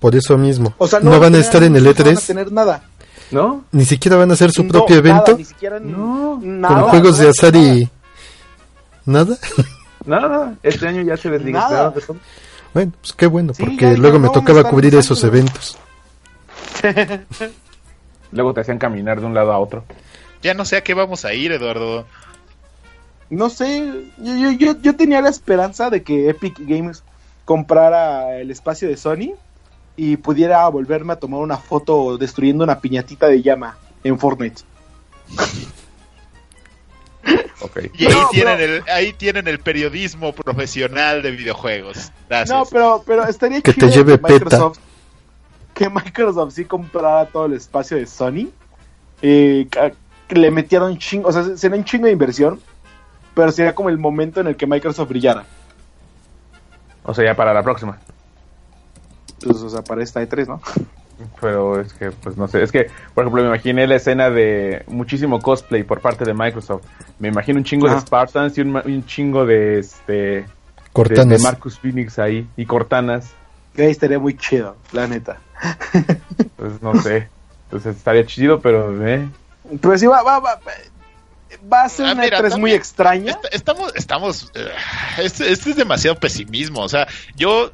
por 0.00 0.14
eso 0.16 0.36
mismo. 0.36 0.74
O 0.78 0.88
sea, 0.88 0.98
no, 1.00 1.18
van 1.20 1.34
a 1.34 1.38
estar 1.38 1.62
en 1.62 1.76
el 1.76 1.84
No 1.84 1.92
van 1.94 2.06
a 2.08 2.10
E3. 2.10 2.26
tener 2.26 2.50
nada. 2.52 2.82
¿No? 3.30 3.64
Ni 3.72 3.84
siquiera 3.84 4.16
van 4.16 4.30
a 4.30 4.34
hacer 4.34 4.50
su 4.50 4.62
No, 4.64 4.68
propio 4.70 4.96
nada, 5.02 5.08
evento. 5.22 5.38
ni 5.38 5.44
siquiera 5.44 5.78
No. 5.80 6.38
nada, 6.42 6.74
con 6.80 6.90
juegos 6.90 7.12
no 7.12 7.16
de 7.18 7.24
van 7.24 7.26
a 7.28 7.30
hacer 7.30 7.48
azar 7.48 7.54
nada. 7.54 7.74
y... 7.76 7.90
¿Nada? 9.06 9.36
Nada, 10.06 10.54
este 10.62 10.88
año 10.88 11.02
ya 11.02 11.16
se 11.16 11.30
desligaron. 11.30 11.94
Bueno, 12.74 12.92
pues 13.00 13.12
qué 13.12 13.26
bueno, 13.26 13.52
Sí, 13.54 13.62
porque 13.64 13.96
luego 13.96 14.18
no 14.18 14.24
me 14.28 14.30
tocaba 14.30 14.64
cubrir 14.64 14.94
esos 14.94 15.20
de- 15.22 15.28
eventos. 15.28 15.78
Luego 18.32 18.54
te 18.54 18.60
hacían 18.62 18.78
caminar 18.78 19.20
de 19.20 19.26
un 19.26 19.34
lado 19.34 19.52
a 19.52 19.58
otro. 19.58 19.84
Ya 20.42 20.54
no 20.54 20.64
sé 20.64 20.76
a 20.76 20.82
qué 20.82 20.94
vamos 20.94 21.24
a 21.26 21.34
ir, 21.34 21.52
Eduardo. 21.52 22.06
No 23.28 23.50
sé, 23.50 23.92
yo, 24.18 24.34
yo, 24.36 24.50
yo, 24.52 24.80
yo 24.80 24.96
tenía 24.96 25.20
la 25.20 25.28
esperanza 25.28 25.90
de 25.90 26.02
que 26.02 26.30
Epic 26.30 26.56
Games 26.60 27.02
comprara 27.44 28.38
el 28.38 28.50
espacio 28.50 28.88
de 28.88 28.96
Sony 28.96 29.34
y 29.96 30.16
pudiera 30.16 30.66
volverme 30.68 31.12
a 31.12 31.16
tomar 31.16 31.40
una 31.40 31.58
foto 31.58 32.16
destruyendo 32.16 32.64
una 32.64 32.80
piñatita 32.80 33.26
de 33.28 33.42
llama 33.42 33.76
en 34.02 34.18
Fortnite. 34.18 34.62
Y 37.94 38.06
ahí, 38.06 38.12
No, 38.14 38.28
tienen 38.30 38.56
pero- 38.58 38.74
el, 38.76 38.82
ahí 38.90 39.12
tienen 39.12 39.46
el 39.48 39.58
periodismo 39.60 40.32
profesional 40.32 41.22
de 41.22 41.30
videojuegos. 41.30 42.10
Gracias. 42.28 42.50
No, 42.50 42.64
pero, 42.66 43.02
pero 43.06 43.24
estaría 43.26 43.60
Que 43.62 43.72
te 43.72 43.80
chido 43.88 43.88
lleve 43.88 44.20
que 44.20 44.32
Microsoft, 44.32 44.78
que 45.74 45.88
Microsoft 45.88 46.52
sí 46.54 46.64
comprara 46.64 47.26
todo 47.26 47.46
el 47.46 47.52
espacio 47.54 47.96
de 47.96 48.06
Sony. 48.06 48.48
eh, 49.22 49.66
le 50.30 50.50
metiera 50.50 50.86
un 50.86 50.98
chingo, 50.98 51.28
o 51.28 51.32
sea, 51.32 51.56
sería 51.56 51.76
un 51.78 51.84
chingo 51.84 52.06
de 52.06 52.12
inversión, 52.12 52.58
pero 53.34 53.52
sería 53.52 53.74
como 53.74 53.88
el 53.90 53.98
momento 53.98 54.40
en 54.40 54.46
el 54.48 54.56
que 54.56 54.66
Microsoft 54.66 55.08
brillara. 55.10 55.44
O 57.04 57.12
sea, 57.14 57.24
ya 57.24 57.34
para 57.36 57.52
la 57.54 57.62
próxima. 57.62 57.98
Pues, 59.44 59.58
o 59.58 59.68
sea, 59.70 59.82
para 59.82 60.02
esta 60.02 60.22
E3, 60.22 60.46
¿no? 60.48 60.60
Pero 61.40 61.80
es 61.80 61.92
que, 61.92 62.10
pues 62.10 62.36
no 62.36 62.48
sé. 62.48 62.62
Es 62.62 62.70
que, 62.72 62.88
por 63.14 63.24
ejemplo, 63.24 63.42
me 63.42 63.48
imaginé 63.48 63.86
la 63.86 63.96
escena 63.96 64.30
de 64.30 64.84
muchísimo 64.86 65.40
cosplay 65.40 65.82
por 65.82 66.00
parte 66.00 66.24
de 66.24 66.34
Microsoft. 66.34 66.82
Me 67.18 67.28
imagino 67.28 67.58
un 67.58 67.64
chingo 67.64 67.86
de 67.86 67.92
Ajá. 67.92 68.00
Spartans 68.02 68.56
y 68.58 68.60
un, 68.62 68.72
ma- 68.72 68.82
y 68.86 68.92
un 68.92 69.06
chingo 69.06 69.44
de 69.46 69.78
este. 69.78 70.12
De, 70.12 70.46
Cortanas. 70.92 71.28
de 71.28 71.38
Marcus 71.38 71.78
Phoenix 71.78 72.18
ahí. 72.18 72.46
Y 72.56 72.66
Cortanas. 72.66 73.30
Que 73.74 73.82
ahí 73.84 73.90
estaría 73.90 74.18
muy 74.18 74.36
chido, 74.36 74.76
la 74.92 75.06
neta. 75.06 75.38
Pues 76.56 76.80
no 76.82 76.94
sé. 77.02 77.28
Entonces 77.64 77.96
estaría 77.96 78.24
chido, 78.26 78.60
pero. 78.60 79.06
Eh. 79.06 79.28
Pero 79.80 79.98
sí, 79.98 80.06
va, 80.06 80.22
va, 80.22 80.38
va, 80.40 80.58
va 81.72 81.82
a 81.84 81.88
ser 81.88 82.06
Ah, 82.06 82.12
una 82.12 82.22
mira, 82.22 82.40
E3 82.40 82.58
muy 82.58 82.72
extraña. 82.72 83.30
Est- 83.32 83.54
estamos, 83.54 83.92
estamos, 83.94 84.50
eh, 84.54 84.68
este, 85.18 85.50
este 85.52 85.70
es 85.70 85.76
demasiado 85.76 86.18
pesimismo. 86.18 86.80
O 86.80 86.88
sea, 86.88 87.06
yo, 87.36 87.70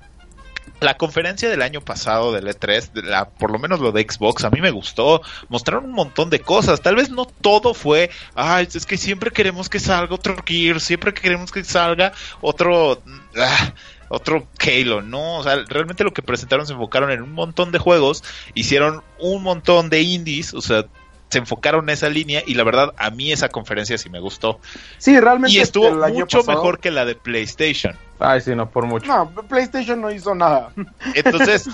la 0.80 0.96
conferencia 0.96 1.48
del 1.48 1.62
año 1.62 1.80
pasado 1.80 2.32
del 2.32 2.46
E3, 2.46 2.92
de 2.92 3.02
la, 3.02 3.28
por 3.28 3.50
lo 3.50 3.58
menos 3.58 3.80
lo 3.80 3.92
de 3.92 4.06
Xbox, 4.08 4.44
a 4.44 4.50
mí 4.50 4.60
me 4.60 4.70
gustó. 4.70 5.22
Mostraron 5.48 5.86
un 5.86 5.92
montón 5.92 6.30
de 6.30 6.40
cosas. 6.40 6.80
Tal 6.80 6.96
vez 6.96 7.10
no 7.10 7.24
todo 7.24 7.74
fue, 7.74 8.10
ay, 8.34 8.68
es 8.72 8.86
que 8.86 8.96
siempre 8.96 9.30
queremos 9.30 9.68
que 9.68 9.80
salga 9.80 10.14
otro 10.14 10.36
Gear, 10.44 10.80
siempre 10.80 11.12
queremos 11.12 11.50
que 11.50 11.64
salga 11.64 12.12
otro, 12.40 13.02
ah, 13.36 13.72
otro 14.08 14.46
Halo, 14.60 15.02
¿no? 15.02 15.36
O 15.38 15.42
sea, 15.42 15.56
realmente 15.68 16.04
lo 16.04 16.12
que 16.12 16.22
presentaron 16.22 16.66
se 16.66 16.72
enfocaron 16.72 17.10
en 17.10 17.22
un 17.22 17.32
montón 17.32 17.72
de 17.72 17.78
juegos, 17.78 18.22
hicieron 18.54 19.02
un 19.18 19.42
montón 19.42 19.90
de 19.90 20.02
indies, 20.02 20.54
o 20.54 20.60
sea, 20.60 20.84
se 21.28 21.38
enfocaron 21.38 21.84
en 21.84 21.90
esa 21.90 22.08
línea 22.08 22.42
y 22.46 22.54
la 22.54 22.64
verdad 22.64 22.94
a 22.96 23.10
mí 23.10 23.32
esa 23.32 23.48
conferencia 23.48 23.98
sí 23.98 24.08
me 24.08 24.20
gustó. 24.20 24.60
Sí, 24.96 25.18
realmente. 25.20 25.56
Y 25.56 25.60
estuvo 25.60 25.90
mucho 26.08 26.38
pasado- 26.38 26.58
mejor 26.58 26.80
que 26.80 26.90
la 26.90 27.04
de 27.04 27.16
PlayStation. 27.16 27.96
Ay, 28.18 28.40
sí, 28.40 28.54
no, 28.54 28.68
por 28.70 28.86
mucho. 28.86 29.06
No, 29.06 29.30
PlayStation 29.48 30.00
no 30.00 30.10
hizo 30.10 30.34
nada. 30.34 30.72
Entonces, 31.14 31.68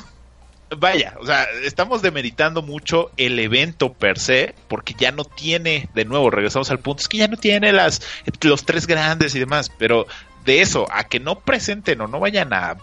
vaya, 0.77 1.15
o 1.21 1.27
sea, 1.27 1.45
estamos 1.65 2.03
demeritando 2.03 2.63
mucho 2.63 3.11
el 3.17 3.39
evento 3.39 3.93
per 3.93 4.19
se, 4.19 4.55
porque 4.69 4.95
ya 4.99 5.13
no 5.13 5.25
tiene, 5.25 5.89
de 5.95 6.05
nuevo, 6.05 6.31
regresamos 6.31 6.71
al 6.71 6.79
punto, 6.81 7.01
es 7.03 7.09
que 7.09 7.19
ya 7.19 7.29
no 7.29 7.37
tiene 7.37 7.73
las 7.73 8.03
los 8.43 8.65
tres 8.65 8.87
grandes 8.87 9.35
y 9.35 9.39
demás, 9.41 9.71
pero 9.79 10.07
de 10.45 10.61
eso, 10.61 10.87
a 10.93 11.05
que 11.05 11.21
no 11.21 11.39
presenten 11.41 12.01
o 12.03 12.07
no 12.09 12.21
vayan 12.21 12.53
a, 12.53 12.77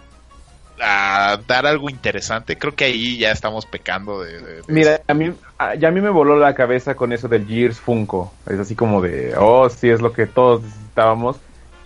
a 0.79 1.39
dar 1.47 1.67
algo 1.67 1.89
interesante, 1.89 2.57
creo 2.57 2.73
que 2.73 2.85
ahí 2.85 3.17
ya 3.19 3.31
estamos 3.31 3.65
pecando 3.67 4.21
de... 4.21 4.39
de- 4.41 4.55
de 4.61 4.63
Mira, 4.67 5.01
a 5.07 5.13
mí, 5.13 5.31
a, 5.59 5.75
ya 5.75 5.89
a 5.89 5.91
mí 5.91 6.01
me 6.01 6.09
voló 6.09 6.37
la 6.39 6.55
cabeza 6.55 6.95
con 6.95 7.13
eso 7.13 7.27
del 7.27 7.45
Gears 7.45 7.79
Funko. 7.79 8.33
Es 8.47 8.57
así 8.59 8.73
como 8.75 9.01
de, 9.01 9.35
oh, 9.37 9.69
sí, 9.69 9.89
es 9.89 10.01
lo 10.01 10.11
que 10.13 10.25
todos 10.25 10.63
necesitábamos. 10.63 11.37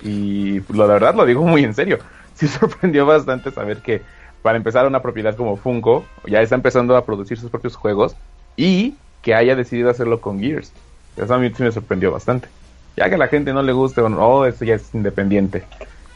Y 0.05 0.61
lo, 0.71 0.87
la 0.87 0.93
verdad 0.93 1.15
lo 1.15 1.25
digo 1.25 1.43
muy 1.43 1.63
en 1.63 1.73
serio. 1.73 1.99
Sí 2.35 2.49
sorprendió 2.49 3.05
bastante 3.05 3.49
saber 3.49 3.77
que 3.77 4.01
para 4.41 4.57
empezar 4.57 4.85
una 4.85 5.01
propiedad 5.01 5.37
como 5.37 5.55
Funko 5.55 6.03
ya 6.27 6.41
está 6.41 6.55
empezando 6.55 6.97
a 6.97 7.05
producir 7.05 7.39
sus 7.39 7.49
propios 7.49 7.77
juegos 7.77 8.13
y 8.57 8.95
que 9.21 9.33
haya 9.33 9.55
decidido 9.55 9.89
hacerlo 9.89 10.19
con 10.19 10.41
Gears. 10.41 10.73
Eso 11.15 11.33
a 11.33 11.37
mí 11.37 11.49
sí 11.55 11.63
me 11.63 11.71
sorprendió 11.71 12.11
bastante. 12.11 12.49
Ya 12.97 13.07
que 13.07 13.15
a 13.15 13.17
la 13.17 13.29
gente 13.29 13.53
no 13.53 13.61
le 13.61 13.71
guste 13.71 14.01
o 14.01 14.09
no, 14.09 14.19
oh, 14.19 14.45
eso 14.45 14.65
ya 14.65 14.75
es 14.75 14.93
independiente. 14.93 15.63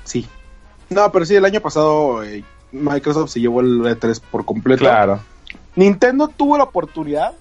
Sí. 0.04 0.28
No, 0.90 1.10
pero 1.12 1.26
sí, 1.26 1.36
el 1.36 1.46
año 1.46 1.62
pasado 1.62 2.22
eh, 2.22 2.44
Microsoft 2.72 3.32
se 3.32 3.40
llevó 3.40 3.62
el 3.62 3.82
E3 3.82 4.22
por 4.30 4.46
completo. 4.46 4.84
Claro. 4.84 5.20
Nintendo 5.76 6.28
tuvo 6.28 6.58
la 6.58 6.66
oportunidad, 6.66 7.34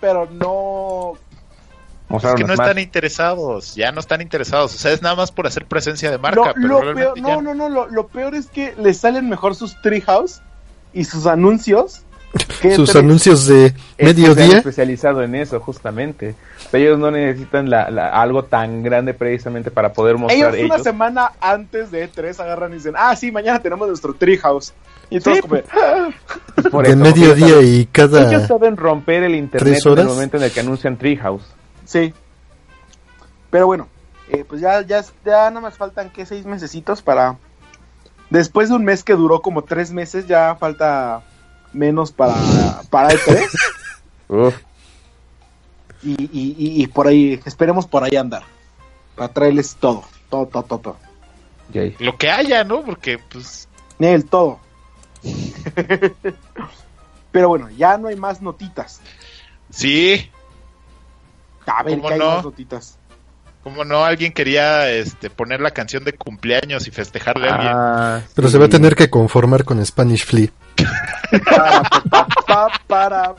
pero 0.00 0.28
no. 0.30 1.14
Es 2.16 2.22
que 2.34 2.44
no 2.44 2.54
Smash. 2.54 2.66
están 2.68 2.78
interesados, 2.78 3.74
ya 3.74 3.92
no 3.92 4.00
están 4.00 4.20
interesados, 4.20 4.74
o 4.74 4.78
sea, 4.78 4.92
es 4.92 5.00
nada 5.02 5.14
más 5.16 5.30
por 5.32 5.46
hacer 5.46 5.64
presencia 5.66 6.10
de 6.10 6.18
marca, 6.18 6.40
Lo, 6.40 6.54
pero 6.54 6.68
lo 6.68 6.80
realmente 6.80 7.04
peor, 7.14 7.16
ya 7.28 7.36
no, 7.36 7.42
no, 7.42 7.54
no, 7.54 7.68
lo, 7.68 7.86
lo 7.88 8.06
peor 8.08 8.34
es 8.34 8.46
que 8.48 8.74
les 8.78 8.98
salen 8.98 9.28
mejor 9.28 9.54
sus 9.54 9.80
Treehouse 9.82 10.40
y 10.92 11.04
sus 11.04 11.26
anuncios. 11.26 12.02
que 12.60 12.74
Sus 12.76 12.94
anuncios 12.96 13.46
de 13.46 13.66
Es 13.66 13.72
que 13.72 13.78
se 13.96 14.02
han 14.02 14.06
mediodía. 14.16 14.58
especializado 14.58 15.22
en 15.22 15.34
eso, 15.34 15.58
justamente. 15.60 16.34
Ellos 16.72 16.98
no 16.98 17.10
necesitan 17.10 17.68
la, 17.70 17.90
la- 17.90 18.08
algo 18.20 18.44
tan 18.44 18.82
grande 18.84 19.14
precisamente 19.14 19.70
para 19.72 19.92
poder 19.92 20.16
mostrar 20.16 20.52
Ellos 20.54 20.64
una 20.66 20.74
ellos. 20.76 20.82
semana 20.84 21.32
antes 21.40 21.90
de 21.90 22.08
E3 22.08 22.38
agarran 22.40 22.70
y 22.72 22.74
dicen, 22.76 22.94
ah, 22.96 23.14
sí, 23.16 23.32
mañana 23.32 23.60
tenemos 23.60 23.88
nuestro 23.88 24.14
Treehouse. 24.14 24.72
Y 25.10 25.18
todos 25.18 25.38
Sí, 25.38 25.42
como, 25.42 25.56
Por 26.70 26.84
de 26.86 26.90
eso, 26.92 26.98
mediodía 27.00 27.46
ellos 27.46 27.64
y 27.64 27.88
saben- 27.92 28.18
Ellos 28.28 28.32
cada... 28.42 28.46
saben 28.46 28.76
romper 28.76 29.22
el 29.24 29.34
internet 29.34 29.78
¿Tres 29.80 29.86
en 29.86 29.98
el 29.98 30.06
momento 30.06 30.36
en 30.36 30.42
el 30.44 30.50
que 30.52 30.60
anuncian 30.60 30.96
Treehouse. 30.96 31.44
Sí. 31.90 32.14
Pero 33.50 33.66
bueno, 33.66 33.88
eh, 34.28 34.44
pues 34.48 34.60
ya, 34.60 34.80
ya, 34.82 35.04
ya 35.24 35.50
no 35.50 35.60
más 35.60 35.76
faltan 35.76 36.10
que 36.10 36.24
seis 36.24 36.46
mesecitos 36.46 37.02
para... 37.02 37.36
Después 38.30 38.68
de 38.68 38.76
un 38.76 38.84
mes 38.84 39.02
que 39.02 39.14
duró 39.14 39.42
como 39.42 39.64
tres 39.64 39.90
meses, 39.90 40.28
ya 40.28 40.54
falta 40.54 41.24
menos 41.72 42.12
para, 42.12 42.34
para 42.90 43.08
E3. 43.08 43.44
Uf, 44.28 44.54
y, 46.04 46.12
y, 46.12 46.54
y, 46.56 46.84
y 46.84 46.86
por 46.86 47.08
ahí, 47.08 47.40
esperemos 47.44 47.88
por 47.88 48.04
ahí 48.04 48.14
andar. 48.14 48.44
Para 49.16 49.32
traerles 49.32 49.74
todo, 49.74 50.04
todo, 50.28 50.46
todo, 50.46 50.78
todo, 50.78 50.96
lo 51.98 52.16
que 52.16 52.30
haya, 52.30 52.62
¿no? 52.62 52.84
Porque, 52.84 53.18
pues, 53.18 53.66
Nel, 53.98 54.26
todo. 54.26 54.60
Pero 57.32 57.48
bueno, 57.48 57.68
ya 57.70 57.98
no 57.98 58.06
hay 58.06 58.16
más 58.16 58.40
notitas. 58.40 59.00
sí, 59.70 60.30
A 61.76 61.82
ver, 61.82 61.96
¿Cómo 61.96 62.08
¿qué 62.08 62.14
hay 62.14 62.20
no? 62.20 62.26
más 62.26 62.44
notitas? 62.44 62.98
como 63.62 63.84
no, 63.84 64.04
alguien 64.04 64.32
quería 64.32 64.90
este, 64.90 65.28
poner 65.28 65.60
la 65.60 65.70
canción 65.70 66.02
de 66.04 66.14
cumpleaños 66.14 66.88
y 66.88 66.90
festejarle 66.90 67.48
a 67.48 67.54
alguien. 67.54 67.72
Ah, 67.74 68.20
Pero 68.34 68.48
sí. 68.48 68.52
se 68.52 68.58
va 68.58 68.64
a 68.66 68.68
tener 68.68 68.94
que 68.96 69.10
conformar 69.10 69.64
con 69.64 69.84
Spanish 69.84 70.24
Flea. 70.24 70.48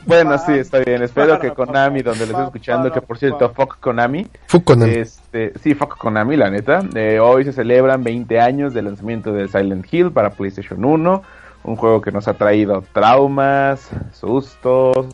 Bueno, 0.06 0.38
sí, 0.38 0.52
está 0.52 0.78
bien. 0.78 1.02
Espero 1.02 1.38
que 1.38 1.50
Konami, 1.50 2.02
donde 2.02 2.26
lo 2.26 2.32
estoy 2.32 2.44
escuchando, 2.44 2.92
que 2.92 3.00
por 3.00 3.18
cierto, 3.18 3.50
fuck 3.50 3.78
Konami. 3.80 4.26
Fuconan. 4.46 4.88
Este, 4.90 5.52
sí, 5.60 5.74
fuck 5.74 5.96
Konami, 5.98 6.36
la 6.36 6.50
neta. 6.50 6.82
Eh, 6.94 7.18
hoy 7.20 7.44
se 7.44 7.52
celebran 7.52 8.02
20 8.04 8.40
años 8.40 8.74
del 8.74 8.86
lanzamiento 8.86 9.32
de 9.32 9.48
Silent 9.48 9.92
Hill 9.92 10.12
para 10.12 10.30
PlayStation 10.30 10.84
1. 10.84 11.22
Un 11.64 11.76
juego 11.76 12.00
que 12.00 12.10
nos 12.10 12.26
ha 12.28 12.34
traído 12.34 12.82
traumas, 12.92 13.88
sustos, 14.12 15.06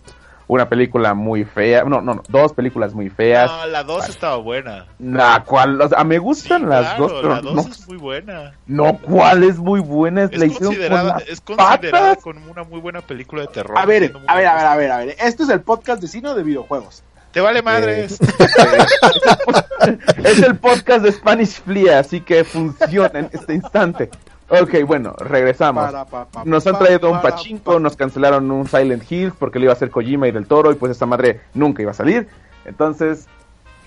una 0.49 0.69
película 0.69 1.15
muy 1.15 1.45
fea. 1.45 1.85
No, 1.85 2.01
no, 2.01 2.15
no, 2.15 2.23
dos 2.29 2.53
películas 2.53 2.95
muy 2.95 3.11
feas. 3.11 3.51
No, 3.51 3.67
la 3.67 3.85
2 3.85 4.09
estaba 4.09 4.37
buena. 4.37 4.87
La 4.99 5.45
cual, 5.47 5.81
o 5.81 5.89
sea, 5.89 6.03
me 6.05 6.19
gustan 6.19 6.63
Sí, 6.63 6.67
las 6.67 6.95
claro, 6.95 7.09
dos, 7.09 7.13
pero 7.21 7.35
la 7.35 7.41
2 7.43 7.55
no, 7.55 7.61
es 7.61 7.89
muy 7.89 7.99
buena. 7.99 8.53
no, 8.67 8.99
¿cuál 8.99 9.45
es 9.45 9.59
muy 9.59 9.81
buena? 9.81 10.25
Es 10.25 10.31
con 10.31 10.49
considerada, 10.49 11.15
las 11.15 11.29
es 11.29 11.41
considerada 11.41 12.09
patas. 12.09 12.25
como 12.25 12.51
una 12.51 12.65
muy 12.65 12.81
buena 12.81 13.03
película 13.03 13.43
de 13.43 13.49
terror. 13.49 13.79
A 13.79 13.85
ver, 13.85 14.13
a 14.27 14.35
ver, 14.35 14.47
a 14.47 14.55
ver, 14.57 14.67
a 14.67 14.77
ver, 14.77 14.91
a 14.91 14.97
ver. 14.99 15.17
Este 15.21 15.43
es 15.43 15.49
el 15.51 15.61
podcast 15.61 16.01
de 16.01 16.09
cine 16.09 16.31
o 16.31 16.35
de 16.35 16.43
videojuegos. 16.43 17.05
Te 17.33 17.43
vale 17.43 17.61
madres. 17.61 18.19
es 20.25 20.43
el 20.43 20.57
podcast 20.57 21.03
de 21.03 21.13
Spanish 21.13 21.61
Flea, 21.61 21.99
así 21.99 22.23
que 22.23 22.43
funciona 22.43 23.19
en 23.19 23.29
este 23.33 23.55
instante. 23.55 24.09
Ok, 24.51 24.83
bueno, 24.87 25.15
regresamos. 25.19 25.85
Para, 25.85 26.05
pa, 26.07 26.25
pa, 26.25 26.45
Nos 26.45 26.67
han 26.67 26.79
traído 26.79 27.11
un 27.11 27.21
pachinko, 27.21 27.75
pa. 27.75 27.79
nos 27.81 27.97
cancelaron 27.97 28.51
un 28.51 28.67
Silent 28.67 29.11
Hill 29.11 29.33
porque 29.39 29.59
lo 29.59 29.67
iba 29.67 29.73
a 29.73 29.77
hacer 29.77 29.91
Kojima 29.91 30.27
y 30.27 30.33
del 30.33 30.47
Toro 30.47 30.73
y 30.73 30.75
pues 30.75 30.93
esta 30.93 31.07
madre 31.07 31.41
nunca 31.55 31.83
iba 31.83 31.91
a 31.91 31.95
salir. 31.95 32.29
Entonces, 32.65 33.27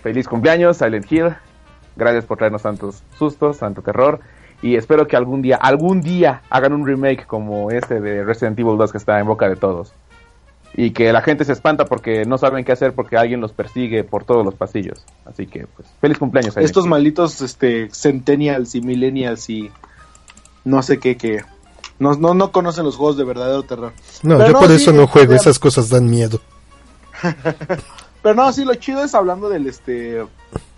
feliz 0.04 0.28
cumpleaños 0.28 0.78
Silent 0.78 1.12
Hill. 1.12 1.36
Gracias 1.96 2.26
por 2.26 2.38
traernos 2.38 2.62
tantos 2.62 3.04
sustos, 3.18 3.58
tanto 3.58 3.82
terror. 3.82 4.20
Y 4.62 4.76
espero 4.76 5.08
que 5.08 5.16
algún 5.16 5.42
día, 5.42 5.56
algún 5.56 6.02
día 6.02 6.44
hagan 6.52 6.74
un 6.74 6.86
remake 6.86 7.26
como 7.26 7.72
este 7.72 8.00
de 8.00 8.24
Resident 8.24 8.60
Evil 8.60 8.78
2 8.78 8.92
que 8.92 8.98
está 9.00 9.20
en 9.20 9.26
boca 9.26 9.50
de 9.50 9.56
todos. 9.56 9.94
Y 10.74 10.92
que 10.92 11.12
la 11.12 11.22
gente 11.22 11.44
se 11.44 11.52
espanta 11.52 11.86
porque 11.86 12.24
no 12.26 12.38
saben 12.38 12.64
qué 12.64 12.72
hacer 12.72 12.94
porque 12.94 13.18
alguien 13.18 13.42
los 13.42 13.52
persigue 13.52 14.04
por 14.04 14.24
todos 14.24 14.46
los 14.46 14.54
pasillos. 14.54 15.04
Así 15.26 15.48
que, 15.48 15.66
pues, 15.76 15.90
feliz 16.00 16.18
cumpleaños. 16.18 16.54
Silent 16.54 16.68
Estos 16.68 16.86
Hill. 16.86 16.92
malditos 16.92 17.42
este, 17.42 17.90
centennials 17.92 18.76
y 18.76 18.82
millennials 18.82 19.50
y 19.50 19.72
no 20.64 20.84
sé 20.84 21.00
qué, 21.00 21.18
que 21.18 21.44
no, 22.00 22.16
no, 22.16 22.34
no 22.34 22.52
conocen 22.52 22.84
los 22.86 22.96
juegos 22.96 23.18
de 23.18 23.24
verdadero 23.24 23.64
terror. 23.64 23.94
No, 24.24 24.38
Pero 24.38 24.48
yo 24.48 24.54
no, 24.54 24.60
por 24.60 24.70
sí, 24.70 24.76
eso 24.76 24.92
no 24.92 25.08
juego, 25.08 25.34
esas 25.34 25.60
cosas 25.60 25.90
dan 25.90 26.10
miedo. 26.10 26.42
Pero 28.24 28.36
no, 28.36 28.52
sí, 28.54 28.66
lo 28.66 28.76
chido 28.76 29.04
es 29.04 29.16
hablando 29.16 29.50
del 29.50 29.68
este 29.68 30.26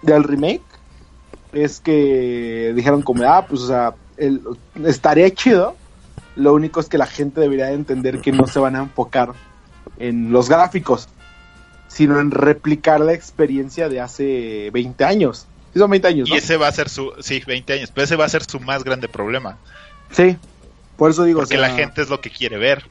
del 0.01 0.23
remake. 0.23 0.61
Es 1.53 1.79
que 1.79 2.73
dijeron 2.75 3.03
como, 3.03 3.23
ah, 3.23 3.45
pues, 3.47 3.61
o 3.61 3.67
sea, 3.67 3.93
el, 4.17 4.41
estaría 4.83 5.29
chido. 5.33 5.75
Lo 6.35 6.53
único 6.53 6.79
es 6.79 6.89
que 6.89 6.97
la 6.97 7.05
gente 7.05 7.41
debería 7.41 7.71
entender 7.71 8.19
que 8.19 8.31
no 8.31 8.47
se 8.47 8.59
van 8.59 8.75
a 8.75 8.79
enfocar 8.79 9.33
en 9.99 10.31
los 10.31 10.49
gráficos, 10.49 11.07
sino 11.87 12.19
en 12.19 12.31
replicar 12.31 12.99
la 12.99 13.13
experiencia 13.13 13.87
de 13.87 14.01
hace 14.01 14.71
20 14.71 15.05
años. 15.05 15.47
Sí, 15.73 15.79
son 15.79 15.89
20 15.89 16.07
años, 16.07 16.29
Y 16.29 16.33
ese 16.35 16.55
va 16.57 16.67
a 16.67 16.71
ser 16.71 16.87
su, 16.89 17.11
sí, 17.21 17.41
20 17.45 17.73
años, 17.73 17.91
pero 17.93 18.05
ese 18.05 18.15
va 18.15 18.25
a 18.25 18.29
ser 18.29 18.43
su 18.43 18.59
más 18.59 18.83
grande 18.83 19.07
problema. 19.07 19.57
Sí, 20.11 20.37
por 20.97 21.09
eso 21.11 21.23
digo, 21.23 21.39
Porque 21.39 21.57
o 21.57 21.59
sea, 21.59 21.67
la 21.69 21.75
gente 21.75 22.01
es 22.01 22.09
lo 22.09 22.21
que 22.21 22.29
quiere 22.29 22.57
ver. 22.57 22.85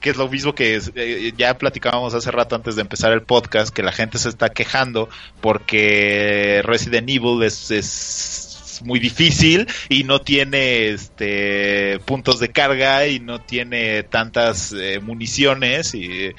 Que 0.00 0.10
es 0.10 0.16
lo 0.16 0.28
mismo 0.28 0.54
que 0.54 0.76
es- 0.76 0.92
eh, 0.94 1.32
ya 1.36 1.58
platicábamos 1.58 2.14
hace 2.14 2.30
rato 2.30 2.54
antes 2.54 2.76
de 2.76 2.82
empezar 2.82 3.12
el 3.12 3.22
podcast, 3.22 3.74
que 3.74 3.82
la 3.82 3.90
gente 3.90 4.18
se 4.18 4.28
está 4.28 4.48
quejando 4.50 5.08
porque 5.40 6.62
Resident 6.64 7.08
Evil 7.10 7.42
es, 7.42 7.72
es 7.72 8.80
muy 8.84 9.00
difícil 9.00 9.66
y 9.88 10.04
no 10.04 10.20
tiene 10.20 10.90
este 10.90 11.98
puntos 12.04 12.38
de 12.38 12.50
carga 12.50 13.08
y 13.08 13.18
no 13.18 13.40
tiene 13.40 14.04
tantas 14.04 14.72
eh, 14.72 15.00
municiones 15.02 15.94
y 15.96 16.30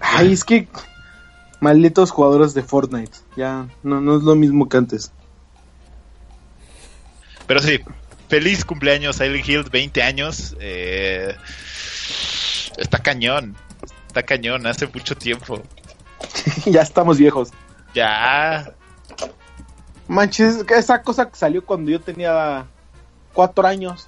Ay, 0.00 0.34
es 0.34 0.44
que 0.44 0.68
malditos 1.64 2.10
jugadores 2.10 2.52
de 2.52 2.62
Fortnite. 2.62 3.16
Ya 3.36 3.68
no, 3.82 4.02
no 4.02 4.16
es 4.18 4.22
lo 4.22 4.34
mismo 4.34 4.68
que 4.68 4.76
antes. 4.76 5.10
pero 7.46 7.60
sí 7.60 7.80
feliz 8.28 8.64
cumpleaños 8.64 9.16
Silent 9.16 9.48
Hill 9.48 9.64
20 9.70 10.02
años 10.02 10.56
eh, 10.60 11.34
está 12.76 12.98
cañón 12.98 13.54
está 14.06 14.22
cañón 14.22 14.66
hace 14.66 14.86
mucho 14.86 15.14
tiempo 15.14 15.62
ya 16.66 16.82
estamos 16.82 17.16
viejos. 17.18 17.50
ya 17.94 18.74
Manches, 20.06 20.64
esa 20.68 21.00
cosa 21.02 21.30
que 21.30 21.36
salió 21.36 21.64
cuando 21.64 21.90
yo 21.90 21.98
tenía 21.98 22.66
cuatro 23.32 23.66
años. 23.66 24.06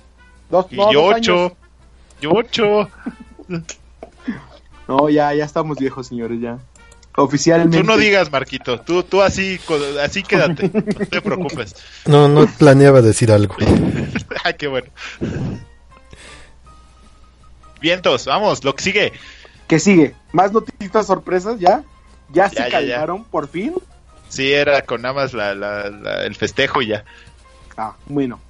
Dos, 0.51 0.67
y 0.71 0.77
no, 0.77 0.93
yo 0.93 1.01
dos 1.01 1.15
ocho 1.17 1.33
años. 1.33 1.53
yo 2.21 2.31
ocho 2.33 2.91
No, 4.89 5.09
ya, 5.09 5.33
ya 5.33 5.45
estamos 5.45 5.79
viejos, 5.79 6.07
señores, 6.09 6.39
ya. 6.39 6.59
Oficialmente. 7.17 7.79
Tú 7.79 7.85
no 7.85 7.97
digas, 7.97 8.31
Marquito. 8.31 8.81
Tú, 8.81 9.03
tú 9.03 9.23
así, 9.23 9.59
así 10.03 10.23
quédate. 10.23 10.71
No 10.73 11.07
te 11.07 11.21
preocupes. 11.23 11.75
No, 12.07 12.29
no 12.29 12.47
planeaba 12.47 13.01
decir 13.03 13.33
algo. 13.33 13.57
Ay, 14.45 14.55
qué 14.59 14.67
bueno. 14.69 14.89
Vientos, 17.81 18.27
vamos, 18.27 18.65
lo 18.65 18.75
que 18.75 18.83
sigue. 18.83 19.13
¿Qué 19.69 19.79
sigue? 19.79 20.15
¿Más 20.33 20.53
noticias 20.53 21.07
sorpresas 21.07 21.59
ya? 21.59 21.83
¿Ya, 22.33 22.45
Ya, 22.45 22.49
se 22.51 22.57
ya, 22.57 22.69
ya. 22.69 22.71
calmaron 22.95 23.25
por 23.25 23.49
fin? 23.49 23.75
Sí, 24.29 24.53
era 24.53 24.83
con 24.83 25.03
nada 25.03 25.15
más 25.15 25.33
la, 25.33 25.55
la- 25.55 25.91
la- 25.91 26.25
el 26.25 26.35
festejo 26.35 26.83
y 26.83 26.89
ya. 26.89 27.05
Ah, 27.77 27.95
bueno. 28.07 28.41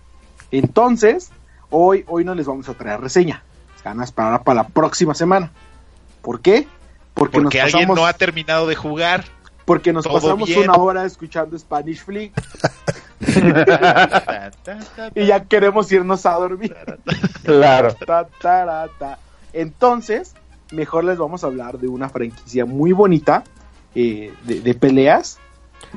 Entonces, 0.51 1.31
hoy, 1.71 2.05
hoy 2.07 2.25
no 2.25 2.35
les 2.35 2.47
vamos 2.47 2.69
a 2.69 2.75
traer 2.75 3.01
reseña. 3.01 3.43
Se 3.83 3.89
van 3.89 4.01
a 4.01 4.05
esperar 4.05 4.43
para 4.43 4.63
la 4.63 4.69
próxima 4.69 5.15
semana. 5.15 5.51
¿Por 6.23 6.41
qué? 6.41 6.67
Porque, 7.17 7.41
Porque 7.41 7.59
nos 7.59 7.65
alguien 7.65 7.89
pasamos, 7.89 7.97
no 7.97 8.07
ha 8.07 8.13
terminado 8.13 8.69
de 8.69 8.77
jugar. 8.77 9.25
porque 9.65 9.93
nos 9.93 10.07
pasamos 10.07 10.47
bien. 10.49 10.69
una 10.71 10.75
hora 10.79 11.05
escuchando 11.05 11.59
Spanish 11.59 12.05
Flick 12.05 12.33
y 15.15 15.27
ya 15.27 15.45
queremos 15.45 15.91
irnos 15.91 16.25
a 16.27 16.33
dormir. 16.35 16.77
Claro. 17.43 17.95
Ta, 18.07 18.27
tara, 18.41 18.87
ta. 18.99 19.19
Entonces, 19.53 20.35
mejor 20.71 21.05
les 21.05 21.19
vamos 21.19 21.43
a 21.43 21.49
hablar 21.49 21.79
de 21.79 21.89
una 21.89 22.09
franquicia 22.09 22.65
muy 22.67 22.93
bonita 22.93 23.43
eh, 23.95 24.33
de, 24.45 24.61
de 24.61 24.75
peleas 24.75 25.39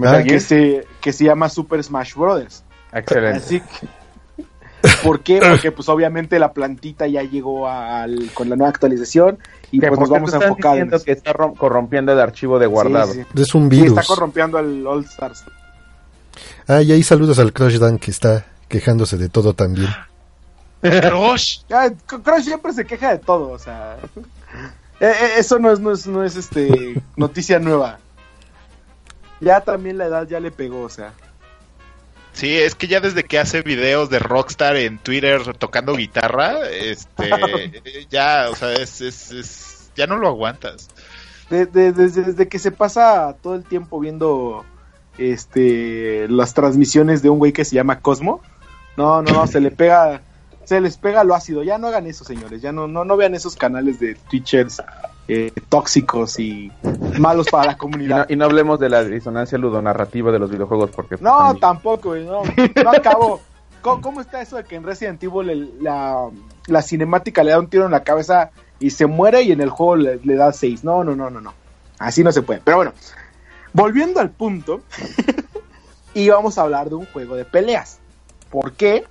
Ah, 0.03 0.21
que 0.23 0.39
se, 0.39 0.85
que 1.01 1.11
se 1.11 1.25
llama 1.25 1.49
Super 1.49 1.83
Smash 1.83 2.13
Brothers. 2.15 2.63
Excelente. 2.93 3.37
Así 3.37 3.59
que, 3.61 3.87
¿Por 5.03 5.21
qué? 5.21 5.39
Porque 5.49 5.71
pues 5.71 5.87
obviamente 5.89 6.39
la 6.39 6.53
plantita 6.53 7.07
ya 7.07 7.23
llegó 7.23 7.67
al- 7.67 8.29
con 8.33 8.49
la 8.49 8.55
nueva 8.55 8.69
actualización 8.69 9.37
y 9.71 9.79
pues 9.79 9.99
nos 9.99 10.09
vamos 10.09 10.33
a 10.33 10.37
enfocar 10.37 10.77
en 10.79 10.93
eso. 10.93 11.03
que 11.05 11.11
está 11.11 11.33
rom- 11.33 11.55
corrompiendo 11.55 12.11
el 12.11 12.19
archivo 12.19 12.57
de 12.59 12.65
guardado. 12.67 13.13
Sí, 13.13 13.21
sí. 13.35 13.41
Es 13.41 13.53
un 13.55 13.69
Sí, 13.69 13.81
virus. 13.81 13.97
está 13.99 14.03
corrompiendo 14.03 14.57
al 14.57 14.85
All 14.87 15.03
Stars. 15.05 15.43
Ah, 16.67 16.81
y 16.81 16.91
ahí 16.91 17.03
saludos 17.03 17.39
al 17.39 17.51
Crush 17.53 17.77
Dan 17.77 17.97
que 17.97 18.11
está 18.11 18.45
quejándose 18.67 19.17
de 19.17 19.29
todo 19.29 19.53
también. 19.53 19.89
Crush. 20.81 21.59
Ah, 21.71 21.89
Crush 22.05 22.43
siempre 22.43 22.73
se 22.73 22.85
queja 22.85 23.11
de 23.11 23.19
todo, 23.19 23.49
o 23.51 23.59
sea. 23.59 23.97
eh, 24.99 25.05
eh, 25.11 25.29
eso 25.37 25.59
no 25.59 25.71
es, 25.71 25.79
no 25.79 25.91
es, 25.91 26.07
no 26.07 26.23
es 26.23 26.35
este 26.35 27.01
noticia 27.15 27.59
nueva. 27.59 27.99
Ya 29.41 29.61
también 29.61 29.97
la 29.97 30.05
edad 30.05 30.27
ya 30.27 30.39
le 30.39 30.51
pegó, 30.51 30.81
o 30.81 30.89
sea. 30.89 31.13
Sí, 32.33 32.57
es 32.57 32.75
que 32.75 32.87
ya 32.87 32.99
desde 33.01 33.23
que 33.23 33.37
hace 33.39 33.61
videos 33.63 34.09
de 34.09 34.19
Rockstar 34.19 34.75
en 34.77 34.97
Twitter 34.99 35.41
tocando 35.57 35.95
guitarra, 35.95 36.69
este, 36.69 37.29
ya, 38.09 38.47
o 38.49 38.55
sea, 38.55 38.73
es, 38.73 39.01
es, 39.01 39.31
es- 39.31 39.91
ya 39.95 40.07
no 40.07 40.17
lo 40.17 40.27
aguantas. 40.29 40.87
De- 41.49 41.65
de- 41.65 41.91
desde, 41.91 42.21
desde 42.23 42.47
que 42.47 42.59
se 42.59 42.71
pasa 42.71 43.35
todo 43.41 43.55
el 43.55 43.63
tiempo 43.63 43.99
viendo 43.99 44.63
este 45.17 46.27
las 46.29 46.53
transmisiones 46.53 47.21
de 47.21 47.29
un 47.29 47.39
güey 47.39 47.51
que 47.51 47.65
se 47.65 47.75
llama 47.75 47.99
Cosmo. 47.99 48.41
No, 48.97 49.21
no, 49.21 49.31
no, 49.33 49.47
se 49.47 49.59
le 49.59 49.71
pega, 49.71 50.21
se 50.65 50.79
les 50.81 50.97
pega 50.97 51.23
lo 51.23 51.35
ácido. 51.35 51.63
Ya 51.63 51.77
no 51.77 51.87
hagan 51.87 52.07
eso, 52.07 52.23
señores. 52.23 52.61
Ya 52.61 52.71
no, 52.71 52.87
no, 52.87 53.03
no 53.05 53.17
vean 53.17 53.35
esos 53.35 53.55
canales 53.55 53.99
de 53.99 54.15
Twitchers 54.15 54.81
eh, 55.29 55.51
tóxicos 55.69 56.39
y 56.39 56.71
malos 57.19 57.47
para 57.49 57.65
la 57.67 57.71
Y 57.73 57.75
no, 57.75 57.77
comunidad. 57.79 58.29
y 58.29 58.35
no 58.35 58.45
hablemos 58.45 58.79
de 58.79 58.89
la 58.89 59.03
disonancia 59.03 59.57
ludonarrativa 59.57 60.31
de 60.31 60.39
los 60.39 60.49
videojuegos 60.49 60.89
porque 60.89 61.17
pues, 61.17 61.21
No, 61.21 61.37
también- 61.37 61.59
tampoco, 61.61 62.15
no, 62.15 62.41
no 62.83 62.89
acabo. 62.91 63.39
¿Cómo, 63.81 64.01
cómo 64.01 64.19
está 64.21 64.41
eso 64.41 64.57
de 64.57 64.65
que 64.65 64.75
en 64.75 64.83
Resident 64.83 65.23
Evil 65.23 65.49
el- 65.49 65.73
la, 65.83 66.27
la 66.67 66.81
cinemática 66.81 67.43
le 67.43 67.51
da 67.51 67.59
un 67.59 67.67
tiro 67.67 67.85
en 67.85 67.91
la 67.91 68.03
cabeza 68.03 68.49
y 68.79 68.89
se 68.89 69.05
muere 69.05 69.41
y 69.43 69.51
en 69.53 69.61
el 69.61 69.69
juego 69.69 69.95
le, 69.95 70.19
le 70.23 70.35
da 70.35 70.51
6? 70.51 70.83
No, 70.83 71.03
no, 71.05 71.15
no, 71.15 71.29
no, 71.29 71.39
no. 71.39 71.53
Así 71.97 72.23
no 72.23 72.31
se 72.33 72.41
puede. 72.41 72.59
Pero 72.63 72.77
bueno, 72.77 72.91
volviendo 73.71 74.19
al 74.19 74.31
punto, 74.31 74.81
y 76.13 76.27
vamos 76.29 76.57
a 76.57 76.63
hablar 76.63 76.89
de 76.89 76.95
un 76.95 77.05
juego 77.05 77.35
de 77.35 77.45
peleas. 77.45 77.99
¿Por 78.49 78.73
qué? 78.73 79.05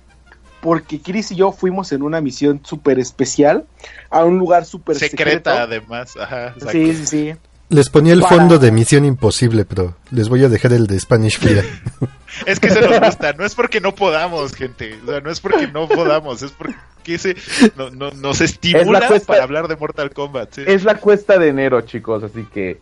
Porque 0.61 0.99
Chris 1.01 1.31
y 1.31 1.35
yo 1.35 1.51
fuimos 1.51 1.91
en 1.93 2.01
una 2.03 2.19
misión 2.21 2.59
súper 2.63 2.99
especial 2.99 3.65
a 4.09 4.25
un 4.25 4.37
lugar 4.37 4.65
súper 4.65 4.97
Secreta, 4.97 5.23
secreto. 5.23 5.49
además. 5.51 6.17
Ajá. 6.17 6.53
Sí, 6.71 6.93
sí, 6.95 7.05
sí. 7.07 7.33
Les 7.69 7.89
ponía 7.89 8.13
el 8.13 8.21
Para- 8.21 8.35
fondo 8.35 8.57
de 8.59 8.71
Misión 8.71 9.05
Imposible, 9.05 9.63
pero 9.63 9.95
les 10.11 10.27
voy 10.27 10.43
a 10.43 10.49
dejar 10.49 10.73
el 10.73 10.87
de 10.87 10.99
Spanish 10.99 11.37
Fly. 11.39 11.61
Es 12.45 12.59
que 12.59 12.69
se 12.69 12.79
nos 12.81 12.99
gusta, 12.99 13.33
no 13.33 13.43
es 13.45 13.55
porque 13.55 13.81
no 13.81 13.93
podamos, 13.95 14.53
gente. 14.53 14.97
O 15.03 15.07
sea, 15.09 15.19
no 15.19 15.31
es 15.31 15.39
porque 15.39 15.67
no 15.67 15.87
podamos, 15.87 16.41
es 16.43 16.51
porque 16.51 17.17
se, 17.17 17.35
no, 17.75 17.89
no- 17.89 18.11
nos 18.11 18.39
estimula 18.41 18.81
Es 18.99 19.03
la 19.03 19.07
cuesta- 19.07 19.27
para 19.27 19.43
hablar 19.43 19.67
de 19.67 19.75
Mortal 19.75 20.11
Kombat. 20.11 20.53
¿sí? 20.53 20.61
Es 20.65 20.83
la 20.83 20.95
cuesta 20.95 21.37
de 21.39 21.47
enero, 21.47 21.81
chicos, 21.81 22.23
así 22.23 22.45
que 22.53 22.79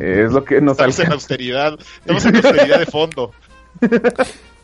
eh, 0.00 0.24
es 0.26 0.32
lo 0.32 0.44
que 0.44 0.60
nos 0.60 0.72
Estamos 0.72 0.98
en 0.98 1.06
alcanza. 1.06 1.14
austeridad, 1.14 1.78
estamos 2.00 2.24
en 2.26 2.36
austeridad 2.36 2.78
de 2.78 2.86
fondo. 2.86 3.32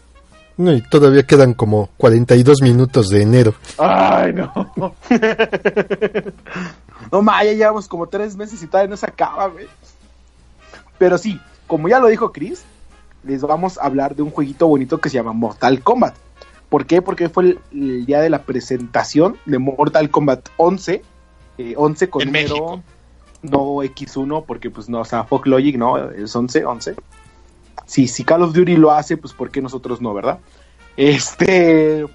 No, 0.56 0.72
y 0.72 0.82
todavía 0.82 1.22
quedan 1.24 1.54
como 1.54 1.88
42 1.96 2.62
minutos 2.62 3.08
de 3.08 3.22
enero. 3.22 3.54
Ay, 3.78 4.32
no. 4.32 4.52
No, 7.10 7.20
ma, 7.20 7.42
ya 7.44 7.52
llevamos 7.52 7.88
como 7.88 8.06
tres 8.06 8.36
meses 8.36 8.62
y 8.62 8.66
todavía 8.66 8.88
no 8.90 8.96
se 8.96 9.06
acaba, 9.06 9.48
güey. 9.48 9.66
Pero 10.98 11.18
sí, 11.18 11.38
como 11.66 11.88
ya 11.88 11.98
lo 11.98 12.06
dijo 12.06 12.32
Chris, 12.32 12.62
les 13.24 13.42
vamos 13.42 13.76
a 13.76 13.82
hablar 13.84 14.14
de 14.14 14.22
un 14.22 14.30
jueguito 14.30 14.66
bonito 14.68 14.98
que 14.98 15.10
se 15.10 15.16
llama 15.16 15.32
Mortal 15.32 15.82
Kombat. 15.82 16.14
¿Por 16.68 16.86
qué? 16.86 17.02
Porque 17.02 17.28
fue 17.28 17.44
el, 17.44 17.58
el 17.72 18.06
día 18.06 18.20
de 18.20 18.30
la 18.30 18.42
presentación 18.42 19.36
de 19.46 19.58
Mortal 19.58 20.10
Kombat 20.10 20.48
11. 20.56 21.02
eh, 21.58 21.74
11 21.76 22.08
con 22.08 22.22
En 22.22 22.28
número, 22.28 22.54
México. 22.54 22.82
no 23.42 23.58
X1, 23.82 24.44
porque 24.46 24.70
pues 24.70 24.88
no, 24.88 25.00
o 25.00 25.04
sea, 25.04 25.24
Fog 25.24 25.46
Logic, 25.46 25.76
no, 25.76 26.08
es 26.10 26.34
11, 26.34 26.64
11. 26.64 26.94
Sí, 27.86 28.08
si 28.08 28.24
Call 28.24 28.42
of 28.42 28.54
Duty 28.54 28.76
lo 28.76 28.90
hace, 28.92 29.16
pues 29.16 29.32
¿por 29.34 29.50
qué 29.50 29.60
nosotros 29.60 30.00
no, 30.00 30.14
verdad? 30.14 30.38
Este, 30.96 32.06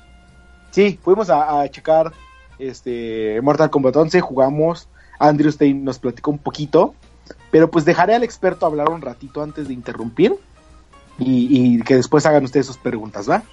sí, 0.72 0.99
fuimos 1.03 1.30
a, 1.30 1.62
a 1.62 1.70
checar 1.70 2.12
este 2.60 3.39
Mortal 3.41 3.70
Kombat 3.70 3.95
11, 3.95 4.22
jugamos, 4.22 4.88
Andrew 5.20 5.51
Stein 5.51 5.84
nos 5.84 5.99
platicó 5.99 6.32
un 6.32 6.39
poquito, 6.39 6.95
pero 7.51 7.70
pues 7.70 7.86
dejaré 7.86 8.16
al 8.16 8.24
experto 8.24 8.66
hablar 8.66 8.89
un 8.89 9.01
ratito 9.01 9.43
antes 9.43 9.68
de 9.68 9.74
interrumpir 9.74 10.34
y, 11.20 11.76
y 11.78 11.82
que 11.82 11.95
después 11.95 12.26
hagan 12.26 12.43
ustedes 12.43 12.66
sus 12.66 12.78
preguntas, 12.78 13.30
¿va? 13.30 13.43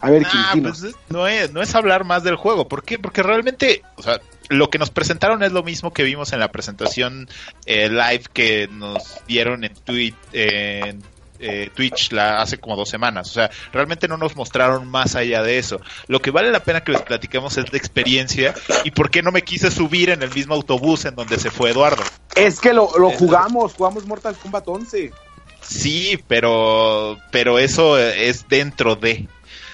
A 0.00 0.10
ver, 0.10 0.24
Ah, 0.26 0.50
Quintino. 0.52 0.70
pues, 0.74 0.96
no, 1.10 1.26
es, 1.28 1.52
no 1.52 1.62
es 1.62 1.74
hablar 1.76 2.04
más 2.04 2.24
del 2.24 2.34
juego. 2.34 2.66
¿Por 2.66 2.82
qué? 2.82 2.98
Porque 2.98 3.22
realmente, 3.22 3.82
o 3.96 4.02
sea, 4.02 4.20
lo 4.48 4.68
que 4.68 4.78
nos 4.78 4.90
presentaron 4.90 5.44
es 5.44 5.52
lo 5.52 5.62
mismo 5.62 5.92
que 5.92 6.02
vimos 6.02 6.32
en 6.32 6.40
la 6.40 6.50
presentación 6.50 7.28
eh, 7.66 7.88
live 7.88 8.24
que 8.32 8.68
nos 8.72 9.20
dieron 9.28 9.62
en, 9.62 9.74
Twi- 9.86 10.14
en 10.32 11.00
eh, 11.42 11.70
Twitch 11.74 12.12
la, 12.12 12.40
hace 12.40 12.58
como 12.58 12.76
dos 12.76 12.88
semanas. 12.88 13.28
O 13.30 13.32
sea, 13.34 13.50
realmente 13.72 14.08
no 14.08 14.16
nos 14.16 14.34
mostraron 14.36 14.88
más 14.88 15.14
allá 15.16 15.42
de 15.42 15.58
eso. 15.58 15.80
Lo 16.06 16.20
que 16.22 16.30
vale 16.30 16.50
la 16.50 16.64
pena 16.64 16.82
que 16.82 16.92
les 16.92 17.02
platiquemos 17.02 17.58
es 17.58 17.70
de 17.70 17.76
experiencia 17.78 18.54
y 18.84 18.90
por 18.92 19.10
qué 19.10 19.22
no 19.22 19.32
me 19.32 19.42
quise 19.42 19.70
subir 19.70 20.10
en 20.10 20.22
el 20.22 20.32
mismo 20.32 20.54
autobús 20.54 21.04
en 21.04 21.14
donde 21.14 21.38
se 21.38 21.50
fue 21.50 21.70
Eduardo. 21.70 22.02
Es 22.34 22.60
que 22.60 22.72
lo, 22.72 22.88
lo 22.98 23.10
jugamos, 23.10 23.74
jugamos 23.74 24.06
Mortal 24.06 24.36
Kombat 24.36 24.66
11. 24.66 25.12
Sí, 25.60 26.18
pero, 26.28 27.18
pero 27.30 27.58
eso 27.58 27.98
es 27.98 28.48
dentro 28.48 28.96
de. 28.96 29.28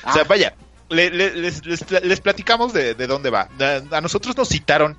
O 0.05 0.13
sea, 0.13 0.23
Ah. 0.23 0.27
vaya, 0.29 0.55
le- 0.91 1.11
le- 1.11 1.35
les, 1.35 1.65
les- 1.67 1.85
les 2.03 2.21
platicamos 2.21 2.73
de, 2.73 2.95
de 2.95 3.07
dónde 3.07 3.31
va. 3.31 3.49
A 3.91 4.01
nosotros 4.01 4.37
nos 4.37 4.49
citaron 4.49 4.99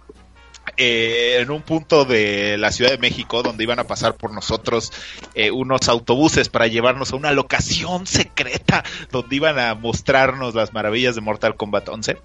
eh, 0.79 1.39
en 1.41 1.51
un 1.51 1.61
punto 1.61 2.05
de 2.05 2.57
la 2.57 2.71
Ciudad 2.71 2.89
de 2.91 2.97
México 2.97 3.43
donde 3.43 3.63
iban 3.63 3.77
a 3.79 3.83
pasar 3.83 4.15
por 4.15 4.33
nosotros 4.33 4.91
eh, 5.35 5.51
unos 5.51 5.87
autobuses 5.89 6.49
para 6.49 6.67
llevarnos 6.67 7.11
a 7.13 7.17
una 7.17 7.31
locación 7.31 8.07
secreta 8.07 8.83
donde 9.11 9.35
iban 9.35 9.59
a 9.59 9.75
mostrarnos 9.75 10.55
las 10.55 10.73
maravillas 10.73 11.13
de 11.15 11.21
Mortal 11.21 11.55
Kombat 11.55 11.87
11. 11.89 12.17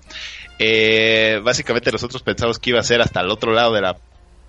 Eh, 0.60 1.40
básicamente 1.44 1.90
nosotros 1.92 2.22
pensamos 2.22 2.58
que 2.58 2.70
iba 2.70 2.80
a 2.80 2.84
ser 2.84 3.00
hasta 3.02 3.20
el 3.20 3.30
otro 3.30 3.52
lado 3.52 3.72
de 3.74 3.80
la 3.80 3.96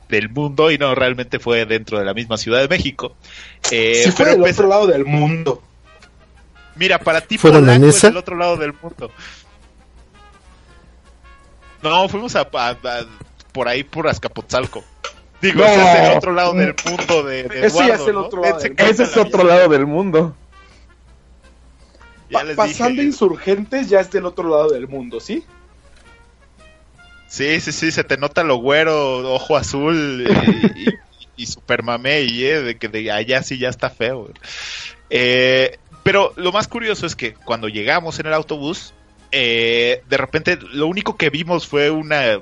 del 0.07 0.29
mundo 0.29 0.69
y 0.69 0.77
no 0.77 0.93
realmente 0.93 1.39
fue 1.39 1.65
dentro 1.65 1.97
de 1.97 2.05
la 2.05 2.13
misma 2.13 2.37
Ciudad 2.37 2.59
de 2.61 2.67
México. 2.67 3.15
Eh, 3.71 4.03
si 4.05 4.11
fue 4.11 4.27
del 4.27 4.39
pues- 4.39 4.53
otro 4.53 4.67
lado 4.69 4.85
del 4.87 5.03
mundo. 5.03 5.63
Mira, 6.75 6.99
para 6.99 7.21
ti 7.21 7.37
¿Fueron 7.39 7.63
a 7.63 7.67
Polanco 7.67 7.87
es 7.87 7.95
Nesa? 7.95 8.07
el 8.09 8.17
otro 8.17 8.35
lado 8.37 8.55
del 8.57 8.73
mundo. 8.73 9.09
No, 11.81 12.07
fuimos 12.09 12.35
a, 12.35 12.41
a- 12.53 12.69
a- 12.69 13.05
por 13.55 13.69
ahí 13.69 13.85
por 13.85 14.05
Azcapotzalco. 14.09 14.83
Digo, 15.41 15.59
No. 15.61 15.65
ese 15.65 15.81
es 16.03 16.09
el 16.11 16.17
otro 16.17 16.33
lado 16.33 16.53
del 16.53 16.75
mundo 16.85 17.23
de, 17.23 17.43
de 17.43 17.65
Ese 17.67 17.77
ya 17.79 17.85
Eduardo, 17.85 18.03
es 18.03 18.07
el 18.09 18.13
¿no? 18.15 18.21
otro 18.25 18.41
lado 18.41 18.59
del- 18.59 18.75
Ese 18.77 19.03
es 19.03 19.17
otro 19.17 19.43
lado 19.45 19.69
del 19.69 19.85
mundo. 19.85 20.35
Ya 22.29 22.39
Pa- 22.41 22.55
pasando 22.55 22.89
dije. 22.95 23.03
insurgentes 23.03 23.87
ya 23.89 24.01
es 24.01 24.11
del 24.11 24.25
otro 24.25 24.49
lado 24.49 24.69
del 24.71 24.87
mundo, 24.89 25.19
¿sí? 25.21 25.45
Sí, 27.29 27.61
sí, 27.61 27.71
sí, 27.71 27.91
se 27.91 28.03
te 28.03 28.17
nota 28.17 28.43
lo 28.43 28.57
güero, 28.57 29.33
ojo 29.33 29.55
azul 29.57 30.25
y, 30.27 30.81
y, 30.81 30.85
y 31.37 31.45
super 31.45 31.81
mamey, 31.83 32.43
eh, 32.43 32.61
de 32.61 32.77
que 32.77 32.87
de 32.89 33.09
allá 33.11 33.41
sí 33.43 33.57
ya 33.57 33.69
está 33.69 33.89
feo. 33.89 34.29
Eh, 35.09 35.77
pero 36.03 36.33
lo 36.35 36.51
más 36.51 36.67
curioso 36.67 37.05
es 37.05 37.15
que 37.15 37.33
cuando 37.33 37.67
llegamos 37.69 38.19
en 38.19 38.25
el 38.27 38.33
autobús, 38.33 38.93
eh, 39.31 40.01
de 40.09 40.17
repente 40.17 40.57
lo 40.73 40.87
único 40.87 41.15
que 41.17 41.29
vimos 41.29 41.67
fue 41.67 41.89
una 41.91 42.39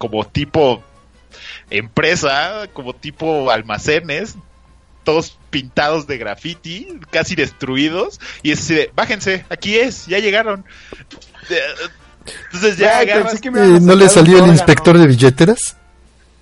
como 0.00 0.26
tipo 0.26 0.82
empresa, 1.68 2.68
como 2.72 2.94
tipo 2.94 3.50
almacenes, 3.50 4.34
todos 5.04 5.36
pintados 5.50 6.06
de 6.06 6.16
graffiti, 6.16 6.88
casi 7.10 7.34
destruidos, 7.34 8.18
y 8.42 8.52
es 8.52 8.60
así 8.60 8.74
de, 8.76 8.90
bájense, 8.96 9.44
aquí 9.50 9.76
es, 9.76 10.06
ya 10.06 10.18
llegaron. 10.18 10.64
Eh, 11.50 11.58
Entonces 12.46 12.78
ya 12.78 12.96
Ay, 12.98 13.10
agarras 13.10 13.28
pensé 13.32 13.42
que 13.42 13.50
me 13.50 13.60
Eh, 13.60 13.80
¿No 13.80 13.94
le 13.94 14.08
salió 14.08 14.36
el 14.36 14.42
órgano. 14.42 14.52
inspector 14.54 14.98
de 14.98 15.06
billeteras? 15.06 15.76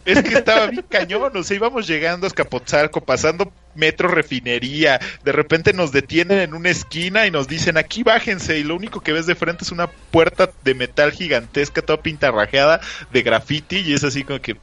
Es 0.08 0.22
que 0.22 0.34
estaba 0.34 0.68
bien 0.68 0.86
cañón, 0.88 1.36
o 1.36 1.42
sea, 1.42 1.54
íbamos 1.54 1.86
llegando 1.86 2.26
a 2.26 2.28
Escapotzalco, 2.28 3.02
pasando 3.02 3.52
metro 3.74 4.08
refinería, 4.08 4.98
de 5.22 5.32
repente 5.32 5.74
nos 5.74 5.92
detienen 5.92 6.38
en 6.38 6.54
una 6.54 6.70
esquina 6.70 7.26
y 7.26 7.30
nos 7.30 7.46
dicen 7.46 7.76
aquí 7.76 8.02
bájense 8.02 8.58
y 8.58 8.64
lo 8.64 8.74
único 8.74 9.02
que 9.02 9.12
ves 9.12 9.26
de 9.26 9.34
frente 9.34 9.64
es 9.64 9.70
una 9.70 9.86
puerta 9.86 10.50
de 10.64 10.74
metal 10.74 11.12
gigantesca, 11.12 11.82
toda 11.82 12.00
pintarrajeada 12.00 12.80
de 13.12 13.22
graffiti 13.22 13.80
y 13.80 13.92
es 13.92 14.02
así 14.02 14.24
como 14.24 14.40
que... 14.40 14.56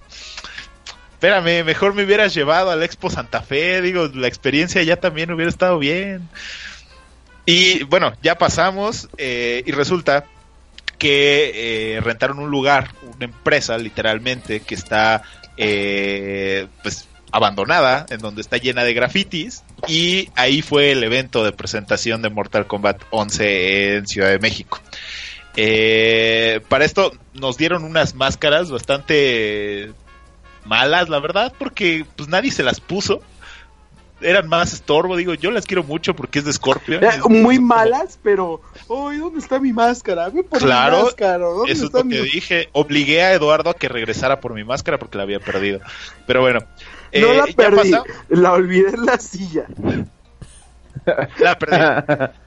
Espérame, 1.13 1.63
mejor 1.63 1.93
me 1.93 2.03
hubieras 2.03 2.33
llevado 2.33 2.71
al 2.71 2.81
Expo 2.81 3.11
Santa 3.11 3.41
Fe, 3.41 3.81
digo, 3.81 4.09
la 4.15 4.27
experiencia 4.27 4.81
ya 4.81 4.97
también 4.97 5.31
hubiera 5.31 5.49
estado 5.49 5.77
bien. 5.77 6.27
Y 7.45 7.83
bueno, 7.83 8.13
ya 8.23 8.35
pasamos 8.37 9.09
eh, 9.17 9.63
y 9.65 9.71
resulta 9.71 10.25
que 10.97 11.95
eh, 11.95 12.01
rentaron 12.01 12.39
un 12.39 12.49
lugar, 12.49 12.91
una 13.15 13.25
empresa 13.25 13.77
literalmente 13.77 14.61
que 14.61 14.75
está 14.75 15.23
eh, 15.57 16.67
pues 16.83 17.07
abandonada, 17.31 18.05
en 18.09 18.19
donde 18.19 18.41
está 18.41 18.57
llena 18.57 18.83
de 18.83 18.93
grafitis 18.93 19.63
y 19.87 20.29
ahí 20.35 20.61
fue 20.61 20.91
el 20.91 21.03
evento 21.03 21.43
de 21.43 21.51
presentación 21.51 22.21
de 22.21 22.29
Mortal 22.29 22.65
Kombat 22.65 23.01
11 23.09 23.95
en 23.95 24.07
Ciudad 24.07 24.29
de 24.29 24.39
México. 24.39 24.79
Eh, 25.57 26.61
para 26.69 26.85
esto 26.85 27.13
nos 27.33 27.57
dieron 27.57 27.83
unas 27.83 28.15
máscaras 28.15 28.71
bastante 28.71 29.91
malas, 30.65 31.09
la 31.09 31.19
verdad, 31.19 31.53
porque 31.57 32.05
pues 32.15 32.29
nadie 32.29 32.51
se 32.51 32.63
las 32.63 32.79
puso. 32.79 33.21
Eran 34.25 34.47
más 34.49 34.73
estorbo, 34.73 35.15
digo, 35.15 35.33
yo 35.35 35.51
las 35.51 35.65
quiero 35.65 35.83
mucho 35.83 36.15
porque 36.15 36.39
es 36.39 36.45
de 36.45 36.53
Scorpion. 36.53 37.03
Eh, 37.03 37.07
Es 37.07 37.19
muy 37.29 37.55
como- 37.57 37.67
malas, 37.67 38.19
pero. 38.23 38.61
¡Ay, 38.89 39.17
¿dónde 39.19 39.39
está 39.39 39.59
mi 39.59 39.71
máscara? 39.71 40.29
Ve 40.29 40.43
por 40.43 40.59
Claro, 40.59 40.97
mi 40.97 41.03
máscara. 41.03 41.45
¿Dónde 41.45 41.71
Eso 41.71 41.81
es 41.83 41.85
está 41.87 41.99
lo 41.99 42.05
mi 42.05 42.15
que 42.15 42.21
dije. 42.23 42.69
Obligué 42.73 43.21
a 43.23 43.33
Eduardo 43.33 43.69
a 43.69 43.73
que 43.75 43.87
regresara 43.87 44.39
por 44.41 44.53
mi 44.53 44.63
máscara 44.63 44.97
porque 44.97 45.17
la 45.17 45.23
había 45.23 45.39
perdido. 45.39 45.79
Pero 46.25 46.41
bueno. 46.41 46.59
No 46.59 46.67
eh, 47.11 47.37
la 47.37 47.45
ya 47.47 47.55
perdí, 47.55 47.91
la 48.29 48.51
olvidé 48.53 48.89
en 48.89 49.05
la 49.05 49.17
silla. 49.19 49.65
la 51.39 51.57
perdí. 51.57 52.33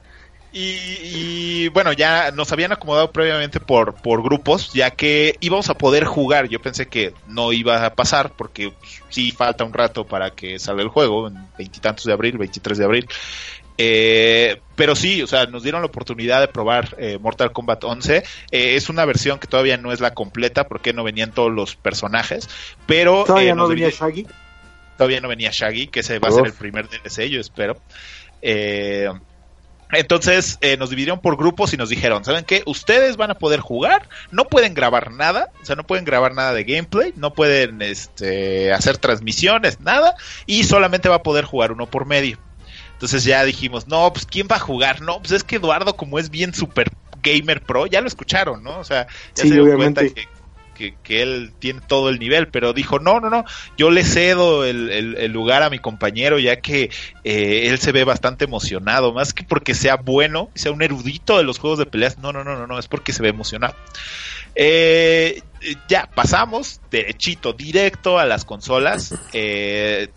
Y, 0.51 0.61
y, 1.03 1.69
bueno, 1.69 1.93
ya 1.93 2.31
nos 2.31 2.51
habían 2.53 2.73
acomodado 2.73 3.13
previamente 3.13 3.61
por, 3.61 3.95
por 3.95 4.23
grupos, 4.23 4.73
ya 4.73 4.91
que 4.91 5.37
íbamos 5.41 5.69
a 5.69 5.75
poder 5.77 6.05
jugar. 6.05 6.49
Yo 6.49 6.61
pensé 6.61 6.87
que 6.87 7.13
no 7.27 7.53
iba 7.53 7.85
a 7.85 7.95
pasar 7.95 8.33
porque 8.35 8.73
sí 9.11 9.31
falta 9.31 9.65
un 9.65 9.75
rato 9.75 10.07
para 10.07 10.31
que 10.31 10.59
salga 10.59 10.83
el 10.83 10.89
juego, 10.89 11.29
en 11.29 11.35
veintitantos 11.59 12.05
de 12.05 12.13
abril, 12.13 12.39
23 12.39 12.79
de 12.79 12.85
abril. 12.85 13.09
Eh, 13.81 14.61
pero 14.75 14.97
sí, 14.97 15.23
o 15.23 15.27
sea, 15.29 15.47
nos 15.47 15.63
dieron 15.63 15.83
la 15.83 15.87
oportunidad 15.87 16.41
de 16.41 16.49
probar 16.49 16.97
eh, 16.99 17.19
Mortal 17.21 17.53
Kombat 17.53 17.85
11. 17.85 18.17
Eh, 18.17 18.23
es 18.51 18.89
una 18.89 19.05
versión 19.05 19.39
que 19.39 19.47
todavía 19.47 19.77
no 19.77 19.93
es 19.93 20.01
la 20.01 20.15
completa 20.15 20.67
porque 20.67 20.93
no 20.93 21.05
venían 21.05 21.33
todos 21.33 21.53
los 21.53 21.77
personajes, 21.77 22.49
pero 22.87 23.25
Todavía 23.25 23.53
eh, 23.53 23.55
no 23.55 23.63
nos 23.63 23.71
venía 23.71 23.91
Shaggy. 23.91 24.27
todavía 24.97 25.21
no 25.21 25.29
venía 25.29 25.51
Shaggy, 25.53 25.87
que 25.87 26.01
ese 26.01 26.19
va 26.19 26.29
a 26.29 26.33
ser 26.33 26.47
el 26.47 26.53
primer 26.55 26.89
DLC, 26.89 27.29
yo 27.29 27.41
espero. 27.41 27.77
Eh, 28.43 29.09
entonces 29.93 30.59
eh, 30.61 30.77
nos 30.77 30.91
dividieron 30.91 31.21
por 31.21 31.37
grupos 31.37 31.73
y 31.73 31.77
nos 31.77 31.89
dijeron, 31.89 32.25
¿saben 32.25 32.45
qué? 32.45 32.63
Ustedes 32.67 33.17
van 33.17 33.31
a 33.31 33.35
poder 33.35 33.61
jugar, 33.61 34.09
no 34.31 34.45
pueden 34.45 34.75
grabar 34.75 35.13
nada, 35.13 35.51
o 35.63 35.65
sea, 35.65 35.77
no 35.77 35.85
pueden 35.87 36.05
grabar 36.05 36.35
nada 36.35 36.53
de 36.53 36.65
gameplay, 36.65 37.13
no 37.17 37.33
pueden 37.33 37.81
este, 37.83 38.73
hacer 38.73 38.99
transmisiones, 38.99 39.81
nada, 39.81 40.15
y 40.47 40.65
solamente 40.65 41.09
va 41.09 41.17
a 41.17 41.23
poder 41.23 41.45
jugar 41.45 41.73
uno 41.73 41.87
por 41.87 42.05
medio. 42.07 42.39
Entonces 42.93 43.25
ya 43.25 43.45
dijimos, 43.45 43.87
no, 43.87 44.13
pues 44.13 44.27
¿quién 44.27 44.49
va 44.51 44.57
a 44.57 44.61
jugar? 44.61 45.01
No, 45.01 45.21
pues 45.21 45.33
es 45.33 45.45
que 45.45 45.57
Eduardo, 45.57 45.97
como 45.97 46.19
es 46.19 46.31
bien 46.31 46.53
super 46.53 46.91
gamer 47.23 47.63
pro, 47.63 47.87
ya 47.87 48.01
lo 48.01 48.09
escucharon, 48.09 48.63
¿no? 48.63 48.79
O 48.79 48.85
sea, 48.85 49.07
ya 49.35 49.43
Sí, 49.45 49.49
se 49.49 49.55
dio 49.55 49.63
obviamente. 49.65 50.01
cuenta 50.13 50.15
que, 50.21 50.29
que, 50.79 51.23
él 51.23 51.53
tiene 51.59 51.81
todo 51.87 52.09
el 52.09 52.19
nivel, 52.19 52.49
pero 52.49 52.73
dijo, 52.73 52.99
no, 52.99 53.21
no, 53.21 53.29
no, 53.29 53.45
yo 53.77 53.91
le 53.91 54.05
cedo 54.05 54.65
el, 54.65 54.91
el- 54.91 55.17
el 55.17 55.33
lugar 55.33 55.63
a 55.63 55.71
mi 55.71 55.79
compañero, 55.79 56.39
ya 56.39 56.57
que 56.61 56.91
eh, 57.25 57.63
él 57.67 57.79
se 57.79 57.93
ve 57.93 58.05
bastante 58.05 58.45
emocionado, 58.45 59.13
más 59.13 59.35
que 59.35 59.43
porque 59.45 59.75
sea 59.75 59.97
bueno, 59.97 60.51
sea 60.55 60.73
un 60.73 60.83
erudito 60.83 61.37
de 61.37 61.43
los 61.45 61.59
juegos 61.59 61.79
de 61.79 61.87
peleas, 61.87 62.19
no, 62.19 62.33
no, 62.33 62.45
no, 62.45 62.57
no, 62.57 62.67
no, 62.67 62.79
es 62.79 62.87
porque 62.89 63.13
se 63.13 63.23
ve 63.23 63.29
emocionado. 63.29 63.75
Eh, 64.55 65.43
ya, 65.89 66.09
pasamos 66.15 66.81
derechito, 66.91 67.53
directo 67.53 68.19
a 68.19 68.25
las 68.27 68.45
consolas. 68.45 69.15
Eh, 69.33 70.09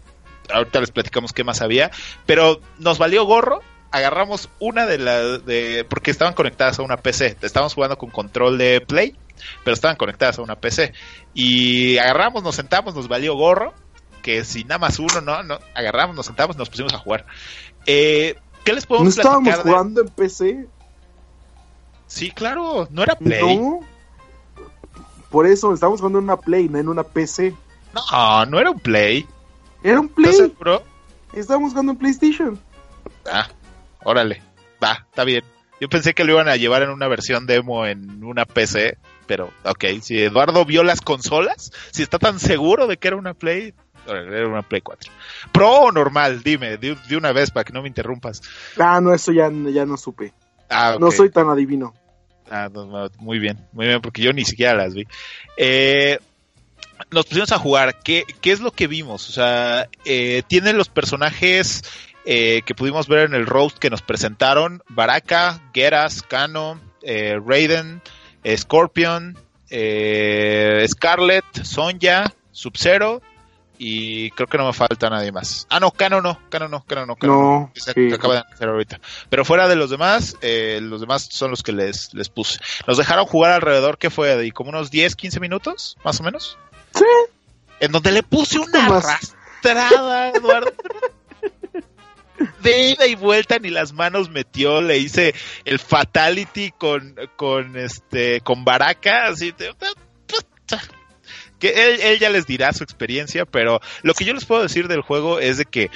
ahorita 0.52 0.80
les 0.80 0.92
platicamos 0.92 1.34
qué 1.34 1.44
más 1.44 1.62
había, 1.62 1.92
pero 2.26 2.62
nos 2.80 2.98
valió 2.98 3.26
gorro. 3.26 3.62
Agarramos 3.94 4.48
una 4.60 4.86
de 4.86 4.98
las 4.98 5.46
de 5.46 5.86
porque 5.88 6.12
estaban 6.12 6.34
conectadas 6.34 6.80
a 6.80 6.82
una 6.82 6.96
PC. 6.98 7.36
Estábamos 7.42 7.74
jugando 7.74 7.98
con 7.98 8.10
control 8.10 8.58
de 8.58 8.80
Play, 8.80 9.16
pero 9.64 9.74
estaban 9.74 9.98
conectadas 9.98 10.38
a 10.40 10.42
una 10.42 10.56
PC. 10.60 10.94
Y 11.34 11.98
agarramos, 11.98 12.44
nos 12.44 12.56
sentamos, 12.56 12.96
nos 12.96 13.08
valió 13.08 13.36
gorro. 13.36 13.74
Que 14.22 14.44
si 14.46 14.64
nada 14.64 14.78
más 14.78 15.00
uno, 15.00 15.20
no, 15.22 15.42
no, 15.44 15.60
agarramos, 15.74 16.16
nos 16.16 16.28
sentamos, 16.28 16.56
nos 16.56 16.70
pusimos 16.70 16.94
a 16.94 17.00
jugar. 17.00 17.26
Eh, 17.88 18.36
¿Qué 18.64 18.74
les 18.74 18.84
No 18.86 18.90
podemos 18.90 19.18
estábamos 19.18 19.44
platicar 19.46 19.66
de- 19.66 19.72
jugando 19.72 20.02
en 20.02 20.08
PC. 20.10 20.68
Sí, 22.08 22.30
claro, 22.32 22.88
no 22.92 23.02
era 23.04 23.16
Play. 23.16 23.58
No. 23.58 23.80
Por 25.30 25.48
eso, 25.48 25.74
estábamos 25.74 26.02
jugando 26.02 26.20
en 26.20 26.26
una 26.26 26.38
Play, 26.38 26.68
no 26.70 26.78
en 26.78 26.90
una 26.90 27.04
PC. 27.04 27.56
No, 27.94 28.46
no 28.46 28.60
era 28.60 28.70
un 28.72 28.80
Play. 28.80 29.26
Era 29.84 30.00
un 30.00 30.06
¿Estás 30.08 30.16
Play. 30.24 30.34
seguro? 30.34 30.84
Estábamos 31.34 31.72
jugando 31.72 31.94
en 31.94 31.98
PlayStation. 31.98 32.60
Ah, 33.32 33.48
órale. 34.04 34.42
Va, 34.84 35.06
está 35.10 35.24
bien. 35.24 35.44
Yo 35.80 35.90
pensé 35.90 36.14
que 36.14 36.24
lo 36.26 36.34
iban 36.34 36.48
a 36.50 36.58
llevar 36.58 36.84
en 36.84 36.90
una 36.92 37.08
versión 37.08 37.48
demo 37.48 37.86
en 37.88 38.24
una 38.24 38.46
PC, 38.46 38.98
pero 39.32 39.50
ok, 39.64 39.86
si 40.02 40.22
Eduardo 40.22 40.66
vio 40.66 40.84
las 40.84 41.00
consolas, 41.00 41.72
si 41.92 42.04
está 42.04 42.20
tan 42.20 42.38
seguro 42.38 42.86
de 42.86 42.98
que 42.98 43.08
era 43.08 43.16
una 43.16 43.34
Play, 43.34 43.74
era 44.06 44.46
una 44.46 44.62
Play 44.62 44.82
4. 44.82 45.10
¿Pro 45.54 45.70
o 45.70 45.92
normal? 45.94 46.44
Dime, 46.44 46.76
de, 46.76 46.98
de 47.08 47.16
una 47.16 47.32
vez 47.32 47.50
para 47.50 47.64
que 47.64 47.72
no 47.72 47.82
me 47.82 47.88
interrumpas. 47.88 48.42
Ah, 48.78 49.00
no, 49.00 49.14
eso 49.14 49.32
ya, 49.32 49.50
ya 49.50 49.86
no 49.86 49.96
supe. 49.96 50.34
Ah, 50.70 50.98
No 51.00 51.12
soy 51.12 51.30
tan 51.30 51.48
adivino. 51.48 51.94
Ah, 52.50 52.68
no, 52.74 52.86
no, 52.86 53.08
muy 53.20 53.40
bien, 53.40 53.58
muy 53.72 53.88
bien, 53.88 54.02
porque 54.02 54.22
yo 54.22 54.34
ni 54.34 54.44
siquiera 54.44 54.74
las 54.74 54.94
vi. 54.94 55.08
Eh, 55.56 56.20
nos 57.10 57.26
pusimos 57.26 57.54
a 57.54 57.58
jugar. 57.58 58.00
¿Qué, 58.04 58.26
qué 58.42 58.52
es 58.52 58.60
lo 58.60 58.72
que 58.72 58.88
vimos? 58.88 59.30
O 59.30 59.32
sea, 59.32 59.88
eh, 60.04 60.44
tienen 60.46 60.78
los 60.78 60.90
personajes 60.90 61.84
eh, 62.26 62.64
que 62.66 62.76
pudimos 62.76 63.08
ver 63.08 63.28
en 63.30 63.34
el 63.34 63.46
roast 63.46 63.78
que 63.78 63.90
nos 63.90 64.02
presentaron: 64.02 64.84
Baraka, 64.90 65.62
Geras, 65.74 66.22
Kano, 66.22 66.82
eh, 67.02 67.40
Raiden, 67.46 68.02
Scorpion, 68.56 69.38
eh, 69.70 70.86
Scarlet, 70.88 71.46
Sonja, 71.64 72.34
Sub-Zero 72.52 73.22
y 73.84 74.30
creo 74.32 74.48
que 74.48 74.60
no 74.60 74.68
me 74.68 74.74
falta 74.74 75.10
nadie 75.10 75.32
más. 75.32 75.66
Ah, 75.70 75.80
no, 75.80 75.90
Cano 75.90 76.22
no, 76.22 76.40
Cano 76.50 76.68
no, 76.68 76.84
Cano 76.86 77.08
no, 77.08 77.16
Cano 77.16 77.34
No, 77.34 77.72
sí. 77.74 77.92
que 77.94 78.14
acaba 78.14 78.36
de 78.36 78.44
hacer 78.54 78.70
ahorita. 78.70 79.00
Pero 79.30 79.44
fuera 79.44 79.68
de 79.68 79.76
los 79.76 79.90
demás, 79.90 80.38
eh, 80.42 80.80
los 80.84 81.02
demás 81.02 81.28
son 81.32 81.50
los 81.50 81.64
que 81.64 81.72
les, 81.72 82.14
les 82.14 82.30
puse. 82.30 82.60
Nos 82.86 82.98
dejaron 82.98 83.26
jugar 83.26 83.54
alrededor, 83.54 83.98
¿qué 83.98 84.12
fue? 84.12 84.36
De 84.36 84.52
como 84.52 84.70
unos 84.70 84.92
10, 84.92 85.16
15 85.16 85.40
minutos, 85.40 85.98
más 86.04 86.20
o 86.20 86.24
menos. 86.24 86.60
Sí. 86.94 87.06
En 87.80 87.92
donde 87.92 88.12
le 88.12 88.22
puse 88.22 88.60
una 88.60 88.86
arrastrada, 88.86 90.30
Eduardo. 90.30 90.72
De 92.62 92.90
ida 92.92 93.08
y 93.08 93.16
vuelta 93.16 93.60
ni 93.60 93.70
las 93.70 93.94
manos 93.94 94.30
metió, 94.30 94.82
le 94.82 94.98
hice 94.98 95.34
el 95.66 95.80
fatality 95.80 96.72
con, 96.72 97.16
con 97.36 97.78
este, 97.78 98.42
con 98.42 98.64
Baraka, 98.66 99.28
así 99.28 99.52
de- 99.52 99.74
que 101.60 101.70
él, 101.70 102.02
él 102.02 102.20
ya 102.20 102.30
les 102.30 102.48
dirá 102.48 102.74
su 102.74 102.84
experiencia, 102.84 103.46
pero 103.46 103.80
lo 104.02 104.14
que 104.16 104.26
yo 104.26 104.34
les 104.34 104.46
puedo 104.46 104.64
decir 104.64 104.88
del 104.88 105.02
juego 105.02 105.40
es 105.40 105.58
de 105.58 105.66
que 105.66 105.92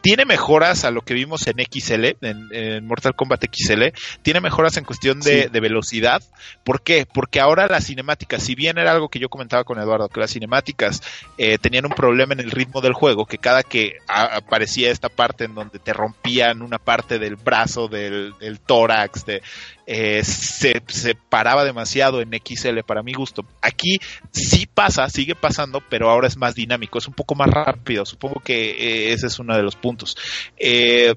tiene 0.00 0.24
mejoras 0.24 0.84
a 0.84 0.90
lo 0.90 1.02
que 1.02 1.14
vimos 1.14 1.46
en 1.46 1.56
XL, 1.58 2.16
en, 2.20 2.48
en 2.52 2.86
Mortal 2.86 3.14
Kombat 3.14 3.44
XL, 3.44 3.84
tiene 4.22 4.40
mejoras 4.40 4.76
en 4.76 4.84
cuestión 4.84 5.20
de, 5.20 5.44
Sí. 5.44 5.48
de 5.50 5.60
velocidad. 5.60 6.22
¿Por 6.64 6.82
qué? 6.82 7.06
Porque 7.12 7.40
ahora 7.40 7.66
las 7.68 7.84
cinemáticas, 7.86 8.42
si 8.42 8.54
bien 8.54 8.78
era 8.78 8.92
algo 8.92 9.08
que 9.08 9.18
yo 9.18 9.28
comentaba 9.28 9.64
con 9.64 9.78
Eduardo, 9.78 10.08
que 10.08 10.20
las 10.20 10.30
cinemáticas 10.32 11.02
eh, 11.36 11.58
tenían 11.58 11.86
un 11.86 11.92
problema 11.92 12.32
en 12.34 12.40
el 12.40 12.50
ritmo 12.50 12.80
del 12.80 12.92
juego, 12.92 13.26
que 13.26 13.38
cada 13.38 13.62
que 13.62 13.92
aparecía 14.08 14.90
esta 14.90 15.08
parte 15.08 15.44
en 15.44 15.54
donde 15.54 15.78
te 15.78 15.92
rompían 15.92 16.62
una 16.62 16.78
parte 16.78 17.18
del 17.18 17.36
brazo, 17.36 17.88
del, 17.88 18.34
del 18.40 18.60
tórax, 18.60 19.24
de, 19.26 19.42
eh, 19.90 20.22
se, 20.22 20.82
se 20.86 21.14
paraba 21.14 21.64
demasiado 21.64 22.20
en 22.20 22.30
XL 22.30 22.80
para 22.86 23.02
mi 23.02 23.14
gusto. 23.14 23.46
Aquí 23.62 23.98
sí 24.32 24.66
pasa, 24.66 25.08
sigue 25.08 25.34
pasando, 25.34 25.82
pero 25.88 26.10
ahora 26.10 26.28
es 26.28 26.36
más 26.36 26.54
dinámico, 26.54 26.98
es 26.98 27.08
un 27.08 27.14
poco 27.14 27.34
más 27.34 27.48
rápido. 27.48 28.04
Supongo 28.04 28.40
que 28.40 28.72
eh, 28.72 29.12
ese 29.14 29.28
es 29.28 29.38
uno 29.38 29.56
de 29.56 29.62
los 29.62 29.76
puntos. 29.76 30.14
Eh, 30.58 31.14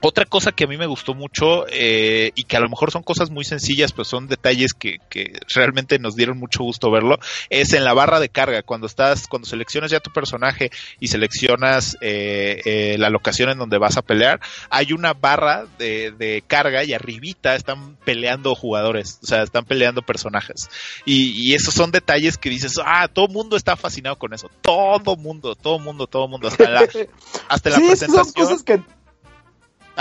otra 0.00 0.24
cosa 0.24 0.52
que 0.52 0.64
a 0.64 0.66
mí 0.66 0.76
me 0.76 0.86
gustó 0.86 1.14
mucho 1.14 1.66
eh, 1.68 2.32
y 2.34 2.44
que 2.44 2.56
a 2.56 2.60
lo 2.60 2.68
mejor 2.68 2.90
son 2.90 3.02
cosas 3.02 3.30
muy 3.30 3.44
sencillas, 3.44 3.92
pues 3.92 4.08
son 4.08 4.26
detalles 4.26 4.72
que, 4.72 4.98
que 5.08 5.40
realmente 5.54 5.98
nos 5.98 6.16
dieron 6.16 6.38
mucho 6.38 6.62
gusto 6.62 6.90
verlo, 6.90 7.18
es 7.48 7.72
en 7.72 7.84
la 7.84 7.94
barra 7.94 8.20
de 8.20 8.28
carga, 8.28 8.62
cuando 8.62 8.86
estás, 8.86 9.26
cuando 9.26 9.48
seleccionas 9.48 9.90
ya 9.90 10.00
tu 10.00 10.10
personaje 10.10 10.70
y 10.98 11.08
seleccionas 11.08 11.96
eh, 12.00 12.60
eh, 12.64 12.96
la 12.98 13.10
locación 13.10 13.50
en 13.50 13.58
donde 13.58 13.78
vas 13.78 13.96
a 13.96 14.02
pelear, 14.02 14.40
hay 14.70 14.92
una 14.92 15.12
barra 15.12 15.66
de, 15.78 16.12
de 16.12 16.42
carga 16.46 16.84
y 16.84 16.92
arribita 16.92 17.54
están 17.54 17.96
peleando 18.04 18.54
jugadores, 18.54 19.18
o 19.22 19.26
sea, 19.26 19.42
están 19.42 19.64
peleando 19.64 20.02
personajes. 20.02 20.68
Y, 21.04 21.32
y 21.32 21.54
esos 21.54 21.74
son 21.74 21.90
detalles 21.90 22.38
que 22.38 22.50
dices, 22.50 22.74
ah, 22.84 23.08
todo 23.08 23.28
mundo 23.28 23.56
está 23.56 23.76
fascinado 23.76 24.16
con 24.16 24.32
eso, 24.34 24.50
todo 24.60 25.16
mundo, 25.16 25.54
todo 25.54 25.78
mundo, 25.78 26.06
todo 26.06 26.28
mundo, 26.28 26.48
hasta 26.48 26.68
la, 26.70 26.80
hasta 27.48 27.70
la 27.70 27.76
sí, 27.76 27.82
son 27.82 27.88
presentación. 27.88 28.46
cosas 28.46 28.62
que, 28.62 28.80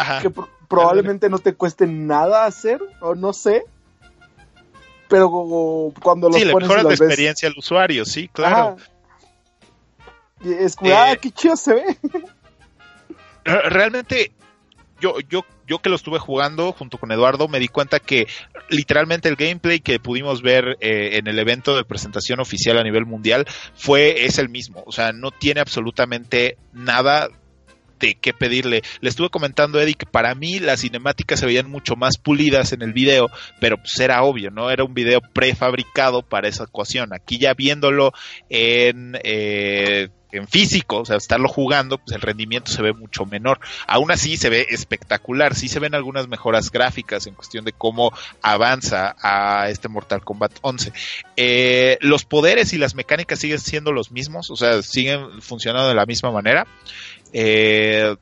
Ajá. 0.01 0.21
que 0.21 0.29
pro- 0.29 0.49
probablemente 0.67 1.29
no 1.29 1.39
te 1.39 1.53
cueste 1.55 1.87
nada 1.87 2.45
hacer, 2.45 2.79
o 3.01 3.15
no 3.15 3.33
sé. 3.33 3.63
Pero 5.07 5.91
cuando 6.01 6.29
los 6.29 6.37
Sí, 6.37 6.45
le 6.45 6.51
pones 6.51 6.67
mejoras 6.67 6.83
la 6.83 6.89
los 6.91 6.99
ves, 6.99 7.07
experiencia 7.09 7.47
al 7.49 7.55
usuario, 7.57 8.05
sí, 8.05 8.27
claro. 8.27 8.75
ajá. 8.77 8.89
Y 10.43 10.53
es 10.53 10.75
como, 10.75 10.91
Eh, 10.91 10.93
ah, 10.95 11.15
qué 11.19 11.31
chido 11.31 11.55
se 11.55 11.73
ve. 11.73 11.97
Re- 13.43 13.69
Realmente, 13.69 14.31
yo, 15.01 15.15
yo, 15.27 15.43
yo 15.65 15.79
que 15.79 15.89
lo 15.89 15.95
estuve 15.95 16.19
jugando 16.19 16.71
junto 16.73 16.97
con 16.97 17.11
Eduardo, 17.11 17.47
me 17.47 17.59
di 17.59 17.67
cuenta 17.67 17.99
que 17.99 18.27
literalmente 18.69 19.27
el 19.29 19.35
gameplay 19.35 19.79
que 19.79 19.99
pudimos 19.99 20.41
ver 20.41 20.77
eh, 20.81 21.17
en 21.17 21.27
el 21.27 21.39
evento 21.39 21.75
de 21.75 21.83
presentación 21.85 22.39
oficial 22.39 22.77
a 22.77 22.83
nivel 22.83 23.05
mundial 23.05 23.45
fue, 23.75 24.25
es 24.25 24.37
el 24.37 24.49
mismo. 24.49 24.83
O 24.85 24.91
sea, 24.91 25.11
no 25.11 25.31
tiene 25.31 25.59
absolutamente 25.61 26.57
nada 26.71 27.29
de 27.99 28.15
qué 28.15 28.33
pedirle. 28.33 28.81
Le 29.01 29.09
estuve 29.09 29.29
comentando 29.29 29.79
a 29.79 29.83
Eddie 29.83 29.95
que 29.95 30.05
para 30.05 30.35
mí 30.35 30.59
las 30.59 30.81
cinemáticas 30.81 31.39
se 31.39 31.45
veían 31.45 31.69
mucho 31.69 31.95
más 31.95 32.17
pulidas 32.17 32.73
en 32.73 32.81
el 32.81 32.93
video, 32.93 33.29
pero 33.59 33.77
pues 33.77 33.99
era 33.99 34.23
obvio, 34.23 34.51
¿no? 34.51 34.69
Era 34.71 34.83
un 34.83 34.93
video 34.93 35.21
prefabricado 35.21 36.21
para 36.21 36.47
esa 36.47 36.63
ecuación. 36.63 37.13
Aquí 37.13 37.37
ya 37.37 37.53
viéndolo 37.53 38.11
en, 38.49 39.17
eh, 39.23 40.09
en 40.31 40.47
físico, 40.47 40.99
o 40.99 41.05
sea, 41.05 41.17
estarlo 41.17 41.47
jugando, 41.47 41.97
pues 41.97 42.15
el 42.15 42.21
rendimiento 42.21 42.71
se 42.71 42.81
ve 42.81 42.93
mucho 42.93 43.25
menor. 43.25 43.59
Aún 43.87 44.11
así 44.11 44.37
se 44.37 44.49
ve 44.49 44.67
espectacular, 44.69 45.55
sí 45.55 45.67
se 45.67 45.79
ven 45.79 45.95
algunas 45.95 46.27
mejoras 46.27 46.71
gráficas 46.71 47.25
en 47.27 47.33
cuestión 47.33 47.65
de 47.65 47.73
cómo 47.73 48.11
avanza 48.41 49.15
a 49.21 49.69
este 49.69 49.87
Mortal 49.87 50.23
Kombat 50.23 50.53
11. 50.61 50.93
Eh, 51.35 51.97
los 52.01 52.25
poderes 52.25 52.73
y 52.73 52.77
las 52.77 52.95
mecánicas 52.95 53.39
siguen 53.39 53.59
siendo 53.59 53.91
los 53.91 54.11
mismos, 54.11 54.49
o 54.51 54.55
sea, 54.55 54.81
siguen 54.81 55.41
funcionando 55.41 55.89
de 55.89 55.95
la 55.95 56.05
misma 56.05 56.31
manera. 56.31 56.67
Eh, 57.34 58.15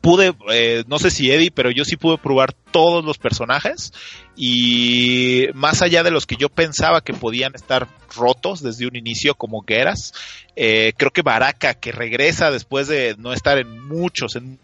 pude, 0.00 0.34
eh, 0.52 0.84
no 0.86 0.98
sé 0.98 1.10
si 1.10 1.30
Eddie, 1.30 1.50
pero 1.50 1.70
yo 1.70 1.84
sí 1.84 1.96
pude 1.96 2.18
probar 2.18 2.52
todos 2.52 3.04
los 3.04 3.18
personajes 3.18 3.92
y 4.36 5.48
más 5.54 5.82
allá 5.82 6.02
de 6.02 6.10
los 6.10 6.26
que 6.26 6.36
yo 6.36 6.48
pensaba 6.48 7.02
que 7.02 7.12
podían 7.12 7.54
estar 7.54 7.88
rotos 8.16 8.62
desde 8.62 8.86
un 8.86 8.96
inicio 8.96 9.34
como 9.34 9.64
Geras, 9.66 10.12
eh, 10.56 10.92
creo 10.96 11.10
que 11.10 11.22
Baraka 11.22 11.74
que 11.74 11.92
regresa 11.92 12.50
después 12.50 12.88
de 12.88 13.16
no 13.18 13.32
estar 13.32 13.58
en 13.58 13.86
muchos, 13.86 14.36
en 14.36 14.58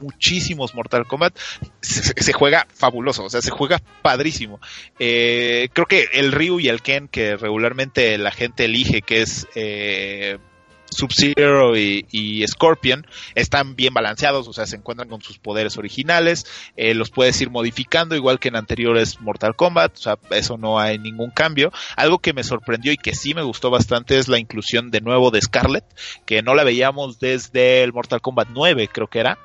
muchísimos 0.00 0.74
Mortal 0.74 1.06
Kombat, 1.06 1.36
se, 1.80 2.14
se 2.22 2.32
juega 2.32 2.66
fabuloso, 2.72 3.24
o 3.24 3.30
sea, 3.30 3.42
se 3.42 3.50
juega 3.50 3.80
padrísimo. 4.02 4.60
Eh, 4.98 5.68
creo 5.72 5.86
que 5.86 6.08
el 6.12 6.32
Ryu 6.32 6.60
y 6.60 6.68
el 6.68 6.82
Ken 6.82 7.08
que 7.08 7.36
regularmente 7.36 8.16
la 8.18 8.30
gente 8.30 8.66
elige, 8.66 9.02
que 9.02 9.22
es 9.22 9.46
eh, 9.54 10.38
Sub-Zero 10.90 11.76
y, 11.76 12.06
y 12.10 12.46
Scorpion 12.46 13.06
están 13.34 13.76
bien 13.76 13.94
balanceados, 13.94 14.48
o 14.48 14.52
sea, 14.52 14.66
se 14.66 14.76
encuentran 14.76 15.08
con 15.08 15.22
sus 15.22 15.38
poderes 15.38 15.76
originales, 15.78 16.46
eh, 16.76 16.94
los 16.94 17.10
puedes 17.10 17.40
ir 17.40 17.50
modificando 17.50 18.16
igual 18.16 18.38
que 18.38 18.48
en 18.48 18.56
anteriores 18.56 19.20
Mortal 19.20 19.56
Kombat, 19.56 19.96
o 19.96 20.00
sea, 20.00 20.18
eso 20.30 20.56
no 20.56 20.78
hay 20.78 20.98
ningún 20.98 21.30
cambio. 21.30 21.72
Algo 21.96 22.18
que 22.18 22.32
me 22.32 22.44
sorprendió 22.44 22.92
y 22.92 22.96
que 22.96 23.14
sí 23.14 23.34
me 23.34 23.42
gustó 23.42 23.70
bastante 23.70 24.18
es 24.18 24.28
la 24.28 24.38
inclusión 24.38 24.90
de 24.90 25.00
nuevo 25.00 25.30
de 25.30 25.40
Scarlet, 25.40 25.84
que 26.26 26.42
no 26.42 26.54
la 26.54 26.64
veíamos 26.64 27.18
desde 27.18 27.82
el 27.82 27.92
Mortal 27.92 28.20
Kombat 28.20 28.48
9, 28.52 28.88
creo 28.92 29.06
que 29.06 29.20
era. 29.20 29.38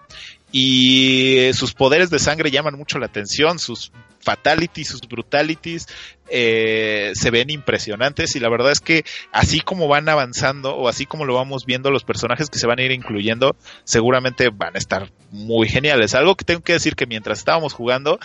Y 0.55 1.49
sus 1.53 1.73
poderes 1.73 2.11
de 2.11 2.19
sangre 2.19 2.51
llaman 2.51 2.77
mucho 2.77 2.99
la 2.99 3.07
atención, 3.07 3.57
sus 3.57 3.91
fatalities, 4.19 4.87
sus 4.87 5.01
brutalities 5.01 5.87
eh, 6.29 7.11
se 7.15 7.31
ven 7.31 7.49
impresionantes 7.49 8.35
y 8.35 8.39
la 8.39 8.49
verdad 8.49 8.71
es 8.71 8.79
que 8.79 9.03
así 9.31 9.61
como 9.61 9.87
van 9.87 10.07
avanzando 10.07 10.75
o 10.75 10.87
así 10.87 11.07
como 11.07 11.25
lo 11.25 11.33
vamos 11.33 11.65
viendo 11.65 11.89
los 11.89 12.03
personajes 12.03 12.51
que 12.51 12.59
se 12.59 12.67
van 12.67 12.77
a 12.79 12.83
ir 12.83 12.91
incluyendo 12.91 13.55
seguramente 13.83 14.49
van 14.53 14.75
a 14.75 14.77
estar 14.77 15.11
muy 15.31 15.67
geniales. 15.67 16.13
Algo 16.13 16.35
que 16.35 16.45
tengo 16.45 16.61
que 16.61 16.73
decir 16.73 16.95
que 16.95 17.07
mientras 17.07 17.39
estábamos 17.39 17.73
jugando 17.73 18.19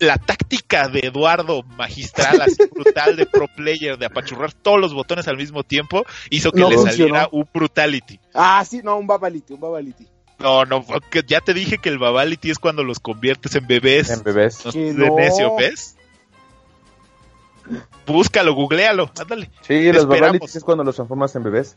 la 0.00 0.18
táctica 0.18 0.88
de 0.88 1.00
Eduardo 1.04 1.62
magistral, 1.62 2.42
así 2.42 2.56
brutal 2.74 3.14
de 3.14 3.26
pro 3.26 3.46
player, 3.46 3.96
de 3.96 4.06
apachurrar 4.06 4.52
todos 4.52 4.80
los 4.80 4.92
botones 4.92 5.28
al 5.28 5.36
mismo 5.36 5.62
tiempo, 5.62 6.04
hizo 6.30 6.50
que 6.50 6.60
No 6.60 6.68
le 6.68 6.74
funcionó. 6.74 7.14
saliera 7.14 7.28
un 7.30 7.48
brutality. 7.54 8.18
Ah, 8.34 8.64
sí, 8.68 8.80
no, 8.82 8.98
un 8.98 9.06
babality, 9.06 9.54
un 9.54 9.60
babality. 9.60 10.08
No, 10.38 10.64
no, 10.64 10.84
que 11.10 11.22
ya 11.26 11.40
te 11.40 11.54
dije 11.54 11.78
que 11.78 11.88
el 11.88 11.98
babality 11.98 12.50
es 12.50 12.58
cuando 12.58 12.82
los 12.82 12.98
conviertes 13.00 13.54
en 13.54 13.66
bebés. 13.66 14.10
En 14.10 14.22
bebés. 14.22 14.64
No 14.64 14.72
de 14.72 14.92
no. 14.92 15.16
necio, 15.16 15.56
¿ves? 15.56 15.96
Búscalo, 18.06 18.54
googlealo, 18.54 19.10
ándale. 19.18 19.50
Sí, 19.62 19.86
los 19.86 20.02
esperamos. 20.02 20.20
babalitis 20.20 20.56
es 20.56 20.64
cuando 20.64 20.84
los 20.84 20.94
transformas 20.94 21.34
en 21.36 21.42
bebés. 21.44 21.76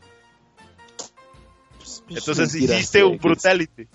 Pues, 1.78 2.02
Entonces 2.08 2.52
mentiras, 2.52 2.78
hiciste 2.78 3.04
un 3.04 3.18
brutality. 3.18 3.88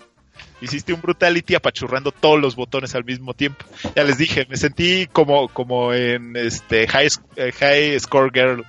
Hiciste 0.60 0.92
un 0.92 1.00
brutality 1.00 1.54
apachurrando 1.54 2.10
todos 2.10 2.40
los 2.40 2.56
botones 2.56 2.94
al 2.94 3.04
mismo 3.04 3.34
tiempo. 3.34 3.64
Ya 3.94 4.02
les 4.02 4.18
dije, 4.18 4.46
me 4.48 4.56
sentí 4.56 5.06
como, 5.12 5.48
como 5.48 5.92
en 5.92 6.36
este 6.36 6.88
high, 6.88 7.08
eh, 7.36 7.52
high 7.52 8.00
Score 8.00 8.30
Girl. 8.32 8.64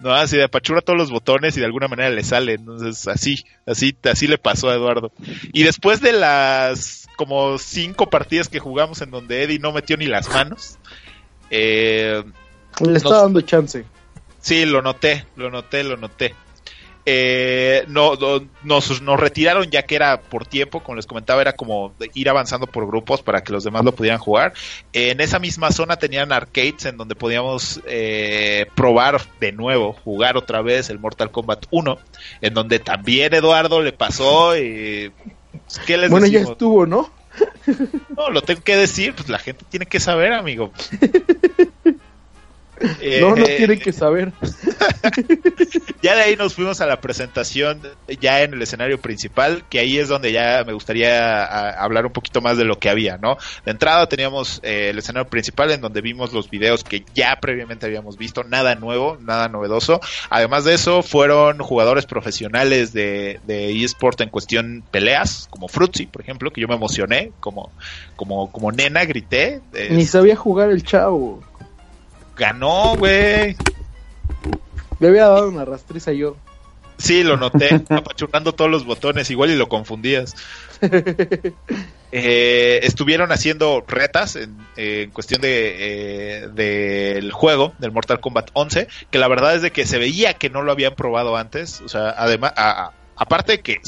No, 0.00 0.12
así 0.12 0.36
de 0.36 0.44
apachurra 0.44 0.80
todos 0.80 0.98
los 0.98 1.10
botones 1.10 1.56
y 1.56 1.60
de 1.60 1.66
alguna 1.66 1.88
manera 1.88 2.10
le 2.10 2.22
sale. 2.22 2.54
Entonces, 2.54 3.08
así, 3.08 3.44
así, 3.66 3.96
así 4.04 4.26
le 4.28 4.38
pasó 4.38 4.70
a 4.70 4.74
Eduardo. 4.74 5.12
Y 5.52 5.64
después 5.64 6.00
de 6.00 6.12
las 6.12 7.08
como 7.16 7.58
cinco 7.58 8.08
partidas 8.08 8.48
que 8.48 8.60
jugamos 8.60 9.02
en 9.02 9.10
donde 9.10 9.42
Eddie 9.42 9.58
no 9.58 9.72
metió 9.72 9.96
ni 9.96 10.06
las 10.06 10.28
manos, 10.28 10.78
eh, 11.50 12.22
Le 12.80 12.96
está 12.96 13.08
Nos- 13.08 13.22
dando 13.22 13.40
chance. 13.40 13.84
Sí, 14.40 14.64
lo 14.66 14.82
noté, 14.82 15.26
lo 15.34 15.50
noté, 15.50 15.82
lo 15.82 15.96
noté. 15.96 16.34
Eh, 17.10 17.84
no, 17.88 18.16
no- 18.16 18.46
nos, 18.64 19.00
nos 19.00 19.18
retiraron 19.18 19.70
ya 19.70 19.82
que 19.84 19.96
era 19.96 20.20
por 20.20 20.46
tiempo, 20.46 20.82
como 20.82 20.96
les 20.96 21.06
comentaba, 21.06 21.40
era 21.40 21.54
como 21.54 21.94
ir 22.12 22.28
avanzando 22.28 22.66
por 22.66 22.86
grupos 22.86 23.22
para 23.22 23.42
que 23.42 23.50
los 23.50 23.64
demás 23.64 23.82
lo 23.82 23.92
pudieran 23.92 24.18
jugar. 24.18 24.52
en 24.92 25.18
esa 25.22 25.38
misma 25.38 25.70
zona 25.72 25.96
tenían 25.96 26.32
arcades 26.32 26.84
en 26.84 26.98
donde 26.98 27.14
podíamos 27.14 27.80
eh, 27.86 28.66
probar 28.74 29.22
de 29.40 29.52
nuevo, 29.52 29.94
jugar 30.04 30.36
otra 30.36 30.60
vez 30.60 30.90
el 30.90 30.98
Mortal 30.98 31.30
Kombat 31.30 31.64
1, 31.70 31.98
en 32.42 32.52
donde 32.52 32.78
también 32.78 33.32
Eduardo 33.32 33.80
le 33.82 33.92
pasó. 33.92 34.54
y 34.58 35.10
¿Qué 35.86 35.96
les 35.96 36.10
Bueno, 36.10 36.26
ya 36.26 36.32
decimos? 36.40 36.52
estuvo, 36.52 36.84
¿no? 36.86 37.10
No, 38.16 38.28
lo 38.30 38.42
tengo 38.42 38.60
que 38.62 38.76
decir, 38.76 39.14
pues 39.14 39.30
la 39.30 39.38
gente 39.38 39.64
tiene 39.70 39.86
que 39.86 39.98
saber, 40.00 40.34
amigo. 40.34 40.72
No, 43.20 43.34
no 43.34 43.44
Eh, 43.46 43.54
tienen 43.56 43.78
que 43.78 43.92
saber. 43.92 44.32
Ya 46.02 46.14
de 46.14 46.22
ahí 46.22 46.36
nos 46.36 46.54
fuimos 46.54 46.80
a 46.80 46.86
la 46.86 47.00
presentación 47.00 47.80
ya 48.20 48.42
en 48.42 48.54
el 48.54 48.62
escenario 48.62 48.98
principal, 49.00 49.64
que 49.68 49.80
ahí 49.80 49.98
es 49.98 50.08
donde 50.08 50.32
ya 50.32 50.62
me 50.64 50.72
gustaría 50.72 51.42
hablar 51.72 52.06
un 52.06 52.12
poquito 52.12 52.40
más 52.40 52.56
de 52.56 52.64
lo 52.64 52.78
que 52.78 52.88
había, 52.88 53.16
¿no? 53.18 53.36
De 53.64 53.72
entrada 53.72 54.08
teníamos 54.08 54.60
eh, 54.62 54.90
el 54.90 54.98
escenario 54.98 55.28
principal 55.28 55.70
en 55.72 55.80
donde 55.80 56.00
vimos 56.00 56.32
los 56.32 56.50
videos 56.50 56.84
que 56.84 57.04
ya 57.14 57.36
previamente 57.40 57.86
habíamos 57.86 58.16
visto, 58.16 58.44
nada 58.44 58.74
nuevo, 58.76 59.18
nada 59.20 59.48
novedoso. 59.48 60.00
Además 60.30 60.64
de 60.64 60.74
eso, 60.74 61.02
fueron 61.02 61.58
jugadores 61.58 62.06
profesionales 62.06 62.92
de, 62.92 63.40
de 63.46 63.82
eSport 63.84 64.20
en 64.20 64.28
cuestión 64.28 64.84
peleas, 64.90 65.48
como 65.50 65.68
Fruitsy, 65.68 66.06
por 66.06 66.22
ejemplo, 66.22 66.50
que 66.52 66.60
yo 66.60 66.68
me 66.68 66.76
emocioné, 66.76 67.32
como, 67.40 67.72
como, 68.16 68.50
como 68.52 68.70
nena, 68.72 69.04
grité. 69.04 69.60
eh, 69.74 69.88
Ni 69.90 70.06
sabía 70.06 70.36
jugar 70.36 70.70
el 70.70 70.82
chavo. 70.84 71.42
Ganó, 72.38 72.94
güey. 72.96 73.56
Le 75.00 75.08
había 75.08 75.26
dado 75.28 75.48
una 75.48 75.64
rastriza 75.64 76.12
yo. 76.12 76.36
Sí, 76.96 77.22
lo 77.22 77.36
noté, 77.36 77.68
apachurrando 77.90 78.52
todos 78.54 78.70
los 78.70 78.84
botones, 78.84 79.30
igual 79.30 79.50
y 79.50 79.56
lo 79.56 79.68
confundías. 79.68 80.34
Eh, 82.10 82.80
estuvieron 82.84 83.30
haciendo 83.32 83.84
retas 83.86 84.34
en, 84.36 84.56
eh, 84.76 85.02
en 85.04 85.10
cuestión 85.10 85.42
de 85.42 85.76
eh, 86.44 86.48
del 86.48 87.30
juego, 87.32 87.74
del 87.78 87.92
Mortal 87.92 88.18
Kombat 88.20 88.48
11, 88.54 88.88
que 89.10 89.18
la 89.18 89.28
verdad 89.28 89.54
es 89.54 89.62
de 89.62 89.72
que 89.72 89.86
se 89.86 89.98
veía 89.98 90.32
que 90.34 90.48
no 90.48 90.62
lo 90.62 90.72
habían 90.72 90.94
probado 90.94 91.36
antes, 91.36 91.82
o 91.82 91.88
sea, 91.88 92.14
además, 92.16 92.54
a- 92.56 92.86
a- 92.86 92.92
aparte 93.16 93.52
de 93.52 93.60
que 93.60 93.80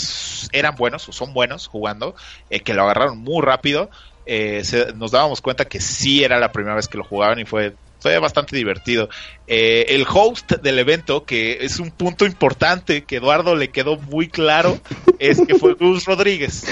eran 0.53 0.75
buenos, 0.77 1.09
o 1.09 1.13
son 1.13 1.33
buenos 1.33 1.67
jugando, 1.67 2.15
que 2.63 2.75
lo 2.75 2.83
agarraron 2.83 3.19
muy 3.19 3.43
rápido, 3.43 3.89
eh, 4.27 4.61
se- 4.65 4.93
nos 4.93 5.13
dábamos 5.13 5.41
cuenta 5.41 5.65
que 5.65 5.81
sí 5.81 6.23
era 6.23 6.39
la 6.39 6.53
primera 6.53 6.75
vez 6.75 6.89
que 6.89 6.99
lo 6.99 7.05
jugaban 7.05 7.39
y 7.39 7.47
fue 7.47 7.75
fue 8.01 8.19
bastante 8.19 8.57
divertido. 8.57 9.09
Eh, 9.47 9.87
el 9.91 10.07
host 10.09 10.53
del 10.53 10.79
evento, 10.79 11.25
que 11.25 11.59
es 11.65 11.79
un 11.79 11.91
punto 11.91 12.27
importante 12.27 13.05
que 13.05 13.17
Eduardo 13.17 13.55
le 13.55 13.69
quedó 13.69 13.97
muy 13.97 14.29
claro, 14.29 14.81
es 15.19 15.41
que 15.41 15.55
fue 15.55 15.75
Gus 15.75 16.07
Rodríguez. 16.07 16.65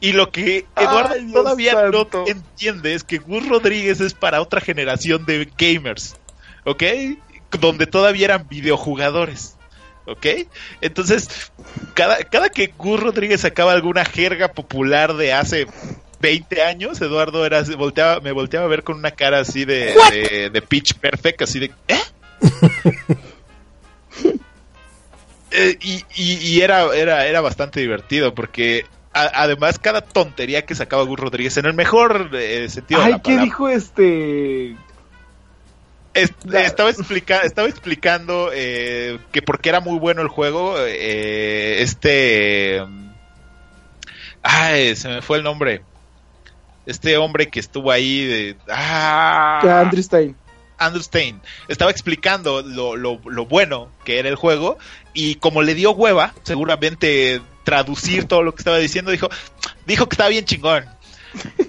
Y 0.00 0.12
lo 0.12 0.30
que 0.30 0.66
Eduardo 0.76 1.14
Ay, 1.14 1.32
todavía 1.32 1.72
santo. 1.72 2.08
no 2.12 2.26
entiende 2.26 2.94
es 2.94 3.04
que 3.04 3.18
Gus 3.18 3.48
Rodríguez 3.48 4.00
es 4.00 4.14
para 4.14 4.40
otra 4.40 4.60
generación 4.60 5.24
de 5.24 5.48
gamers, 5.56 6.16
¿ok? 6.64 6.82
Donde 7.58 7.86
todavía 7.86 8.26
eran 8.26 8.48
videojugadores. 8.48 9.56
¿Ok? 10.06 10.26
Entonces, 10.82 11.50
cada, 11.94 12.18
cada 12.24 12.50
que 12.50 12.74
Gus 12.76 13.00
Rodríguez 13.00 13.40
sacaba 13.40 13.72
alguna 13.72 14.04
jerga 14.04 14.48
popular 14.48 15.14
de 15.14 15.32
hace 15.32 15.66
20 16.24 16.62
años, 16.62 17.00
Eduardo 17.02 17.44
era 17.44 17.62
volteaba, 17.76 18.20
me 18.20 18.32
volteaba 18.32 18.64
a 18.64 18.68
ver 18.68 18.82
con 18.82 18.96
una 18.96 19.10
cara 19.10 19.40
así 19.40 19.64
de, 19.66 19.94
de, 20.10 20.50
de 20.50 20.62
pitch 20.62 20.94
perfect, 20.94 21.42
así 21.42 21.58
de 21.60 21.70
¿eh? 21.88 22.00
Eh, 25.56 25.76
y, 25.80 26.04
y, 26.16 26.32
y 26.38 26.60
era, 26.62 26.92
era, 26.96 27.26
era 27.26 27.40
bastante 27.40 27.78
divertido 27.78 28.34
porque 28.34 28.86
además 29.12 29.78
cada 29.78 30.00
tontería 30.00 30.64
que 30.66 30.74
sacaba 30.74 31.04
Gus 31.04 31.20
Rodríguez 31.20 31.56
en 31.58 31.66
el 31.66 31.74
mejor 31.74 32.30
eh, 32.32 32.68
sentido 32.68 33.00
de 33.00 33.06
Ay, 33.06 33.12
la 33.12 33.18
¿qué 33.18 33.22
palabra. 33.22 33.44
dijo 33.44 33.68
este? 33.68 34.70
Es- 36.12 36.32
estaba, 36.52 36.90
explica, 36.90 37.40
estaba 37.42 37.68
explicando 37.68 38.50
eh, 38.52 39.20
que 39.30 39.42
porque 39.42 39.68
era 39.68 39.78
muy 39.80 39.98
bueno 40.00 40.22
el 40.22 40.28
juego, 40.28 40.74
eh, 40.78 41.76
este... 41.82 42.82
Ay, 44.42 44.96
se 44.96 45.08
me 45.08 45.22
fue 45.22 45.38
el 45.38 45.44
nombre. 45.44 45.82
Este 46.86 47.16
hombre 47.16 47.48
que 47.48 47.60
estuvo 47.60 47.90
ahí 47.90 48.24
de... 48.26 48.56
Ah, 48.70 49.80
Andrew 49.80 50.02
Stein. 50.02 50.36
Andrew 50.76 51.02
Stein 51.02 51.40
estaba 51.68 51.90
explicando 51.90 52.62
lo, 52.62 52.96
lo, 52.96 53.20
lo 53.24 53.46
bueno 53.46 53.88
que 54.04 54.18
era 54.18 54.28
el 54.28 54.34
juego 54.36 54.76
y 55.14 55.36
como 55.36 55.62
le 55.62 55.74
dio 55.74 55.92
hueva, 55.92 56.34
seguramente 56.42 57.40
traducir 57.62 58.26
todo 58.26 58.42
lo 58.42 58.54
que 58.54 58.60
estaba 58.60 58.78
diciendo, 58.78 59.10
dijo, 59.10 59.28
dijo 59.86 60.08
que 60.08 60.14
estaba 60.14 60.28
bien 60.30 60.44
chingón. 60.44 60.84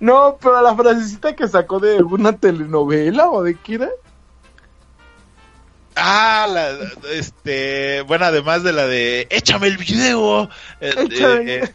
No, 0.00 0.36
pero 0.42 0.60
la 0.62 0.74
frasecita 0.74 1.36
que 1.36 1.46
sacó 1.46 1.78
de 1.78 1.96
alguna 1.98 2.36
telenovela 2.36 3.30
o 3.30 3.44
de 3.44 3.54
qué 3.54 3.74
era. 3.74 3.88
Ah, 5.94 6.48
la, 6.50 6.76
este, 7.12 8.00
bueno, 8.02 8.24
además 8.24 8.64
de 8.64 8.72
la 8.72 8.86
de 8.88 9.28
échame 9.30 9.68
el 9.68 9.76
video. 9.76 10.50
eh, 10.80 10.92
Échame. 10.96 11.54
eh, 11.54 11.64
eh, 11.64 11.74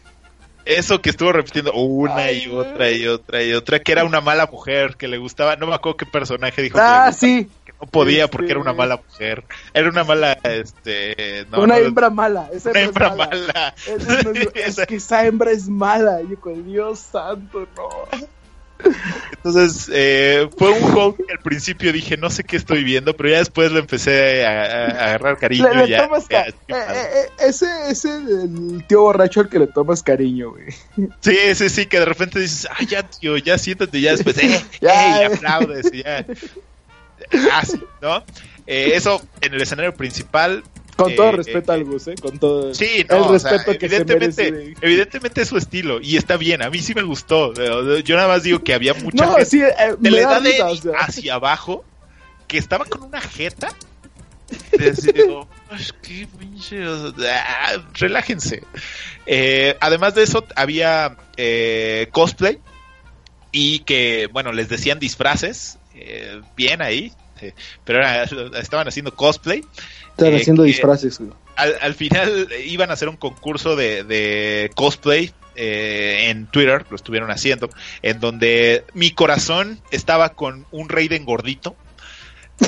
eso 0.68 1.00
que 1.00 1.10
estuvo 1.10 1.32
repitiendo 1.32 1.72
una 1.72 2.14
Ay, 2.16 2.44
y 2.44 2.48
otra 2.50 2.90
y 2.90 3.06
otra 3.06 3.42
y 3.42 3.52
otra, 3.54 3.80
que 3.80 3.92
era 3.92 4.04
una 4.04 4.20
mala 4.20 4.46
mujer, 4.46 4.96
que 4.96 5.08
le 5.08 5.16
gustaba, 5.18 5.56
no 5.56 5.66
me 5.66 5.74
acuerdo 5.74 5.96
qué 5.96 6.06
personaje 6.06 6.60
dijo 6.62 6.76
que, 6.76 6.84
Ah, 6.84 7.10
sí. 7.10 7.48
que 7.64 7.72
no 7.80 7.86
podía 7.88 8.24
Este- 8.24 8.36
porque 8.36 8.50
era 8.52 8.60
una 8.60 8.72
mala 8.74 8.96
mujer. 8.98 9.44
Era 9.72 9.88
una 9.88 10.04
mala, 10.04 10.32
este, 10.44 11.46
no, 11.50 11.62
una 11.62 11.78
no, 11.78 11.86
hembra 11.86 12.10
mala. 12.10 12.48
Esa 12.52 12.70
una 12.70 12.80
hembra 12.80 13.08
mala. 13.14 13.36
mala. 13.46 13.74
Esa 13.86 14.22
no 14.22 14.30
es, 14.54 14.78
es 14.78 14.86
que 14.86 14.96
esa 14.96 15.26
hembra 15.26 15.50
es 15.50 15.68
mala. 15.68 16.20
Yo 16.22 16.38
con 16.40 16.64
Dios 16.66 16.98
santo, 17.00 17.66
no. 17.76 17.88
Entonces, 19.36 19.88
eh, 19.92 20.48
fue 20.56 20.70
un 20.70 20.80
juego 20.80 21.16
que 21.16 21.32
al 21.32 21.38
principio 21.40 21.92
dije, 21.92 22.16
no 22.16 22.30
sé 22.30 22.44
qué 22.44 22.56
estoy 22.56 22.84
viendo, 22.84 23.16
pero 23.16 23.30
ya 23.30 23.38
después 23.38 23.70
lo 23.72 23.78
empecé 23.78 24.44
a, 24.44 24.50
a- 24.50 24.64
a 24.64 25.04
agarrar 25.06 25.38
cariño. 25.38 25.68
Le, 25.72 25.82
le 25.82 25.88
ya, 25.88 26.04
tomas 26.04 26.28
ya, 26.28 26.44
ca- 26.66 26.94
eh, 26.94 27.08
eh, 27.14 27.26
ese 27.48 27.66
ese 27.90 28.08
el 28.10 28.84
tío 28.88 29.02
borracho 29.02 29.40
al 29.40 29.48
que 29.48 29.58
le 29.58 29.66
tomas 29.68 30.02
cariño, 30.02 30.50
güey. 30.50 30.66
Sí, 31.20 31.36
sí, 31.54 31.68
sí, 31.68 31.86
que 31.86 31.98
de 32.00 32.04
repente 32.06 32.40
dices, 32.40 32.68
ay, 32.78 32.86
ya, 32.86 33.02
tío, 33.02 33.36
ya 33.36 33.58
siéntate, 33.58 34.00
ya 34.00 34.12
después, 34.12 34.36
eh, 34.38 34.60
Ya. 34.80 35.18
eh, 35.18 35.22
y 35.22 35.34
aplaudes, 35.34 35.92
y 35.92 36.02
ya. 36.02 36.24
Así, 37.52 37.80
¿no? 38.00 38.22
Eh, 38.66 38.92
eso 38.94 39.20
en 39.40 39.54
el 39.54 39.62
escenario 39.62 39.94
principal. 39.94 40.62
Con 40.98 41.12
eh, 41.12 41.16
todo 41.16 41.32
respeto 41.32 41.72
eh, 41.72 41.74
al 41.76 41.84
Gus, 41.84 42.08
¿eh? 42.08 42.14
Con 42.20 42.38
todo 42.38 42.74
Sí, 42.74 43.06
no, 43.08 43.16
el 43.16 43.22
o 43.22 43.38
sea, 43.38 43.52
respeto 43.52 43.78
que 43.78 43.88
se 43.88 43.96
evidentemente, 43.96 44.50
merece. 44.52 44.74
evidentemente 44.80 45.42
es 45.42 45.48
su 45.48 45.56
estilo 45.56 46.00
y 46.02 46.16
está 46.16 46.36
bien, 46.36 46.60
a 46.60 46.70
mí 46.70 46.80
sí 46.80 46.92
me 46.92 47.02
gustó. 47.02 47.52
eh, 47.56 48.02
Yo 48.02 48.16
nada 48.16 48.26
más 48.28 48.42
digo 48.42 48.58
que 48.64 48.74
había 48.74 48.94
mucha 49.02 49.24
No, 49.24 49.32
gente 49.34 49.46
sí, 49.46 49.62
eh, 49.62 49.94
de 49.98 50.10
la 50.10 50.20
da 50.22 50.38
edad 50.38 50.42
de 50.82 50.92
hacia 50.98 51.34
abajo 51.34 51.84
que 52.48 52.58
estaba 52.58 52.84
con 52.84 53.04
una 53.04 53.20
jeta. 53.20 53.72
de 54.72 55.26
"Oh, 55.30 55.46
pinche, 56.38 56.82
ah, 56.82 57.76
relájense. 57.94 58.62
Eh, 59.26 59.76
además 59.80 60.14
de 60.14 60.22
eso, 60.22 60.44
había 60.56 61.16
eh, 61.36 62.08
cosplay 62.12 62.58
y 63.52 63.80
que, 63.80 64.28
bueno, 64.32 64.52
les 64.52 64.68
decían 64.68 64.98
disfraces, 64.98 65.78
eh, 65.94 66.40
bien 66.56 66.80
ahí, 66.80 67.12
eh, 67.42 67.54
pero 67.84 67.98
era- 68.00 68.24
estaban 68.60 68.88
haciendo 68.88 69.14
cosplay. 69.14 69.62
Están 70.10 70.32
eh, 70.32 70.36
haciendo 70.36 70.62
disfraces, 70.62 71.18
güey. 71.18 71.30
Al, 71.56 71.74
al 71.80 71.94
final 71.94 72.48
iban 72.64 72.90
a 72.90 72.92
hacer 72.92 73.08
un 73.08 73.16
concurso 73.16 73.74
de, 73.74 74.04
de 74.04 74.70
cosplay 74.76 75.32
eh, 75.56 76.26
en 76.30 76.46
Twitter, 76.46 76.86
lo 76.88 76.94
estuvieron 76.94 77.30
haciendo, 77.32 77.68
en 78.02 78.20
donde 78.20 78.84
mi 78.94 79.10
corazón 79.10 79.80
estaba 79.90 80.30
con 80.30 80.66
un 80.70 80.88
Raiden 80.88 81.24
gordito, 81.24 81.74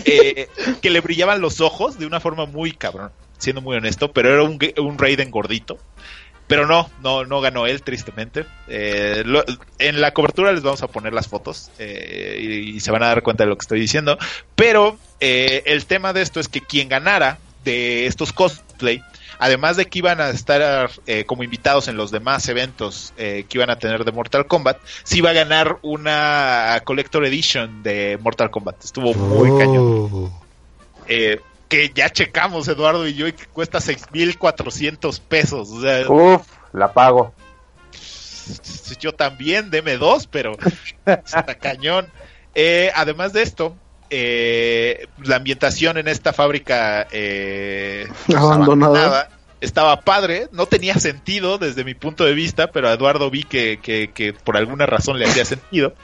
eh, 0.04 0.48
que 0.82 0.90
le 0.90 1.00
brillaban 1.00 1.40
los 1.40 1.60
ojos 1.60 1.98
de 2.00 2.06
una 2.06 2.18
forma 2.18 2.46
muy 2.46 2.72
cabrón, 2.72 3.12
siendo 3.38 3.60
muy 3.60 3.76
honesto, 3.76 4.12
pero 4.12 4.32
era 4.32 4.42
un, 4.42 4.58
un 4.78 4.98
Raiden 4.98 5.30
gordito. 5.30 5.78
Pero 6.50 6.66
no, 6.66 6.90
no, 7.02 7.24
no 7.24 7.40
ganó 7.40 7.66
él, 7.66 7.80
tristemente. 7.82 8.44
Eh, 8.68 9.22
lo- 9.24 9.44
en 9.78 10.00
la 10.02 10.12
cobertura 10.12 10.52
les 10.52 10.62
vamos 10.62 10.82
a 10.82 10.88
poner 10.88 11.14
las 11.14 11.28
fotos 11.28 11.70
eh, 11.78 12.38
y, 12.42 12.76
y 12.76 12.80
se 12.80 12.90
van 12.90 13.02
a 13.04 13.06
dar 13.06 13.22
cuenta 13.22 13.44
de 13.44 13.48
lo 13.48 13.56
que 13.56 13.62
estoy 13.62 13.80
diciendo. 13.80 14.18
Pero 14.56 14.98
eh, 15.20 15.62
el 15.66 15.86
tema 15.86 16.12
de 16.12 16.22
esto 16.22 16.40
es 16.40 16.48
que 16.48 16.60
quien 16.60 16.88
ganara 16.88 17.38
de 17.64 18.06
estos 18.06 18.32
cosplay, 18.32 19.00
además 19.38 19.76
de 19.76 19.86
que 19.86 20.00
iban 20.00 20.20
a 20.20 20.30
estar 20.30 20.90
eh, 21.06 21.24
como 21.24 21.44
invitados 21.44 21.88
en 21.88 21.96
los 21.96 22.10
demás 22.10 22.48
eventos 22.48 23.12
eh, 23.16 23.44
que 23.48 23.58
iban 23.58 23.70
a 23.70 23.76
tener 23.76 24.04
de 24.04 24.12
Mortal 24.12 24.46
Kombat, 24.46 24.78
sí 25.04 25.18
iba 25.18 25.30
a 25.30 25.34
ganar 25.34 25.78
una 25.82 26.82
Collector 26.84 27.24
Edition 27.26 27.82
de 27.82 28.18
Mortal 28.20 28.50
Kombat. 28.50 28.84
Estuvo 28.84 29.14
muy 29.14 29.56
cañón. 29.58 30.08
Oh. 30.12 30.42
Eh, 31.06 31.38
que 31.70 31.90
ya 31.94 32.10
checamos, 32.10 32.68
Eduardo 32.68 33.06
y 33.08 33.14
yo, 33.14 33.26
y 33.26 33.32
que 33.32 33.46
cuesta 33.46 33.78
6.400 33.78 35.20
pesos. 35.20 35.70
O 35.70 35.80
sea, 35.80 36.06
Uf, 36.10 36.42
la 36.74 36.92
pago. 36.92 37.32
yo 39.00 39.12
también, 39.14 39.70
deme 39.70 39.96
dos, 39.96 40.26
pero 40.26 40.56
está 41.06 41.54
cañón. 41.58 42.08
Eh, 42.54 42.90
además 42.94 43.32
de 43.32 43.42
esto, 43.42 43.76
eh, 44.10 45.06
la 45.22 45.36
ambientación 45.36 45.96
en 45.98 46.08
esta 46.08 46.32
fábrica 46.32 47.06
eh, 47.12 48.08
pues, 48.26 48.36
Abandonada. 48.38 49.28
estaba 49.60 50.00
padre, 50.00 50.48
no 50.52 50.66
tenía 50.66 50.94
sentido 50.94 51.58
desde 51.58 51.84
mi 51.84 51.94
punto 51.94 52.24
de 52.24 52.34
vista, 52.34 52.72
pero 52.72 52.88
a 52.88 52.92
Eduardo 52.94 53.30
vi 53.30 53.44
que, 53.44 53.78
que- 53.80 54.10
que 54.12 54.32
por 54.32 54.56
alguna 54.56 54.86
razón 54.86 55.18
le 55.18 55.26
hacía 55.26 55.44
sentido. 55.44 55.94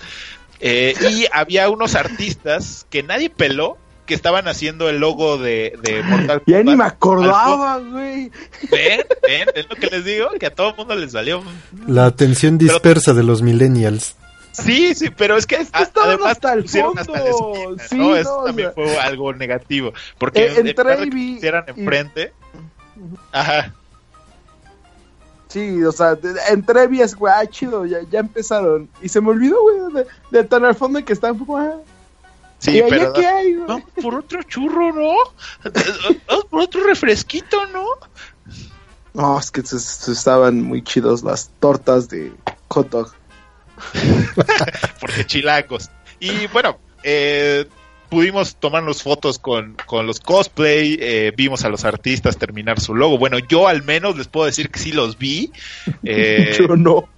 Eh, 0.61 0.95
y 1.11 1.27
había 1.33 1.69
unos 1.69 1.97
artistas 1.97 2.87
que 2.89 3.03
nadie 3.03 3.29
peló, 3.29 3.77
que 4.07 4.15
estaban 4.15 4.49
haciendo 4.49 4.89
el 4.89 4.99
logo 4.99 5.37
de, 5.39 5.77
de 5.83 6.03
Mortal 6.05 6.43
Ya 6.47 6.59
ni 6.59 6.65
Kombat. 6.65 6.79
me 6.79 6.85
acordaba, 6.85 7.79
güey. 7.79 8.31
Ven, 8.71 9.01
ven, 9.27 9.49
es 9.55 9.69
lo 9.69 9.77
que 9.77 9.89
les 9.89 10.05
digo, 10.05 10.29
que 10.39 10.47
a 10.47 10.55
todo 10.55 10.71
el 10.71 10.77
mundo 10.77 10.95
les 10.95 11.13
salió. 11.13 11.43
La 11.87 12.07
atención 12.07 12.57
dispersa 12.59 13.13
de 13.13 13.23
los 13.25 13.43
millennials. 13.43 14.17
Sí, 14.53 14.95
sí, 14.95 15.11
pero 15.11 15.37
es 15.37 15.45
que, 15.47 15.57
Es 15.57 15.71
que 15.71 15.85
además 16.03 16.33
hasta 16.33 16.55
el 16.55 16.63
pusieron 16.63 16.99
hasta 16.99 17.13
la 17.13 17.31
fondo. 17.31 17.77
esquina, 17.77 17.89
Sí, 17.89 17.97
¿no? 17.99 18.17
Eso 18.17 18.31
no, 18.31 18.37
o 18.39 18.45
también 18.47 18.69
sea. 18.69 18.75
fue 18.75 18.97
algo 18.99 19.33
negativo. 19.35 19.93
Porque 20.17 20.47
Eh, 20.47 20.53
en 20.57 20.67
entre 20.69 20.85
lugar 20.85 20.99
de 21.01 21.11
que 21.11 21.33
pusieran 21.35 21.65
y- 21.67 21.81
enfrente. 21.81 22.33
Ajá. 23.33 23.75
Sí, 25.49 25.83
o 25.85 25.93
sea, 25.93 26.15
de- 26.15 26.35
entre 26.51 26.83
Evias, 26.85 27.15
güey, 27.15 27.33
ah, 27.37 27.47
chido, 27.47 27.87
ya, 27.87 27.99
ya 28.11 28.21
empezaron. 28.21 28.89
Y 29.01 29.09
se 29.09 29.21
me 29.21 29.29
olvidó, 29.31 29.57
güey, 29.61 30.05
de, 30.05 30.39
de 30.39 30.45
tan 30.45 30.65
al 30.65 30.75
fondo 30.75 31.03
que 31.05 31.15
poco. 31.17 31.57
Ah, 31.57 31.77
Sí, 32.59 32.73
¿y 32.73 32.81
allá 32.81 32.89
pero. 32.89 33.13
qué 33.13 33.27
hay, 33.27 33.55
güey? 33.55 33.67
Vamos 33.69 33.91
por 34.03 34.15
otro 34.15 34.43
churro, 34.45 34.93
¿no? 34.93 35.13
Vamos 36.29 36.45
por 36.51 36.61
otro 36.63 36.85
refresquito, 36.85 37.59
¿no? 37.67 37.85
No, 39.15 39.39
es 39.39 39.51
que 39.51 39.63
se- 39.63 39.79
se 39.79 40.13
estaban 40.13 40.63
muy 40.63 40.83
chidos 40.83 41.23
las 41.23 41.51
tortas 41.61 42.09
de 42.09 42.33
hot 42.69 42.91
dog. 42.91 43.13
Porque 45.01 45.25
chilangos. 45.27 45.91
Y 46.21 46.47
bueno, 46.49 46.79
eh, 47.03 47.67
pudimos 48.09 48.57
tomarnos 48.57 49.03
fotos 49.03 49.39
con, 49.39 49.77
con 49.87 50.07
los 50.07 50.21
cosplay, 50.21 50.97
eh, 51.01 51.33
vimos 51.37 51.65
a 51.65 51.69
los 51.69 51.85
artistas 51.85 52.37
terminar 52.39 52.81
su 52.81 52.95
logo. 52.95 53.19
Bueno, 53.19 53.39
yo 53.39 53.69
al 53.69 53.83
menos 53.85 54.17
les 54.17 54.29
puedo 54.29 54.47
decir 54.47 54.71
que 54.71 54.79
sí 54.79 54.93
los 54.93 55.19
vi. 55.19 55.53
Eh, 56.05 56.57
Yo 56.59 56.77
no, 56.77 57.09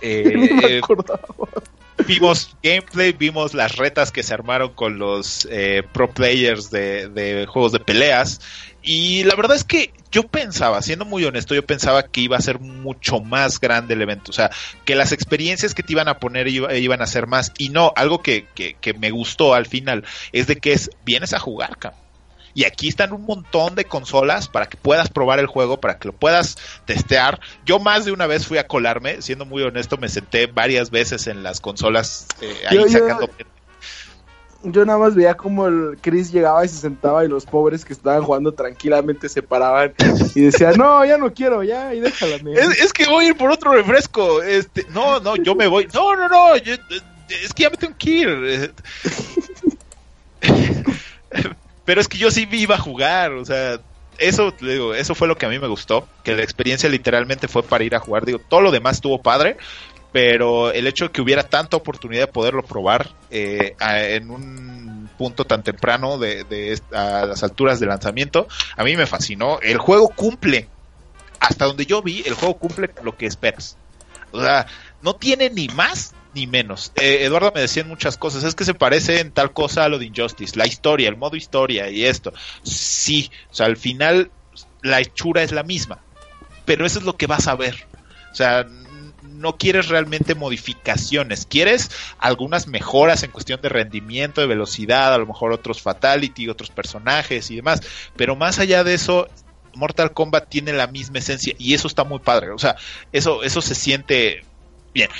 eh, 0.00 0.32
ni 0.36 0.48
me 0.50 0.66
eh, 0.66 0.78
acordaba. 0.78 1.20
Vimos 2.08 2.56
gameplay, 2.62 3.12
vimos 3.12 3.54
las 3.54 3.76
retas 3.76 4.10
que 4.10 4.22
se 4.22 4.34
armaron 4.34 4.72
con 4.74 4.98
los 4.98 5.46
eh, 5.50 5.82
pro 5.92 6.10
players 6.10 6.70
de, 6.70 7.08
de 7.08 7.46
juegos 7.46 7.72
de 7.72 7.80
peleas. 7.80 8.40
Y 8.82 9.24
la 9.24 9.34
verdad 9.34 9.56
es 9.56 9.64
que 9.64 9.92
yo 10.10 10.22
pensaba, 10.22 10.80
siendo 10.82 11.04
muy 11.04 11.24
honesto, 11.24 11.54
yo 11.54 11.64
pensaba 11.66 12.04
que 12.04 12.22
iba 12.22 12.36
a 12.36 12.40
ser 12.40 12.58
mucho 12.60 13.20
más 13.20 13.60
grande 13.60 13.94
el 13.94 14.02
evento. 14.02 14.30
O 14.30 14.34
sea, 14.34 14.50
que 14.84 14.94
las 14.94 15.12
experiencias 15.12 15.74
que 15.74 15.82
te 15.82 15.92
iban 15.92 16.08
a 16.08 16.18
poner 16.18 16.48
iba- 16.48 16.74
iban 16.74 17.02
a 17.02 17.06
ser 17.06 17.26
más. 17.26 17.52
Y 17.58 17.68
no, 17.68 17.92
algo 17.96 18.22
que, 18.22 18.46
que, 18.54 18.74
que 18.80 18.94
me 18.94 19.10
gustó 19.10 19.54
al 19.54 19.66
final 19.66 20.04
es 20.32 20.46
de 20.46 20.56
que 20.56 20.72
es, 20.72 20.90
vienes 21.04 21.32
a 21.34 21.38
jugar, 21.38 21.76
cabrón. 21.78 22.07
Y 22.58 22.64
aquí 22.64 22.88
están 22.88 23.12
un 23.12 23.22
montón 23.24 23.76
de 23.76 23.84
consolas 23.84 24.48
para 24.48 24.66
que 24.66 24.76
puedas 24.76 25.08
probar 25.10 25.38
el 25.38 25.46
juego, 25.46 25.78
para 25.80 25.96
que 25.96 26.08
lo 26.08 26.12
puedas 26.12 26.56
testear. 26.86 27.38
Yo 27.64 27.78
más 27.78 28.04
de 28.04 28.10
una 28.10 28.26
vez 28.26 28.48
fui 28.48 28.58
a 28.58 28.66
colarme, 28.66 29.22
siendo 29.22 29.44
muy 29.44 29.62
honesto, 29.62 29.96
me 29.96 30.08
senté 30.08 30.48
varias 30.48 30.90
veces 30.90 31.28
en 31.28 31.44
las 31.44 31.60
consolas 31.60 32.26
eh, 32.40 32.52
ahí 32.68 32.76
Yo- 32.78 32.88
yo- 32.88 32.98
sacando. 32.98 33.30
Yo 34.64 34.84
nada 34.84 34.98
más 34.98 35.14
veía 35.14 35.36
como 35.36 35.68
el 35.68 35.98
Chris 36.00 36.32
llegaba 36.32 36.64
y 36.64 36.68
se 36.68 36.78
sentaba 36.78 37.24
y 37.24 37.28
los 37.28 37.46
pobres 37.46 37.84
que 37.84 37.92
estaban 37.92 38.24
jugando 38.24 38.50
tranquilamente 38.50 39.28
se 39.28 39.40
paraban 39.40 39.94
y 40.34 40.40
decían, 40.40 40.74
no, 40.76 41.04
ya 41.04 41.16
no 41.16 41.32
quiero, 41.32 41.62
ya, 41.62 41.94
y 41.94 42.00
déjala. 42.00 42.38
men". 42.42 42.58
Es, 42.58 42.70
es 42.80 42.92
que 42.92 43.06
voy 43.06 43.26
a 43.26 43.28
ir 43.28 43.36
por 43.36 43.52
otro 43.52 43.70
refresco. 43.72 44.42
Este, 44.42 44.84
no, 44.90 45.20
no, 45.20 45.36
yo 45.36 45.54
me 45.54 45.68
voy. 45.68 45.86
No, 45.94 46.16
no, 46.16 46.28
no. 46.28 46.56
yo- 46.56 46.74
es 47.28 47.54
que 47.54 47.62
ya 47.62 47.70
me 47.70 47.76
tengo 47.76 47.94
que 47.96 48.10
ir. 48.10 48.74
Pero 51.88 52.02
es 52.02 52.08
que 52.08 52.18
yo 52.18 52.30
sí 52.30 52.46
iba 52.52 52.74
a 52.74 52.78
jugar, 52.78 53.32
o 53.32 53.46
sea, 53.46 53.80
eso 54.18 54.52
digo, 54.60 54.92
eso 54.94 55.14
fue 55.14 55.26
lo 55.26 55.38
que 55.38 55.46
a 55.46 55.48
mí 55.48 55.58
me 55.58 55.68
gustó, 55.68 56.06
que 56.22 56.36
la 56.36 56.42
experiencia 56.42 56.86
literalmente 56.86 57.48
fue 57.48 57.62
para 57.62 57.82
ir 57.82 57.94
a 57.94 57.98
jugar. 57.98 58.26
Digo, 58.26 58.38
todo 58.46 58.60
lo 58.60 58.70
demás 58.70 58.96
estuvo 58.96 59.22
padre, 59.22 59.56
pero 60.12 60.70
el 60.70 60.86
hecho 60.86 61.06
de 61.06 61.12
que 61.12 61.22
hubiera 61.22 61.44
tanta 61.44 61.78
oportunidad 61.78 62.26
de 62.26 62.32
poderlo 62.32 62.62
probar 62.62 63.08
eh, 63.30 63.74
a- 63.80 64.02
en 64.02 64.30
un 64.30 65.08
punto 65.16 65.46
tan 65.46 65.62
temprano 65.62 66.18
de, 66.18 66.44
de 66.44 66.78
a 66.92 67.24
las 67.24 67.42
alturas 67.42 67.80
de 67.80 67.86
lanzamiento, 67.86 68.48
a 68.76 68.84
mí 68.84 68.94
me 68.94 69.06
fascinó. 69.06 69.58
El 69.62 69.78
juego 69.78 70.10
cumple, 70.10 70.68
hasta 71.40 71.64
donde 71.64 71.86
yo 71.86 72.02
vi, 72.02 72.22
el 72.26 72.34
juego 72.34 72.58
cumple 72.58 72.90
lo 73.02 73.16
que 73.16 73.24
esperas. 73.24 73.78
O 74.32 74.42
sea, 74.42 74.66
no 75.00 75.14
tiene 75.14 75.48
ni 75.48 75.68
más 75.68 76.12
ni 76.38 76.46
menos. 76.46 76.92
Eh, 76.94 77.24
Eduardo 77.24 77.52
me 77.52 77.62
decía 77.62 77.84
muchas 77.84 78.16
cosas, 78.16 78.44
es 78.44 78.54
que 78.54 78.64
se 78.64 78.74
parece 78.74 79.20
en 79.20 79.32
tal 79.32 79.52
cosa 79.52 79.84
a 79.84 79.88
lo 79.88 79.98
de 79.98 80.06
Injustice, 80.06 80.56
la 80.56 80.66
historia, 80.66 81.08
el 81.08 81.16
modo 81.16 81.36
historia 81.36 81.90
y 81.90 82.04
esto. 82.04 82.32
Sí, 82.62 83.30
o 83.50 83.54
sea, 83.54 83.66
al 83.66 83.76
final 83.76 84.30
la 84.82 85.00
hechura 85.00 85.42
es 85.42 85.50
la 85.50 85.64
misma, 85.64 85.98
pero 86.64 86.86
eso 86.86 87.00
es 87.00 87.04
lo 87.04 87.16
que 87.16 87.26
vas 87.26 87.48
a 87.48 87.56
ver. 87.56 87.86
O 88.30 88.34
sea, 88.34 88.66
no 89.22 89.56
quieres 89.56 89.88
realmente 89.88 90.36
modificaciones, 90.36 91.44
quieres 91.46 91.90
algunas 92.18 92.68
mejoras 92.68 93.24
en 93.24 93.32
cuestión 93.32 93.60
de 93.60 93.68
rendimiento, 93.68 94.40
de 94.40 94.46
velocidad, 94.46 95.12
a 95.12 95.18
lo 95.18 95.26
mejor 95.26 95.52
otros 95.52 95.82
fatality, 95.82 96.48
otros 96.48 96.70
personajes 96.70 97.50
y 97.50 97.56
demás, 97.56 97.80
pero 98.16 98.36
más 98.36 98.58
allá 98.60 98.84
de 98.84 98.94
eso, 98.94 99.28
Mortal 99.74 100.12
Kombat 100.12 100.48
tiene 100.48 100.72
la 100.72 100.86
misma 100.86 101.18
esencia 101.18 101.54
y 101.58 101.74
eso 101.74 101.88
está 101.88 102.04
muy 102.04 102.20
padre, 102.20 102.50
o 102.50 102.58
sea, 102.58 102.76
eso 103.12 103.42
eso 103.42 103.60
se 103.60 103.74
siente 103.74 104.44
bien. 104.92 105.10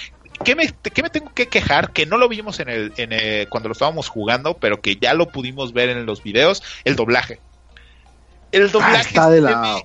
¿Qué 0.44 0.54
me, 0.54 0.68
qué 0.68 1.02
me 1.02 1.10
tengo 1.10 1.32
que 1.34 1.48
quejar? 1.48 1.92
Que 1.92 2.06
no 2.06 2.16
lo 2.16 2.28
vimos 2.28 2.60
en 2.60 2.68
el, 2.68 2.92
en 2.96 3.12
el- 3.12 3.48
cuando 3.48 3.68
lo 3.68 3.72
estábamos 3.72 4.08
jugando, 4.08 4.54
pero 4.54 4.80
que 4.80 4.96
ya 4.96 5.12
lo 5.14 5.28
pudimos 5.28 5.72
ver 5.72 5.88
en 5.90 6.06
los 6.06 6.22
videos, 6.22 6.62
el 6.84 6.96
doblaje. 6.96 7.40
El 8.52 8.70
doblaje 8.70 9.08
está 9.08 9.28
de 9.30 9.40
la- 9.40 9.82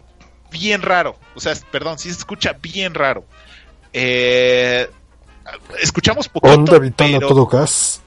bien 0.51 0.81
raro, 0.83 1.17
o 1.35 1.39
sea, 1.39 1.53
perdón, 1.71 1.97
sí 1.97 2.09
se 2.11 2.19
escucha 2.19 2.53
bien 2.61 2.93
raro. 2.93 3.25
Eh, 3.91 4.87
escuchamos 5.81 6.29
poquito, 6.29 6.53
Onda 6.53 6.79
pero- 6.95 7.27
todo 7.27 7.45
gas. 7.47 8.01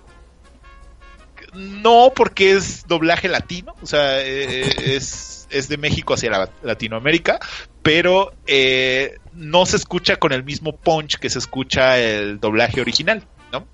no, 1.55 2.13
porque 2.15 2.53
es 2.53 2.87
doblaje 2.87 3.29
latino, 3.29 3.75
o 3.83 3.87
sea, 3.87 4.21
eh, 4.23 4.95
es, 4.95 5.47
es 5.51 5.69
de 5.69 5.77
México 5.79 6.15
hacia 6.15 6.31
la- 6.31 6.51
Latinoamérica, 6.63 7.39
pero 7.87 8.33
eh, 8.49 9.15
no 9.35 9.65
se 9.65 9.77
escucha 9.77 10.17
con 10.17 10.33
el 10.33 10.43
mismo 10.43 10.77
punch 10.77 11.19
que 11.19 11.31
se 11.31 11.39
escucha 11.39 11.99
el 12.01 12.41
doblaje 12.41 12.81
original, 12.81 13.23
¿no? 13.53 13.65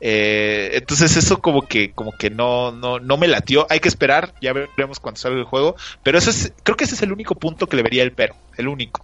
Eh, 0.00 0.70
entonces 0.74 1.16
eso 1.16 1.40
como 1.40 1.62
que 1.66 1.90
como 1.92 2.12
que 2.12 2.30
no, 2.30 2.70
no 2.72 3.00
no 3.00 3.16
me 3.16 3.26
latió 3.26 3.66
hay 3.68 3.80
que 3.80 3.88
esperar 3.88 4.32
ya 4.40 4.52
veremos 4.52 5.00
cuando 5.00 5.18
salga 5.18 5.38
el 5.38 5.44
juego 5.44 5.74
pero 6.04 6.18
eso 6.18 6.30
es 6.30 6.52
creo 6.62 6.76
que 6.76 6.84
ese 6.84 6.94
es 6.94 7.02
el 7.02 7.10
único 7.10 7.34
punto 7.34 7.66
que 7.66 7.74
le 7.76 7.82
vería 7.82 8.04
el 8.04 8.12
pero 8.12 8.36
el 8.58 8.68
único 8.68 9.02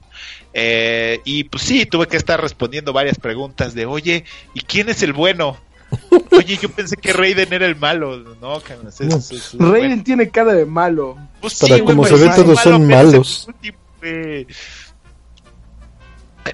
Eh, 0.53 1.21
y 1.25 1.45
pues 1.45 1.65
sí 1.65 1.85
tuve 1.87 2.07
que 2.07 2.17
estar 2.17 2.41
respondiendo 2.41 2.93
varias 2.93 3.19
preguntas 3.19 3.75
de 3.75 3.87
oye 3.87 4.25
y 4.55 4.61
quién 4.61 4.89
es 4.89 5.03
el 5.03 5.13
bueno 5.15 5.57
Oye, 6.31 6.59
yo 6.63 6.69
pensé 6.71 6.97
que 6.97 7.13
Raiden 7.13 7.53
era 7.53 7.67
el 7.67 7.77
malo, 7.77 8.17
¿no? 8.41 8.61
cabrón? 8.61 8.89
Es- 8.89 9.01
es- 9.01 9.31
es- 9.33 9.53
Raiden 9.59 9.89
bueno, 9.89 10.03
tiene 10.05 10.29
cara 10.31 10.53
de 10.53 10.65
malo. 10.67 11.17
pues 11.41 11.59
Para 11.59 11.75
güey, 11.77 11.85
como 11.85 12.05
se 12.05 12.15
ve, 12.15 12.31
todos 12.35 12.47
malo, 12.57 12.61
son 12.63 12.87
malos. 12.89 13.47
último, 13.49 13.79
Eh, 14.05 14.47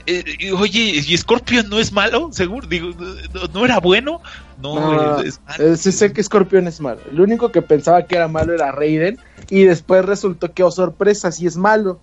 y, 0.07 0.51
oye, 0.53 0.81
¿y 1.05 1.17
Scorpion 1.17 1.69
no 1.69 1.79
es 1.79 1.93
malo? 1.93 2.31
Seguro, 2.33 2.67
digo, 2.67 2.91
¿no, 3.35 3.47
no 3.53 3.65
era 3.65 3.81
bueno? 3.81 4.21
No, 4.63 5.21
es 5.21 5.41
malo. 5.41 5.73
eh, 5.73 5.77
sí 5.77 5.91
sé 5.91 6.13
que 6.13 6.23
Scorpion 6.23 6.69
es 6.69 6.81
malo. 6.81 7.01
El 7.11 7.21
único 7.21 7.51
que 7.51 7.61
pensaba 7.63 8.07
que 8.07 8.15
era 8.17 8.29
malo 8.29 8.55
era 8.55 8.71
Raiden. 8.73 9.19
Y 9.49 9.65
después 9.65 10.05
resultó 10.05 10.53
que, 10.53 10.63
oh 10.63 10.71
sorpresa, 10.71 11.33
sí 11.33 11.47
es 11.47 11.57
malo. 11.57 12.01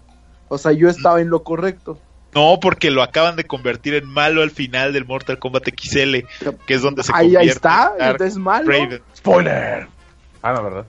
O 0.50 0.58
sea, 0.58 0.74
yo 0.74 0.90
estaba 0.90 1.22
en 1.22 1.30
lo 1.30 1.44
correcto. 1.44 1.98
No, 2.34 2.60
porque 2.62 2.92
lo 2.92 3.02
acaban 3.04 3.38
de 3.38 3.46
convertir 3.46 3.94
en 3.94 4.06
malo 4.06 4.42
al 4.42 4.52
final 4.52 4.92
del 4.92 5.06
Mortal 5.06 5.40
Kombat 5.40 5.70
XL, 5.70 6.18
que 6.66 6.74
es 6.74 6.82
donde 6.82 7.04
se 7.04 7.12
Ahí, 7.16 7.28
convierte 7.34 7.40
ahí 7.40 7.48
está, 7.48 7.94
en 7.94 8.00
Dark 8.00 8.22
es 8.22 8.36
malo. 8.36 8.68
Raiden. 8.70 9.02
¡Spoiler! 9.16 9.88
Ah, 10.42 10.54
no, 10.54 10.64
¿verdad? 10.64 10.86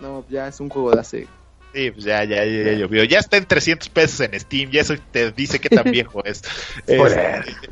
No, 0.00 0.24
ya 0.30 0.46
es 0.46 0.60
un 0.60 0.68
juego 0.68 0.92
de 0.92 1.00
hace. 1.00 1.26
Sí, 1.72 1.90
pues 1.90 2.04
ya, 2.04 2.22
ya, 2.24 2.44
ya, 2.44 2.62
ya 2.64 2.72
llovió. 2.72 3.04
Ya 3.04 3.18
está 3.18 3.36
en 3.38 3.46
300 3.46 3.88
pesos 3.88 4.20
en 4.20 4.38
Steam, 4.38 4.70
ya 4.70 4.82
eso 4.82 4.94
te 5.10 5.32
dice 5.32 5.58
qué 5.58 5.70
tan 5.70 5.84
viejo 5.90 6.24
es. 6.24 6.42
Spoiler. 6.80 7.44
Este, 7.46 7.70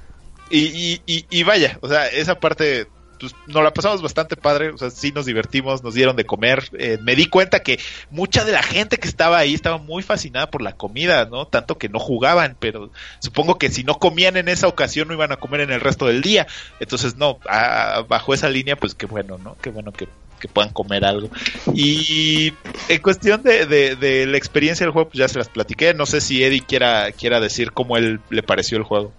y, 0.50 0.58
y, 0.58 1.02
y, 1.06 1.26
y 1.30 1.42
vaya, 1.42 1.78
o 1.82 1.88
sea, 1.88 2.08
esa 2.08 2.40
parte, 2.40 2.88
pues 3.20 3.34
nos 3.46 3.62
la 3.62 3.72
pasamos 3.74 4.00
bastante 4.02 4.34
padre, 4.36 4.70
o 4.70 4.78
sea, 4.78 4.90
sí 4.90 5.12
nos 5.12 5.26
divertimos, 5.26 5.82
nos 5.84 5.92
dieron 5.94 6.16
de 6.16 6.24
comer. 6.24 6.64
Eh, 6.78 6.98
me 7.02 7.14
di 7.14 7.26
cuenta 7.26 7.60
que 7.60 7.78
mucha 8.08 8.44
de 8.44 8.52
la 8.52 8.62
gente 8.62 8.96
que 8.96 9.06
estaba 9.06 9.36
ahí 9.38 9.52
estaba 9.54 9.76
muy 9.78 10.02
fascinada 10.02 10.50
por 10.50 10.62
la 10.62 10.72
comida, 10.72 11.26
¿no? 11.26 11.46
Tanto 11.46 11.76
que 11.78 11.88
no 11.90 11.98
jugaban, 11.98 12.56
pero 12.58 12.90
supongo 13.20 13.58
que 13.58 13.68
si 13.70 13.84
no 13.84 13.98
comían 13.98 14.38
en 14.38 14.48
esa 14.48 14.66
ocasión 14.66 15.06
no 15.08 15.14
iban 15.14 15.30
a 15.32 15.36
comer 15.36 15.60
en 15.60 15.70
el 15.72 15.80
resto 15.82 16.06
del 16.06 16.22
día. 16.22 16.46
Entonces, 16.80 17.16
no, 17.16 17.38
a- 17.48 18.02
bajo 18.08 18.32
esa 18.34 18.48
línea, 18.48 18.74
pues 18.76 18.94
qué 18.94 19.04
bueno, 19.06 19.36
¿no? 19.38 19.56
Qué 19.60 19.68
bueno 19.70 19.92
que, 19.92 20.08
que 20.40 20.48
puedan 20.48 20.72
comer 20.72 21.04
algo. 21.04 21.30
Y 21.72 22.52
en 22.88 23.00
cuestión 23.02 23.42
de, 23.44 23.66
de, 23.66 23.94
de 23.94 24.26
la 24.26 24.36
experiencia 24.36 24.84
del 24.84 24.92
juego, 24.92 25.10
pues 25.10 25.18
ya 25.20 25.28
se 25.28 25.38
las 25.38 25.48
platiqué. 25.48 25.94
No 25.94 26.06
sé 26.06 26.20
si 26.20 26.42
Eddie 26.42 26.62
quiera, 26.66 27.12
quiera 27.12 27.38
decir 27.38 27.70
cómo 27.70 27.96
él 27.96 28.18
le 28.30 28.42
pareció 28.42 28.76
el 28.78 28.82
juego. 28.84 29.12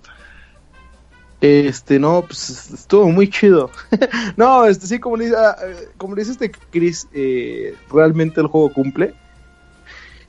Este, 1.39 1.97
no, 1.97 2.23
pues 2.27 2.69
estuvo 2.71 3.09
muy 3.09 3.27
chido. 3.29 3.71
no, 4.37 4.65
este, 4.65 4.85
sí, 4.85 4.99
como 4.99 5.17
dice, 5.17 5.33
ah, 5.35 5.55
eh, 5.65 5.87
como 5.97 6.15
dice 6.15 6.31
este 6.31 6.51
Chris, 6.51 7.07
eh, 7.13 7.75
realmente 7.91 8.41
el 8.41 8.47
juego 8.47 8.71
cumple. 8.71 9.13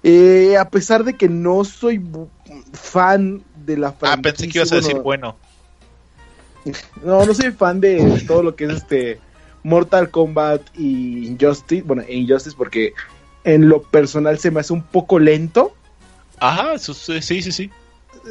Eh, 0.03 0.57
a 0.59 0.69
pesar 0.69 1.05
de 1.05 1.15
que 1.15 1.29
no 1.29 1.65
soy 1.65 2.03
fan 2.73 3.43
de 3.65 3.77
la 3.77 3.89
Ah, 3.89 3.93
franquicia. 3.93 4.23
pensé 4.23 4.49
que 4.49 4.59
ibas 4.59 4.73
a 4.73 4.77
decir 4.77 4.99
bueno, 5.01 5.37
bueno. 6.65 6.77
No, 7.05 7.27
no 7.27 7.35
soy 7.35 7.51
fan 7.53 7.81
de 7.81 8.25
todo 8.27 8.43
lo 8.43 8.57
que 8.57 8.65
es 8.65 8.71
este 8.71 9.21
Mortal 9.63 10.11
Kombat 10.11 10.63
y 10.77 11.27
Injustice. 11.27 11.83
Bueno, 11.83 12.03
e 12.07 12.17
Injustice 12.17 12.57
porque 12.57 12.93
en 13.45 13.69
lo 13.69 13.83
personal 13.83 14.39
se 14.39 14.51
me 14.51 14.61
hace 14.61 14.73
un 14.73 14.83
poco 14.83 15.19
lento. 15.19 15.75
Ajá, 16.39 16.75
eso 16.75 16.95
sí, 16.95 17.21
sí, 17.23 17.43
sí. 17.43 17.53
sí. 17.53 17.71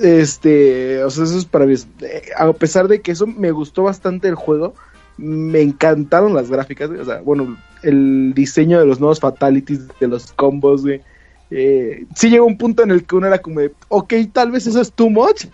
Este, 0.02 1.04
o 1.04 1.10
sea, 1.10 1.26
eso 1.26 1.38
es 1.38 1.46
para 1.46 1.66
mí. 1.66 1.76
eh, 2.02 2.22
A 2.38 2.52
pesar 2.54 2.88
de 2.88 3.02
que 3.02 3.12
eso 3.12 3.28
me 3.28 3.52
gustó 3.52 3.84
bastante 3.84 4.28
el 4.28 4.36
juego, 4.36 4.74
me 5.18 5.62
encantaron 5.62 6.34
las 6.34 6.50
gráficas, 6.50 6.90
güey, 6.90 7.02
O 7.02 7.06
sea, 7.06 7.22
bueno, 7.22 7.58
el 7.84 8.34
diseño 8.34 8.80
de 8.80 8.86
los 8.86 9.00
nuevos 9.00 9.20
fatalities, 9.20 9.82
de 10.00 10.08
los 10.08 10.32
combos, 10.34 10.84
güey. 10.84 11.02
Eh, 11.50 12.06
sí 12.16 12.30
llegó 12.30 12.46
un 12.46 12.58
punto 12.58 12.84
en 12.84 12.92
el 12.92 13.04
que 13.06 13.16
uno 13.18 13.28
era 13.28 13.40
como 13.40 13.60
de, 13.60 13.74
ok, 13.90 14.14
tal 14.32 14.52
vez 14.52 14.66
eso 14.68 14.80
es 14.82 14.92
too 14.92 15.10
much. 15.10 15.46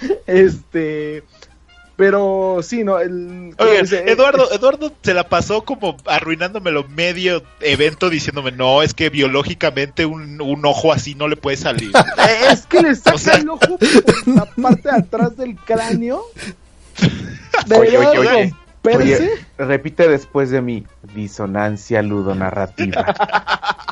Este, 0.26 1.22
pero 2.00 2.60
sí, 2.62 2.82
no, 2.82 2.98
el... 2.98 3.54
Oigan, 3.58 3.84
ese- 3.84 4.10
Eduardo, 4.10 4.50
Eduardo 4.50 4.90
se 5.02 5.12
la 5.12 5.28
pasó 5.28 5.66
como 5.66 5.98
arruinándomelo 6.06 6.88
medio 6.88 7.42
evento 7.60 8.08
diciéndome, 8.08 8.52
no, 8.52 8.80
es 8.82 8.94
que 8.94 9.10
biológicamente 9.10 10.06
un, 10.06 10.40
un 10.40 10.64
ojo 10.64 10.94
así 10.94 11.14
no 11.14 11.28
le 11.28 11.36
puede 11.36 11.58
salir. 11.58 11.92
Eh, 12.16 12.52
Es 12.52 12.64
que 12.64 12.80
le 12.80 12.94
saca 12.94 13.16
O 13.16 13.18
sea- 13.18 13.34
el 13.34 13.50
ojo 13.50 13.76
por 13.76 14.28
la 14.34 14.46
parte 14.46 14.88
de 14.90 14.96
atrás 14.96 15.36
del 15.36 15.56
cráneo. 15.56 16.22
Oye, 17.78 17.98
oye, 17.98 18.18
oye. 18.18 18.54
romperse. 18.82 19.22
Oye, 19.24 19.30
repite 19.58 20.08
después 20.08 20.48
de 20.50 20.62
mí, 20.62 20.86
disonancia 21.14 22.00
ludonarrativa. 22.00 23.04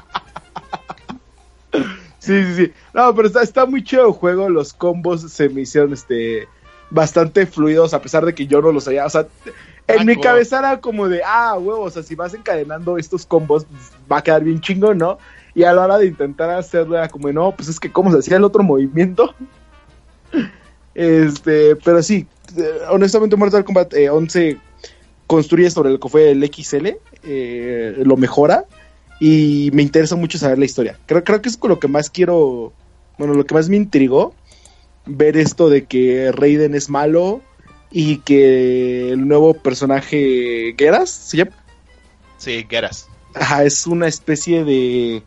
Sí, 2.21 2.45
sí, 2.45 2.55
sí. 2.57 2.73
No, 2.93 3.15
pero 3.15 3.29
está, 3.29 3.43
está 3.43 3.65
muy 3.65 3.83
chido 3.83 4.07
el 4.07 4.13
juego. 4.13 4.51
Los 4.51 4.75
combos 4.75 5.23
se 5.33 5.49
me 5.49 5.63
hicieron 5.63 5.95
este 5.95 6.47
bastante 6.91 7.47
fluidos, 7.47 7.95
a 7.95 8.03
pesar 8.03 8.25
de 8.25 8.35
que 8.35 8.47
yo 8.47 8.61
no 8.61 8.73
los 8.73 8.85
sabía. 8.85 9.07
O 9.07 9.11
sea, 9.11 9.27
en 9.87 10.01
Ah, 10.01 10.05
mi 10.05 10.21
cabeza 10.21 10.59
era 10.59 10.81
como 10.81 11.09
de, 11.09 11.23
ah, 11.25 11.57
huevo, 11.59 11.83
o 11.83 11.91
sea, 11.91 12.03
si 12.03 12.15
vas 12.15 12.35
encadenando 12.35 12.99
estos 12.99 13.25
combos, 13.25 13.67
va 14.11 14.19
a 14.19 14.23
quedar 14.23 14.45
bien 14.45 14.61
chingo, 14.61 14.95
¿no? 14.95 15.19
Y 15.55 15.65
a 15.65 15.73
la 15.73 15.83
hora 15.83 15.99
de 15.99 16.07
intentar 16.07 16.51
hacerlo 16.51 16.97
era 16.97 17.09
como, 17.09 17.33
no, 17.33 17.53
pues 17.53 17.69
es 17.69 17.81
que 17.81 17.91
cómo 17.91 18.13
se 18.13 18.19
hacía 18.19 18.37
el 18.37 18.45
otro 18.45 18.63
movimiento. 18.63 19.35
Este, 20.95 21.77
pero 21.77 22.03
sí, 22.03 22.27
eh, 22.57 22.81
honestamente 22.91 23.37
Mortal 23.37 23.63
Kombat 23.63 23.95
eh, 23.95 24.11
11 24.11 24.59
construye 25.29 25.71
sobre 25.71 25.91
lo 25.91 26.01
que 26.01 26.09
fue 26.09 26.33
el 26.33 26.45
XL, 26.45 26.89
eh, 27.23 27.95
lo 27.99 28.17
mejora 28.17 28.65
y 29.21 29.71
me 29.73 29.83
interesa 29.83 30.17
mucho 30.17 30.39
saber 30.39 30.59
la 30.59 30.65
historia. 30.65 30.99
Creo, 31.07 31.23
creo 31.23 31.41
que 31.41 31.49
es 31.49 31.57
con 31.57 31.71
lo 31.71 31.79
que 31.79 31.87
más 31.87 32.11
quiero, 32.11 32.73
bueno, 33.17 33.35
lo 33.35 33.47
que 33.47 33.55
más 33.55 33.69
me 33.69 33.77
intrigó, 33.77 34.35
ver 35.09 35.37
esto 35.37 35.69
de 35.69 35.85
que 35.87 36.31
Raiden 36.33 36.75
es 36.75 36.89
malo 36.91 37.41
y 37.91 38.19
que 38.19 39.11
el 39.11 39.27
nuevo 39.27 39.55
personaje 39.55 40.75
Geras, 40.79 41.11
¿se 41.11 41.39
llama? 41.39 41.53
Sí, 42.37 42.65
Geras. 42.69 43.09
Ajá, 43.35 43.65
es 43.65 43.87
una 43.87 44.07
especie 44.07 44.65
de 44.65 45.23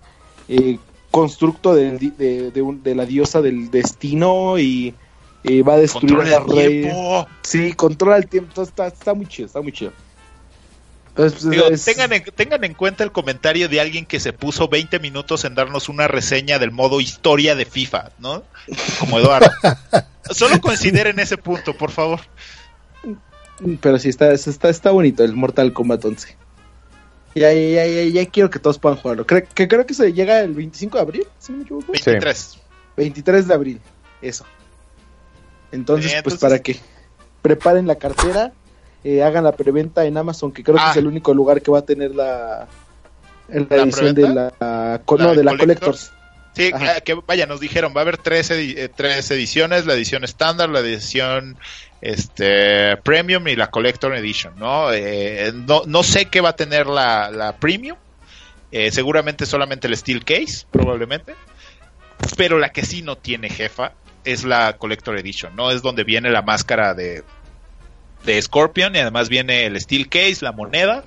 eh, 0.48 0.78
constructo 1.12 1.74
del 1.76 1.98
de, 2.18 2.52
de 2.52 2.62
un- 2.62 2.84
de 2.84 2.96
la 2.96 3.06
diosa 3.06 3.42
del 3.42 3.70
destino 3.72 4.58
y 4.60 4.94
eh, 5.44 5.64
va 5.64 5.74
a 5.74 5.78
destruir 5.78 6.16
Controla 6.18 6.38
a 6.38 6.46
tiempo. 6.46 7.28
Sí, 7.42 7.74
controla 7.74 8.18
el 8.18 8.28
tiempo, 8.28 8.62
está, 8.62 8.88
está 8.88 9.14
muy 9.14 9.26
chido, 9.28 9.48
está 9.48 9.62
muy 9.62 9.72
chido. 9.72 9.92
Pues, 11.14 11.50
Digo, 11.50 11.66
es- 11.66 11.84
tengan, 11.84 12.14
en, 12.14 12.24
tengan 12.24 12.64
en 12.64 12.74
cuenta 12.74 13.04
el 13.04 13.12
comentario 13.12 13.68
de 13.68 13.82
alguien 13.82 14.06
que 14.06 14.20
se 14.20 14.32
puso 14.34 14.68
20 14.70 15.00
minutos 15.00 15.44
en 15.46 15.56
darnos 15.56 15.90
una 15.90 16.08
reseña 16.08 16.58
del 16.58 16.72
modo 16.72 17.02
historia 17.02 17.54
de 17.56 17.66
FIFA, 17.66 18.12
¿no? 18.20 18.44
Como 19.00 19.20
Eduardo. 19.20 19.52
Solo 20.32 20.62
consideren 20.62 21.20
ese 21.20 21.38
punto, 21.38 21.76
por 21.76 21.92
favor. 21.92 22.22
Pero 23.82 24.00
sí, 24.00 24.10
está, 24.10 24.32
está, 24.32 24.70
está 24.70 24.92
bonito 24.92 25.24
el 25.24 25.34
Mortal 25.36 25.74
Kombat 25.74 26.04
11. 26.06 26.36
Ya, 27.36 27.52
ya, 27.54 27.60
ya, 27.62 27.86
ya, 27.86 28.04
ya 28.06 28.26
quiero 28.28 28.50
que 28.50 28.60
todos 28.60 28.80
puedan 28.80 28.98
jugarlo. 28.98 29.26
Creo 29.28 29.44
que, 29.54 29.68
creo 29.68 29.86
que 29.86 29.94
se 29.94 30.12
llega 30.14 30.40
el 30.42 30.54
25 30.54 30.98
de 30.98 31.02
abril, 31.02 31.28
si 31.40 31.52
no 31.52 31.60
me 31.60 31.64
equivoco. 31.66 31.92
23. 31.92 32.58
23 32.98 33.48
de 33.48 33.54
abril, 33.54 33.82
eso. 34.22 34.46
Entonces, 35.72 36.12
Eh, 36.14 36.22
pues 36.24 36.36
entonces- 36.36 36.40
para 36.40 36.60
que 36.60 36.80
preparen 37.42 37.88
la 37.88 37.96
cartera, 37.96 38.52
eh, 39.04 39.24
hagan 39.24 39.44
la 39.44 39.52
preventa 39.54 40.06
en 40.06 40.18
Amazon, 40.18 40.52
que 40.52 40.64
creo 40.64 40.76
que 40.78 40.82
Ah. 40.84 40.92
es 40.92 40.98
el 40.98 41.08
único 41.08 41.34
lugar 41.34 41.62
que 41.62 41.72
va 41.72 41.80
a 41.80 41.86
tener 41.86 42.14
la, 42.16 42.68
la 43.50 43.66
¿La 43.70 43.84
edición 43.84 44.14
de 44.16 44.30
la, 44.30 45.02
co- 45.06 45.18
¿La 45.18 45.24
no, 45.26 45.36
de 45.36 45.44
la 45.44 45.58
Collectors? 45.58 46.12
Sí, 46.54 46.70
Ajá. 46.74 46.98
eh, 46.98 47.02
que 47.02 47.14
vaya, 47.14 47.46
nos 47.46 47.60
dijeron, 47.62 47.94
va 47.96 48.02
a 48.02 48.04
haber 48.04 48.18
tres, 48.18 48.52
edi- 48.52 48.78
eh, 48.78 48.90
tres 48.94 49.32
ediciones, 49.32 49.86
la 49.86 49.94
edición 49.94 50.24
estándar, 50.26 50.70
la 50.70 50.80
edición 50.82 51.58
este 52.02 52.98
premium 52.98 53.48
y 53.48 53.56
la 53.56 53.70
collector 53.70 54.14
edition, 54.16 54.54
¿no? 54.58 54.92
Eh, 54.92 55.52
no, 55.54 55.84
no 55.86 56.04
sé 56.04 56.26
qué 56.26 56.42
va 56.42 56.50
a 56.50 56.56
tener 56.56 56.88
la, 56.88 57.32
la 57.32 57.56
premium, 57.58 57.96
eh, 58.72 58.92
seguramente 58.92 59.46
solamente 59.46 59.88
el 59.88 59.96
steel 59.96 60.26
case, 60.26 60.66
probablemente, 60.72 61.36
pero 62.38 62.58
la 62.60 62.70
que 62.70 62.84
sí 62.86 63.02
no 63.02 63.18
tiene 63.18 63.50
jefa 63.50 63.94
es 64.24 64.44
la 64.44 64.78
collector 64.78 65.18
edition, 65.18 65.56
¿no? 65.56 65.72
Es 65.72 65.82
donde 65.82 66.04
viene 66.04 66.30
la 66.32 66.42
máscara 66.42 66.94
de, 66.94 67.24
de 68.26 68.42
Scorpion 68.42 68.96
y 68.96 69.00
además 69.00 69.30
viene 69.30 69.66
el 69.66 69.80
steel 69.80 70.10
case, 70.10 70.38
la 70.42 70.52
moneda, 70.52 71.04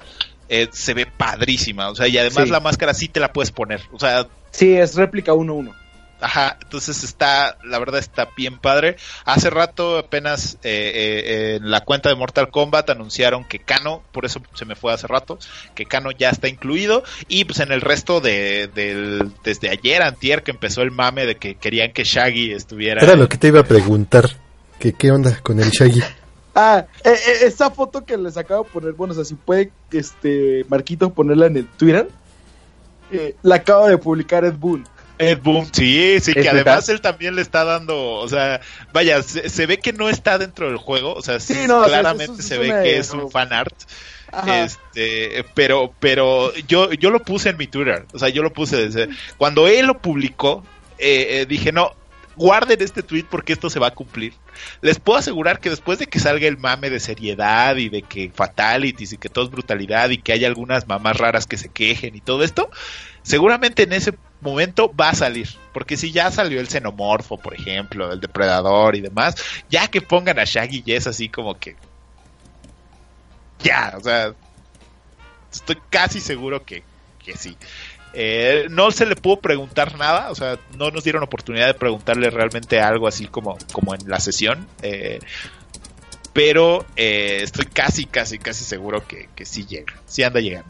eh, 0.48 0.68
se 0.72 0.94
ve 0.94 1.06
padrísima, 1.06 1.88
o 1.90 1.94
sea, 1.94 2.06
y 2.08 2.18
además 2.18 2.44
Sí. 2.44 2.50
la 2.50 2.60
máscara 2.60 2.94
sí 2.94 3.08
te 3.08 3.20
la 3.20 3.32
puedes 3.32 3.50
poner, 3.50 3.80
o 3.92 3.98
sea, 3.98 4.26
Sí, 4.50 4.72
es 4.76 4.94
réplica 4.94 5.32
1-1. 5.32 5.74
Ajá, 6.20 6.56
entonces 6.62 7.02
está, 7.02 7.58
la 7.64 7.78
verdad 7.80 7.98
está 7.98 8.28
bien 8.36 8.58
padre. 8.58 8.96
Hace 9.24 9.50
rato 9.50 9.98
apenas 9.98 10.54
eh, 10.62 10.92
eh, 10.94 11.56
en 11.56 11.70
la 11.70 11.80
cuenta 11.80 12.08
de 12.08 12.14
Mortal 12.14 12.50
Kombat 12.50 12.88
anunciaron 12.88 13.44
que 13.44 13.58
Kano, 13.58 14.02
por 14.12 14.24
eso 14.24 14.40
se 14.54 14.64
me 14.64 14.76
fue 14.76 14.94
hace 14.94 15.06
rato, 15.08 15.38
que 15.74 15.84
Kano 15.86 16.12
ya 16.12 16.30
está 16.30 16.48
incluido 16.48 17.02
y 17.28 17.44
pues 17.44 17.58
en 17.60 17.72
el 17.72 17.80
resto 17.80 18.20
de, 18.20 18.68
del, 18.74 19.32
desde 19.42 19.68
ayer, 19.70 20.02
antier, 20.02 20.44
que 20.44 20.52
empezó 20.52 20.82
el 20.82 20.92
mame 20.92 21.26
de 21.26 21.36
que 21.36 21.56
querían 21.56 21.92
que 21.92 22.04
Shaggy 22.04 22.52
estuviera. 22.52 23.02
Era 23.02 23.16
lo 23.16 23.28
que 23.28 23.36
te 23.36 23.48
iba 23.48 23.60
a 23.60 23.64
preguntar. 23.64 24.30
Que 24.78 24.92
qué 24.92 25.10
onda 25.10 25.40
con 25.42 25.58
el 25.60 25.70
Shaggy. 25.70 26.00
Ah, 26.55 26.86
eh, 27.02 27.11
eh, 27.11 27.38
esa 27.46 27.70
foto 27.70 28.05
que 28.05 28.16
les 28.16 28.36
acabo 28.36 28.64
de 28.64 28.70
poner, 28.70 28.92
bueno, 28.92 29.12
o 29.12 29.14
sea, 29.16 29.24
si 29.24 29.34
puede, 29.34 29.72
este, 29.90 30.64
Marquito 30.68 31.12
ponerla 31.12 31.46
en 31.46 31.57
el 31.57 31.66
Twitter, 31.66 32.09
eh, 33.11 33.34
la 33.42 33.57
acaba 33.57 33.88
de 33.88 33.98
publicar 33.98 34.44
Ed 34.44 34.55
Boon. 34.55 34.86
Ed 35.18 35.38
Boon, 35.42 35.66
sí, 35.72 36.18
sí, 36.20 36.32
que 36.32 36.40
¿Es 36.40 36.48
además 36.48 36.86
verdad? 36.86 36.90
él 36.90 37.00
también 37.00 37.34
le 37.36 37.42
está 37.42 37.64
dando, 37.64 38.14
o 38.14 38.28
sea, 38.28 38.61
vaya, 38.92 39.22
se, 39.22 39.48
se 39.48 39.66
ve 39.66 39.78
que 39.78 39.92
no 39.92 40.09
está 40.09 40.38
dentro 40.38 40.68
del 40.68 40.76
juego, 40.76 41.14
o 41.14 41.22
sea, 41.22 41.40
sí, 41.40 41.66
no, 41.66 41.84
claramente 41.84 42.40
eso 42.40 42.42
se 42.42 42.59
ve 42.59 42.68
que 42.68 42.98
es 42.98 43.11
un 43.11 43.30
fan 43.30 43.52
art. 43.52 43.74
Ajá. 44.30 44.64
Este, 44.64 45.44
pero, 45.55 45.92
pero 46.00 46.52
yo, 46.66 46.92
yo 46.92 47.11
lo 47.11 47.22
puse 47.22 47.50
en 47.50 47.57
mi 47.57 47.66
Twitter, 47.66 48.07
o 48.12 48.18
sea, 48.18 48.28
yo 48.28 48.42
lo 48.42 48.52
puse 48.52 48.88
desde 48.88 49.09
cuando 49.38 49.68
él 49.68 49.86
lo 49.86 49.98
publicó, 49.98 50.64
eh, 50.98 51.40
eh, 51.40 51.46
dije 51.46 51.70
no, 51.70 51.94
guarden 52.37 52.80
este 52.82 53.03
tweet 53.03 53.24
porque 53.30 53.53
esto 53.53 53.70
se 53.70 53.78
va 53.78 53.89
a 53.89 53.95
cumplir. 53.95 54.35
Les 54.80 54.99
puedo 54.99 55.18
asegurar 55.18 55.61
que 55.61 55.70
después 55.70 55.99
de 55.99 56.07
que 56.07 56.20
salga 56.20 56.47
el 56.47 56.59
mame 56.59 56.91
de 56.91 57.01
seriedad 57.01 57.76
y 57.76 57.89
de 57.89 58.03
que 58.03 58.30
fatalities 58.35 59.12
y 59.12 59.18
que 59.18 59.28
todo 59.28 59.45
es 59.45 59.51
brutalidad 59.51 60.11
y 60.11 60.18
que 60.18 60.32
hay 60.32 60.45
algunas 60.45 60.87
mamás 60.87 61.16
raras 61.16 61.47
que 61.47 61.57
se 61.57 61.68
quejen 61.68 62.14
y 62.16 62.20
todo 62.20 62.45
esto, 62.45 62.70
seguramente 63.22 63.85
en 63.85 63.93
ese 63.93 64.14
momento 64.41 64.95
va 64.95 65.11
a 65.11 65.14
salir, 65.14 65.49
porque 65.72 65.97
si 65.97 66.12
ya 66.12 66.30
salió 66.30 66.61
el 66.61 66.68
xenomorfo, 66.68 67.39
por 67.39 67.55
ejemplo, 67.55 68.12
el 68.12 68.20
depredador 68.20 68.95
y 68.95 69.01
demás, 69.01 69.35
ya 69.70 69.89
que 69.89 70.03
pongan 70.03 70.39
a 70.39 70.45
Shaggy 70.45 70.82
ya 70.82 70.97
es 70.97 71.07
así 71.07 71.28
como 71.28 71.59
que 71.59 71.76
ya, 73.61 73.95
o 73.97 74.01
sea, 74.01 74.35
estoy 75.51 75.78
casi 75.89 76.20
seguro 76.20 76.64
que, 76.64 76.85
que 77.24 77.37
sí. 77.37 77.57
Eh, 78.14 78.66
no 78.70 78.90
se 78.90 79.06
le 79.06 79.16
pudo 79.16 79.40
preguntar 79.40 79.98
nada, 79.98 80.30
o 80.30 80.34
sea, 80.34 80.58
no 80.78 80.90
nos 80.90 81.02
dieron 81.04 81.22
oportunidad 81.22 81.66
de 81.66 81.74
preguntarle 81.74 82.30
realmente 82.30 82.80
algo 82.80 83.08
así 83.08 83.26
como, 83.26 83.58
como 83.72 83.94
en 83.94 84.08
la 84.08 84.20
sesión. 84.20 84.66
eh, 84.82 85.18
pero 86.34 86.84
eh, 86.96 87.40
estoy 87.42 87.66
casi, 87.66 88.06
casi, 88.06 88.38
casi 88.38 88.64
seguro 88.64 89.06
que, 89.06 89.28
que 89.36 89.46
sí 89.46 89.64
llega, 89.66 89.94
sí 90.04 90.24
anda 90.24 90.40
llegando. 90.40 90.68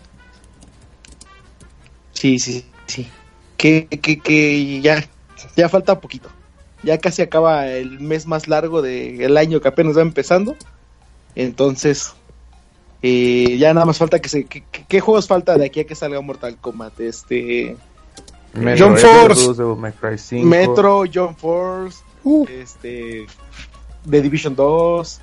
Sí, 2.12 2.38
sí, 2.38 2.66
sí. 2.86 3.08
Que, 3.56 3.86
que, 3.88 4.20
que 4.20 4.80
ya, 4.82 5.08
ya 5.56 5.68
falta 5.70 6.00
poquito. 6.00 6.28
Ya 6.82 6.98
casi 6.98 7.22
acaba 7.22 7.66
el 7.66 7.98
mes 7.98 8.26
más 8.26 8.46
largo 8.46 8.82
del 8.82 9.36
año 9.38 9.62
que 9.62 9.68
apenas 9.68 9.96
va 9.96 10.02
empezando. 10.02 10.54
Entonces, 11.34 12.14
eh, 13.06 13.56
ya 13.58 13.74
nada 13.74 13.84
más 13.84 13.98
falta 13.98 14.18
que 14.18 14.30
se... 14.30 14.44
¿Qué 14.46 15.00
juegos 15.00 15.26
falta 15.28 15.58
de 15.58 15.66
aquí 15.66 15.80
a 15.80 15.86
que 15.86 15.94
salga 15.94 16.20
Mortal 16.22 16.56
Kombat? 16.56 16.98
Este... 17.00 17.76
Metro 18.54 18.86
John 18.88 18.96
Force. 18.98 19.46
Devil 19.54 19.76
May 19.76 19.92
Cry 19.92 20.16
5. 20.16 20.46
Metro, 20.46 21.04
John 21.12 21.36
Force, 21.36 21.98
Uh, 22.22 22.46
este... 22.48 23.26
The 24.08 24.22
Division 24.22 24.54
2, 24.56 25.20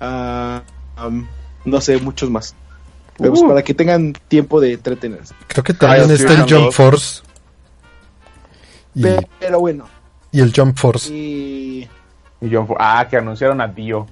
ah, 0.00 0.62
um, 1.06 1.26
no 1.66 1.80
sé, 1.80 1.98
muchos 1.98 2.30
más. 2.30 2.54
Pero 3.18 3.30
pues 3.32 3.42
Uh. 3.42 3.48
para 3.48 3.62
que 3.62 3.74
tengan 3.74 4.12
tiempo 4.28 4.60
de 4.60 4.72
entretenerse. 4.74 5.34
creo 5.46 5.62
que 5.64 5.74
también 5.74 6.08
Ay, 6.08 6.16
está 6.16 6.32
el 6.32 6.40
Jump 6.42 6.50
dos. 6.66 6.74
Force. 6.74 7.22
Y, 8.94 9.02
Pe- 9.02 9.28
Pero 9.38 9.60
bueno, 9.60 9.84
y 10.32 10.40
el 10.40 10.52
Jump 10.54 10.76
Force. 10.78 11.12
y... 11.12 11.88
Y 12.42 12.48
John 12.54 12.66
ah, 12.78 13.06
que 13.10 13.18
anunciaron 13.18 13.60
a 13.60 13.68
Dio 13.68 14.06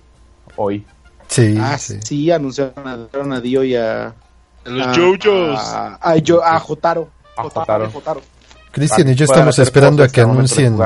hoy. 0.57 0.85
Sí, 1.29 1.57
Ah, 1.61 1.79
sí. 1.79 1.99
sí, 2.03 2.31
anunciaron 2.31 3.33
a, 3.33 3.41
Dio 3.41 3.63
y 3.65 3.77
a... 3.77 4.15
Los 4.65 4.87
a- 4.87 4.95
JoJo's. 4.95 5.59
A, 5.61 5.99
a, 6.01 6.17
Yo- 6.17 6.43
a 6.45 6.59
Jotaro. 6.59 7.11
A 7.37 7.43
Jotaro, 7.43 7.51
Jotaro. 7.65 7.91
Jotaro. 7.91 8.21
Cristian 8.73 9.09
y 9.09 9.15
yo 9.15 9.25
estamos 9.25 9.59
esperando 9.59 10.03
a 10.03 10.09
que 10.09 10.21
anuncien. 10.21 10.77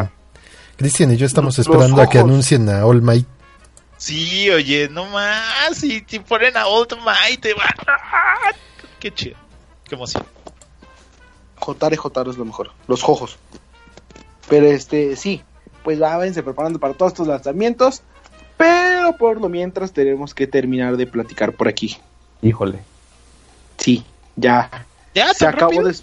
Cristian 0.76 1.10
y 1.12 1.16
yo 1.16 1.26
estamos 1.26 1.56
Los 1.58 1.66
esperando 1.66 2.00
a 2.02 2.08
que 2.08 2.18
anuncien 2.18 2.68
a 2.68 2.84
All 2.86 3.02
Might. 3.02 3.26
Sí, 3.98 4.50
oye, 4.50 4.88
no 4.90 5.06
más. 5.06 5.76
Si, 5.76 6.04
si 6.06 6.18
ponen 6.20 6.56
a 6.56 6.66
Old 6.66 6.94
Might, 7.04 7.40
te 7.40 7.54
va. 7.54 7.64
Qué 8.98 9.12
chido. 9.14 9.36
Qué 9.88 9.94
emoción. 9.94 10.24
Jotare 11.56 11.96
Jotaro 11.96 12.30
es 12.30 12.36
lo 12.38 12.44
mejor. 12.44 12.72
Los 12.88 13.02
jojos. 13.02 13.36
Pero 14.48 14.66
este, 14.66 15.16
sí. 15.16 15.42
Pues 15.84 16.00
va, 16.00 16.16
váyanse 16.16 16.42
preparando 16.42 16.78
para 16.78 16.94
todos 16.94 17.12
estos 17.12 17.26
lanzamientos. 17.26 18.02
Pero 18.62 19.16
por 19.16 19.40
lo 19.40 19.48
mientras 19.48 19.92
tenemos 19.92 20.34
que 20.34 20.46
terminar 20.46 20.96
de 20.96 21.06
platicar 21.06 21.52
por 21.52 21.68
aquí. 21.68 21.98
Híjole. 22.42 22.78
Sí, 23.78 24.04
ya. 24.36 24.70
Ya, 25.14 25.32
se 25.34 25.44
tan 25.44 25.54
acabó 25.54 25.72
rápido? 25.72 25.88
de... 25.88 25.94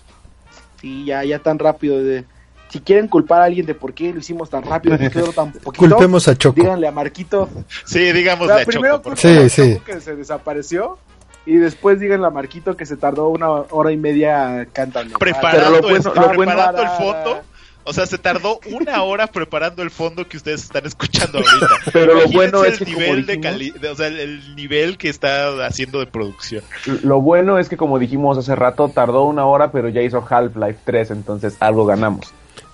Sí, 0.82 1.06
ya, 1.06 1.24
ya 1.24 1.40
tan 1.40 1.60
rápido. 1.60 2.02
De... 2.04 2.26
Si 2.70 2.80
quieren 2.82 3.08
culpar 3.08 3.42
a 3.42 3.46
alguien 3.46 3.66
de 3.66 3.74
por 3.74 3.94
qué 3.94 4.14
lo 4.14 4.20
hicimos 4.20 4.50
tan 4.50 4.64
rápido, 4.64 4.98
duró 4.98 5.32
tan 5.34 5.52
poquito, 5.54 5.88
Culpemos 5.88 6.28
a 6.28 6.36
Choco. 6.38 6.62
díganle 6.62 6.88
a 6.88 6.92
Marquito. 6.92 7.50
Sí, 7.86 8.12
digamos 8.12 8.46
O 8.46 8.48
sea, 8.48 8.60
la 8.60 8.66
primero 8.66 8.98
Choco. 8.98 9.10
por 9.10 9.18
Sí, 9.18 9.28
a 9.30 9.50
sí. 9.50 9.74
Choco 9.76 9.86
que 9.86 10.02
se 10.02 10.16
desapareció. 10.16 10.98
Y 11.46 11.56
después 11.56 12.00
díganle 12.00 12.28
a 12.28 12.30
Marquito 12.30 12.78
que 12.78 12.86
se 12.86 12.96
tardó 12.96 13.30
una 13.30 13.50
hora 13.50 13.92
y 13.92 13.98
media 13.98 14.68
cantando. 14.72 15.18
preparando, 15.18 15.58
Pero 15.58 15.72
lo 15.72 15.82
bueno- 15.82 16.14
el, 16.14 16.22
lo 16.22 16.28
bueno- 16.36 16.52
preparando 16.52 16.82
el 16.84 16.90
fondo. 16.90 17.42
O 17.86 17.94
sea, 17.94 18.06
se 18.06 18.18
tardó 18.20 18.60
una 18.72 19.02
hora 19.04 19.28
preparando 19.28 19.82
el 19.82 19.90
fondo 19.90 20.28
que 20.28 20.38
ustedes 20.38 20.62
están 20.64 20.86
escuchando 20.86 21.38
ahorita. 21.40 21.92
Pero 21.92 22.14
lo 22.16 22.28
bueno 22.28 22.64
es 22.64 22.80
el 22.82 22.86
que 22.88 22.94
nivel 22.94 23.26
de 23.26 23.34
dijimos- 23.38 23.44
cali- 23.52 23.72
de- 23.72 23.90
o 23.90 23.96
sea, 23.96 24.08
el, 24.08 24.20
el 24.20 24.56
nivel 24.56 24.98
que 24.98 25.10
está 25.10 25.66
haciendo 25.66 26.00
de 26.00 26.06
producción. 26.06 26.64
Lo 27.04 27.20
bueno 27.22 27.58
es 27.58 27.68
que 27.70 27.78
como 27.78 27.98
dijimos 27.98 28.38
hace 28.38 28.56
rato, 28.56 28.90
tardó 28.90 29.24
una 29.26 29.46
hora, 29.46 29.72
pero 29.72 29.90
ya 29.90 30.02
hizo 30.02 30.24
Half-Life 30.30 30.80
3, 30.86 31.12
entonces 31.12 31.56
algo 31.62 31.86
ganamos. 31.86 32.32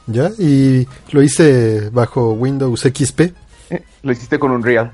¿Ya? 0.07 0.31
Y 0.37 0.87
lo 1.11 1.23
hice 1.23 1.89
bajo 1.91 2.33
Windows 2.33 2.81
XP. 2.81 3.21
Eh, 3.69 3.83
Lo 4.03 4.11
hiciste 4.11 4.37
con 4.37 4.51
Unreal. 4.51 4.91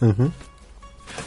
Ujú. 0.00 0.30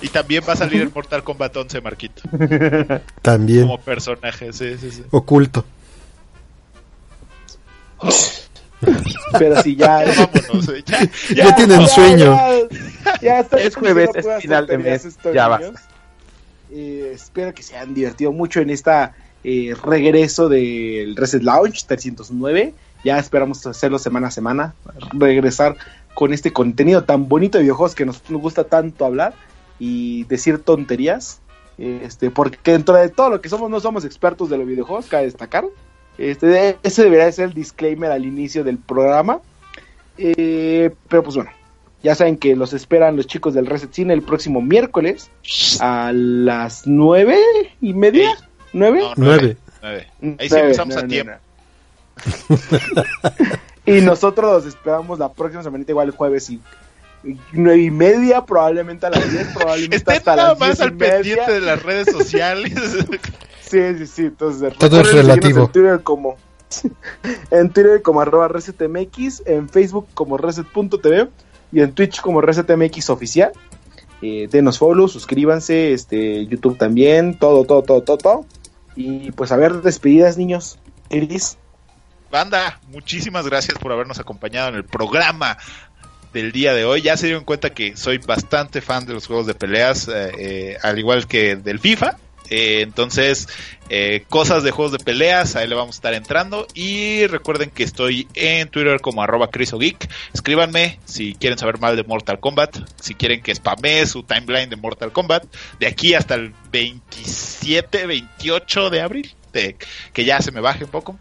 Y 0.02 0.08
también 0.10 0.44
va 0.48 0.54
a 0.54 0.56
salir 0.56 0.82
el 0.82 0.92
Mortal 0.94 1.24
Kombat 1.24 1.56
11, 1.58 1.82
Marquito, 1.82 2.22
También 3.22 3.62
como 3.64 3.80
personaje. 3.80 4.52
Sí, 4.54 4.78
sí, 4.80 4.90
sí. 4.92 5.04
oculto. 5.12 5.66
Pero 9.39 9.62
sí, 9.62 9.76
ya. 9.76 10.04
Vámonos, 10.18 10.70
eh, 10.70 10.84
ya, 10.86 11.10
Ya 11.36 11.56
tienen 11.56 11.88
sueño. 11.88 12.36
Ya, 12.36 13.20
ya 13.22 13.39
está. 13.39 13.58
Es 13.58 13.76
jueves, 13.76 14.10
es 14.14 14.26
final 14.41 14.68
de 14.68 14.78
mes, 14.78 15.18
ya. 15.34 15.60
Eh, 16.72 17.12
espero 17.14 17.54
que 17.54 17.64
se 17.64 17.76
hayan 17.76 17.93
divertido 17.93 18.32
mucho 18.32 18.60
en 18.60 18.70
esta 18.70 19.14
eh, 19.43 19.76
regreso 19.84 20.50
del 20.50 21.16
Reset 21.16 21.43
Launch 21.43 21.86
309. 21.86 22.74
Ya 23.04 23.20
esperamos 23.20 23.66
hacerlo 23.66 24.00
semana 24.00 24.28
a 24.28 24.32
semana. 24.32 24.76
Regresar 25.14 25.78
con 26.14 26.34
este 26.34 26.52
contenido 26.52 27.04
tan 27.04 27.28
bonito 27.28 27.58
de 27.58 27.64
videojuegos 27.64 27.96
que 27.96 28.06
nos, 28.06 28.30
nos 28.30 28.41
gusta 28.41 28.64
tanto 28.66 29.06
hablar 29.06 29.34
y 29.80 30.24
decir 30.26 30.60
tonterías. 30.60 31.41
Este, 31.78 32.32
porque 32.32 32.58
dentro 32.72 32.96
de 32.96 33.10
todo 33.10 33.30
lo 33.30 33.41
que 33.41 33.50
somos, 33.50 33.70
no 33.70 33.80
somos 33.80 34.06
expertos 34.06 34.50
de 34.50 34.58
los 34.58 34.66
videojuegos, 34.66 35.08
cabe 35.08 35.26
destacar. 35.26 35.66
Este, 36.18 36.78
ese 36.84 37.03
debería 37.03 37.32
ser 37.32 37.49
el 37.49 37.53
disclaimer 37.53 38.11
al 38.11 38.26
inicio 38.26 38.63
del 38.63 38.78
programa. 38.78 39.39
Eh, 40.18 40.91
pero 41.09 41.24
pues 41.24 41.36
bueno, 41.36 41.51
ya 42.03 42.16
saben 42.16 42.38
que 42.38 42.55
los 42.55 42.74
esperan 42.74 43.18
los 43.18 43.28
chicos 43.28 43.53
del 43.53 43.66
Reset 43.66 43.91
Cine 43.91 44.13
el 44.13 44.22
próximo 44.22 44.61
miércoles 44.61 45.30
a 45.82 46.11
las 46.13 46.86
nueve 46.88 47.38
y 47.82 47.93
media. 47.93 48.30
¿Nueve? 48.74 49.01
No, 49.01 49.13
Nueve. 49.18 49.57
nueve. 49.82 50.07
Ahí 50.39 50.49
sí 50.49 50.55
empezamos 50.55 50.95
a 50.95 51.01
nueve, 51.01 51.09
tiempo. 51.09 51.34
y 53.86 54.01
nosotros 54.01 54.63
los 54.63 54.74
esperamos 54.74 55.20
la 55.20 55.32
próxima 55.34 55.63
semana, 55.63 55.84
igual 55.88 56.07
el 56.07 56.13
jueves 56.13 56.49
y 56.49 56.61
nueve 57.51 57.82
y 57.82 57.91
media, 57.91 58.45
probablemente 58.45 59.05
a 59.07 59.09
las 59.09 59.32
diez, 59.32 59.47
probablemente 59.53 59.95
Estén 59.97 60.16
hasta 60.18 60.36
nada 60.36 60.49
las 60.49 60.59
más 60.59 60.70
diez 60.70 60.80
y 60.80 60.84
al 60.84 60.93
media. 60.93 61.13
pendiente 61.16 61.51
de 61.53 61.61
las 61.61 61.84
redes 61.84 62.11
sociales. 62.11 62.74
Sí, 63.70 63.97
sí, 63.97 64.07
sí. 64.07 64.22
Entonces, 64.24 64.74
Todo 64.78 65.01
es 65.01 65.07
recuerden 65.07 65.26
seguirnos 65.26 65.28
relativo. 65.28 65.66
En 65.66 65.72
Twitter 65.72 66.03
como, 66.03 66.38
en 67.51 67.70
Twitter 67.72 68.01
como 68.01 68.22
arroba 68.22 68.47
resetmx, 68.47 69.43
en 69.45 69.70
Facebook 69.70 70.07
como 70.13 70.38
reset.tv 70.38 71.30
y 71.72 71.82
en 71.82 71.93
Twitch 71.93 72.22
como 72.22 72.41
resetmx 72.41 73.09
oficial. 73.09 73.51
Eh, 74.22 74.47
denos 74.49 74.80
follow, 74.80 75.07
suscríbanse, 75.07 75.93
este, 75.93 76.45
YouTube 76.47 76.78
también, 76.78 77.38
todo, 77.38 77.66
todo, 77.66 77.84
todo, 77.84 78.01
todo, 78.01 78.18
todo. 78.18 78.45
Y 78.95 79.32
pues 79.32 79.51
a 79.51 79.57
ver, 79.57 79.82
despedidas, 79.82 80.38
niños. 80.38 80.80
Iris. 81.09 81.57
Banda, 82.32 82.80
muchísimas 82.89 83.45
gracias 83.47 83.78
por 83.78 83.91
habernos 83.91 84.20
acompañado 84.20 84.70
en 84.70 84.76
el 84.76 84.84
programa 84.84 85.57
del 86.34 86.51
día 86.51 86.74
de 86.74 86.86
hoy. 86.86 87.01
Ya 87.01 87.18
se 87.18 87.28
dieron 87.28 87.43
cuenta 87.43 87.72
que 87.72 87.95
soy 87.95 88.18
bastante 88.18 88.82
fan 88.82 89.05
de 89.05 89.13
los 89.13 89.28
juegos 89.28 89.47
de 89.47 89.53
peleas, 89.53 90.07
eh, 90.07 90.32
eh, 90.38 90.78
al 90.82 90.97
igual 90.97 91.28
que 91.28 91.55
del 91.55 91.80
FIFA. 91.80 92.18
Eh, 92.50 92.82
entonces, 92.82 93.48
eh, 93.89 94.26
cosas 94.30 94.64
de 94.64 94.72
juegos 94.72 94.91
de 94.91 95.04
peleas, 95.04 95.56
ahí 95.56 95.68
le 95.68 95.76
vamos 95.76 95.96
a 95.96 95.98
estar 95.98 96.14
entrando. 96.14 96.68
Y 96.74 97.28
recuerden 97.28 97.70
que 97.70 97.84
estoy 97.84 98.28
en 98.34 98.70
Twitter 98.70 99.02
como 99.02 99.22
arroba 99.22 99.50
crisogeek. 99.50 100.10
Escríbanme 100.34 101.00
si 101.06 101.36
quieren 101.36 101.58
saber 101.58 101.80
más 101.80 101.96
de 101.96 102.04
Mortal 102.04 102.39
Kombat, 102.39 102.78
si 103.02 103.16
quieren 103.16 103.41
que 103.41 103.54
spamee 103.54 104.06
su 104.06 104.24
timeline 104.24 104.70
de 104.70 104.76
Mortal 104.76 105.12
Kombat, 105.12 105.46
de 105.80 105.88
aquí 105.88 106.14
hasta 106.14 106.36
el 106.36 106.54
27, 106.72 108.06
28 108.08 108.89
de 108.89 109.02
abril, 109.02 109.36
que 110.14 110.26
ya 110.26 110.41
se 110.41 110.52
me 110.52 110.62
baje 110.62 110.84
un 110.84 110.91
poco. 110.91 111.18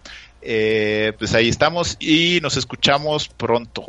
Eh, 0.47 1.15
pues 1.19 1.35
ahí 1.35 1.49
estamos 1.49 1.97
y 1.99 2.39
nos 2.43 2.59
escuchamos 2.59 3.29
pronto. 3.29 3.87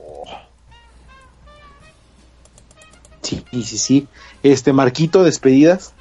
Sí, 3.22 3.44
sí, 3.52 3.78
sí. 3.78 4.08
Este, 4.42 4.72
Marquito, 4.72 5.24
despedidas. 5.24 5.95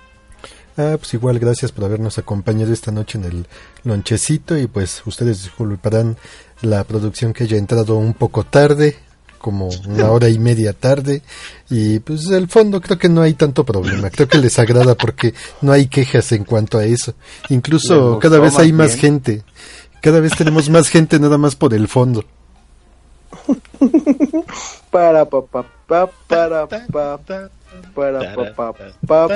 Ah, 0.77 0.97
pues 0.99 1.15
igual 1.15 1.39
gracias 1.39 1.71
por 1.71 1.85
habernos 1.85 2.19
acompañado 2.19 2.73
esta 2.73 2.91
noche 2.91 3.17
en 3.19 3.25
el 3.25 3.47
lonchecito 3.85 4.59
y 4.59 4.67
pues 4.67 5.03
ustedes 5.07 5.45
disculparán 5.45 6.17
la 6.63 6.83
producción 6.83 7.33
que 7.33 7.45
haya 7.45 7.59
entrado 7.59 7.97
un 7.97 8.15
poco 8.15 8.43
tarde, 8.45 8.97
como 9.39 9.69
una 9.87 10.11
hora 10.11 10.29
y 10.29 10.39
media 10.39 10.73
tarde 10.73 11.23
y 11.71 12.01
pues 12.01 12.27
el 12.31 12.49
fondo 12.49 12.81
creo 12.81 12.99
que 12.99 13.09
no 13.09 13.23
hay 13.23 13.35
tanto 13.35 13.63
problema, 13.63 14.11
creo 14.11 14.27
que 14.27 14.39
les 14.39 14.59
agrada 14.59 14.97
porque 14.97 15.35
no 15.61 15.71
hay 15.71 15.87
quejas 15.87 16.33
en 16.33 16.45
cuanto 16.45 16.79
a 16.79 16.85
eso, 16.85 17.15
incluso 17.51 18.15
gustó 18.15 18.19
cada 18.21 18.41
vez 18.41 18.59
hay 18.59 18.73
más 18.73 18.97
bien. 18.97 19.01
gente, 19.01 19.45
cada 20.01 20.19
vez 20.19 20.35
tenemos 20.35 20.69
más 20.71 20.89
gente 20.89 21.21
nada 21.21 21.39
más 21.39 21.55
por 21.55 21.73
el 21.75 21.87
fondo. 21.89 22.25
Para 24.91 25.25
pa 25.25 25.43
pa 25.43 25.65
pa 25.87 26.09
para 26.29 26.67
pa 26.67 27.19
para 27.95 28.35
pa 28.35 28.73
pa 28.73 28.73
pa 29.07 29.29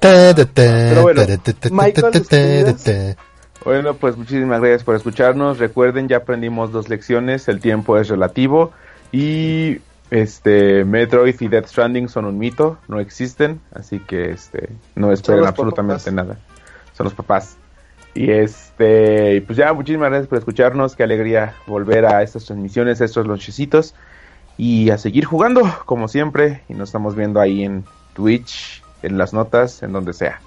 Pero 0.00 1.02
bueno, 1.02 1.26
ta, 1.26 1.36
ta, 1.38 1.52
ta, 1.52 1.68
Michael, 1.70 1.94
ta, 1.94 2.00
ta, 2.02 2.10
ta, 2.10 2.18
despedidas. 2.18 2.84
ta. 2.84 3.16
Bueno, 3.64 3.94
pues 3.94 4.16
muchísimas 4.16 4.60
gracias 4.60 4.84
por 4.84 4.94
escucharnos. 4.94 5.58
Recuerden, 5.58 6.06
ya 6.06 6.18
aprendimos 6.18 6.70
dos 6.70 6.88
lecciones. 6.88 7.48
El 7.48 7.60
tiempo 7.60 7.98
es 7.98 8.08
relativo. 8.08 8.72
Y 9.10 9.78
este 10.10 10.84
Metroid 10.84 11.34
y 11.40 11.48
Death 11.48 11.66
Stranding 11.66 12.08
son 12.08 12.26
un 12.26 12.38
mito, 12.38 12.78
no 12.86 13.00
existen. 13.00 13.60
Así 13.74 13.98
que 13.98 14.30
este 14.30 14.68
no 14.94 15.10
esperen 15.10 15.44
absolutamente 15.44 16.10
papás. 16.10 16.12
nada. 16.12 16.38
Son 16.96 17.04
los 17.04 17.14
papás. 17.14 17.56
Y 18.14 18.30
este, 18.30 19.34
y 19.34 19.40
pues 19.40 19.58
ya, 19.58 19.72
muchísimas 19.72 20.10
gracias 20.10 20.28
por 20.28 20.38
escucharnos. 20.38 20.96
Qué 20.96 21.02
alegría 21.02 21.54
volver 21.66 22.06
a 22.06 22.22
estas 22.22 22.44
transmisiones, 22.44 23.00
a 23.00 23.04
estos 23.04 23.26
lonchecitos. 23.26 23.94
Y 24.58 24.90
a 24.90 24.98
seguir 24.98 25.24
jugando, 25.24 25.62
como 25.84 26.08
siempre. 26.08 26.62
Y 26.68 26.74
nos 26.74 26.88
estamos 26.88 27.14
viendo 27.14 27.40
ahí 27.40 27.64
en 27.64 27.84
Twitch, 28.14 28.82
en 29.02 29.18
las 29.18 29.32
notas, 29.32 29.82
en 29.82 29.92
donde 29.92 30.12
sea. 30.12 30.40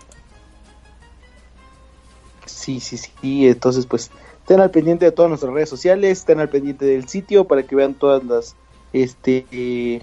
Sí, 2.45 2.79
sí, 2.79 2.97
sí. 2.97 3.47
Entonces, 3.47 3.85
pues, 3.85 4.11
estén 4.39 4.59
al 4.59 4.71
pendiente 4.71 5.05
de 5.05 5.11
todas 5.11 5.29
nuestras 5.29 5.53
redes 5.53 5.69
sociales, 5.69 6.19
estén 6.19 6.39
al 6.39 6.49
pendiente 6.49 6.85
del 6.85 7.07
sitio 7.07 7.45
para 7.45 7.63
que 7.63 7.75
vean 7.75 7.93
todas 7.93 8.23
las 8.23 8.55
este 8.91 9.45
eh, 9.51 10.01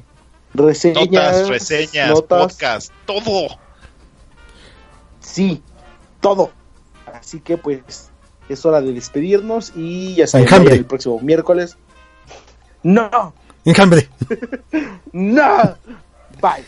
reseñas, 0.54 1.06
Notas, 1.06 1.48
reseñas, 1.48 2.10
notas. 2.10 2.52
podcast, 2.52 2.92
todo. 3.04 3.48
Sí, 5.20 5.62
todo. 6.20 6.50
Así 7.12 7.40
que, 7.40 7.56
pues, 7.56 8.10
es 8.48 8.64
hora 8.64 8.80
de 8.80 8.92
despedirnos 8.92 9.72
y 9.74 10.14
ya 10.14 10.26
saben, 10.26 10.68
el 10.68 10.84
próximo 10.84 11.20
miércoles. 11.20 11.76
No, 12.82 13.34
Enjambre, 13.66 14.08
no, 15.12 15.74
bye. 16.40 16.62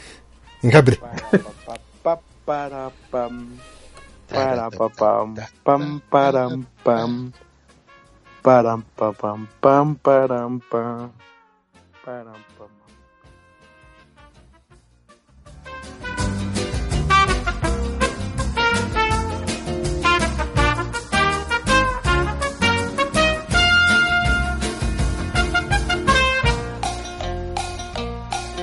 enjambre. 0.64 0.96
Para, 0.96 1.38
pa, 1.64 1.78
pa, 2.02 2.18
para, 2.44 2.90
pam. 3.08 3.46
Para, 4.26 4.68
pa, 4.68 4.90
pam, 4.90 5.34
pam, 5.62 6.02
param, 6.10 6.66
pam. 6.82 7.32
Param, 8.42 8.82
pa, 8.96 9.12
pam, 9.12 9.46
pam, 9.60 9.94
param, 9.94 10.58
pam. 10.58 11.12
Param, 12.04 12.40
pam. 12.57 12.57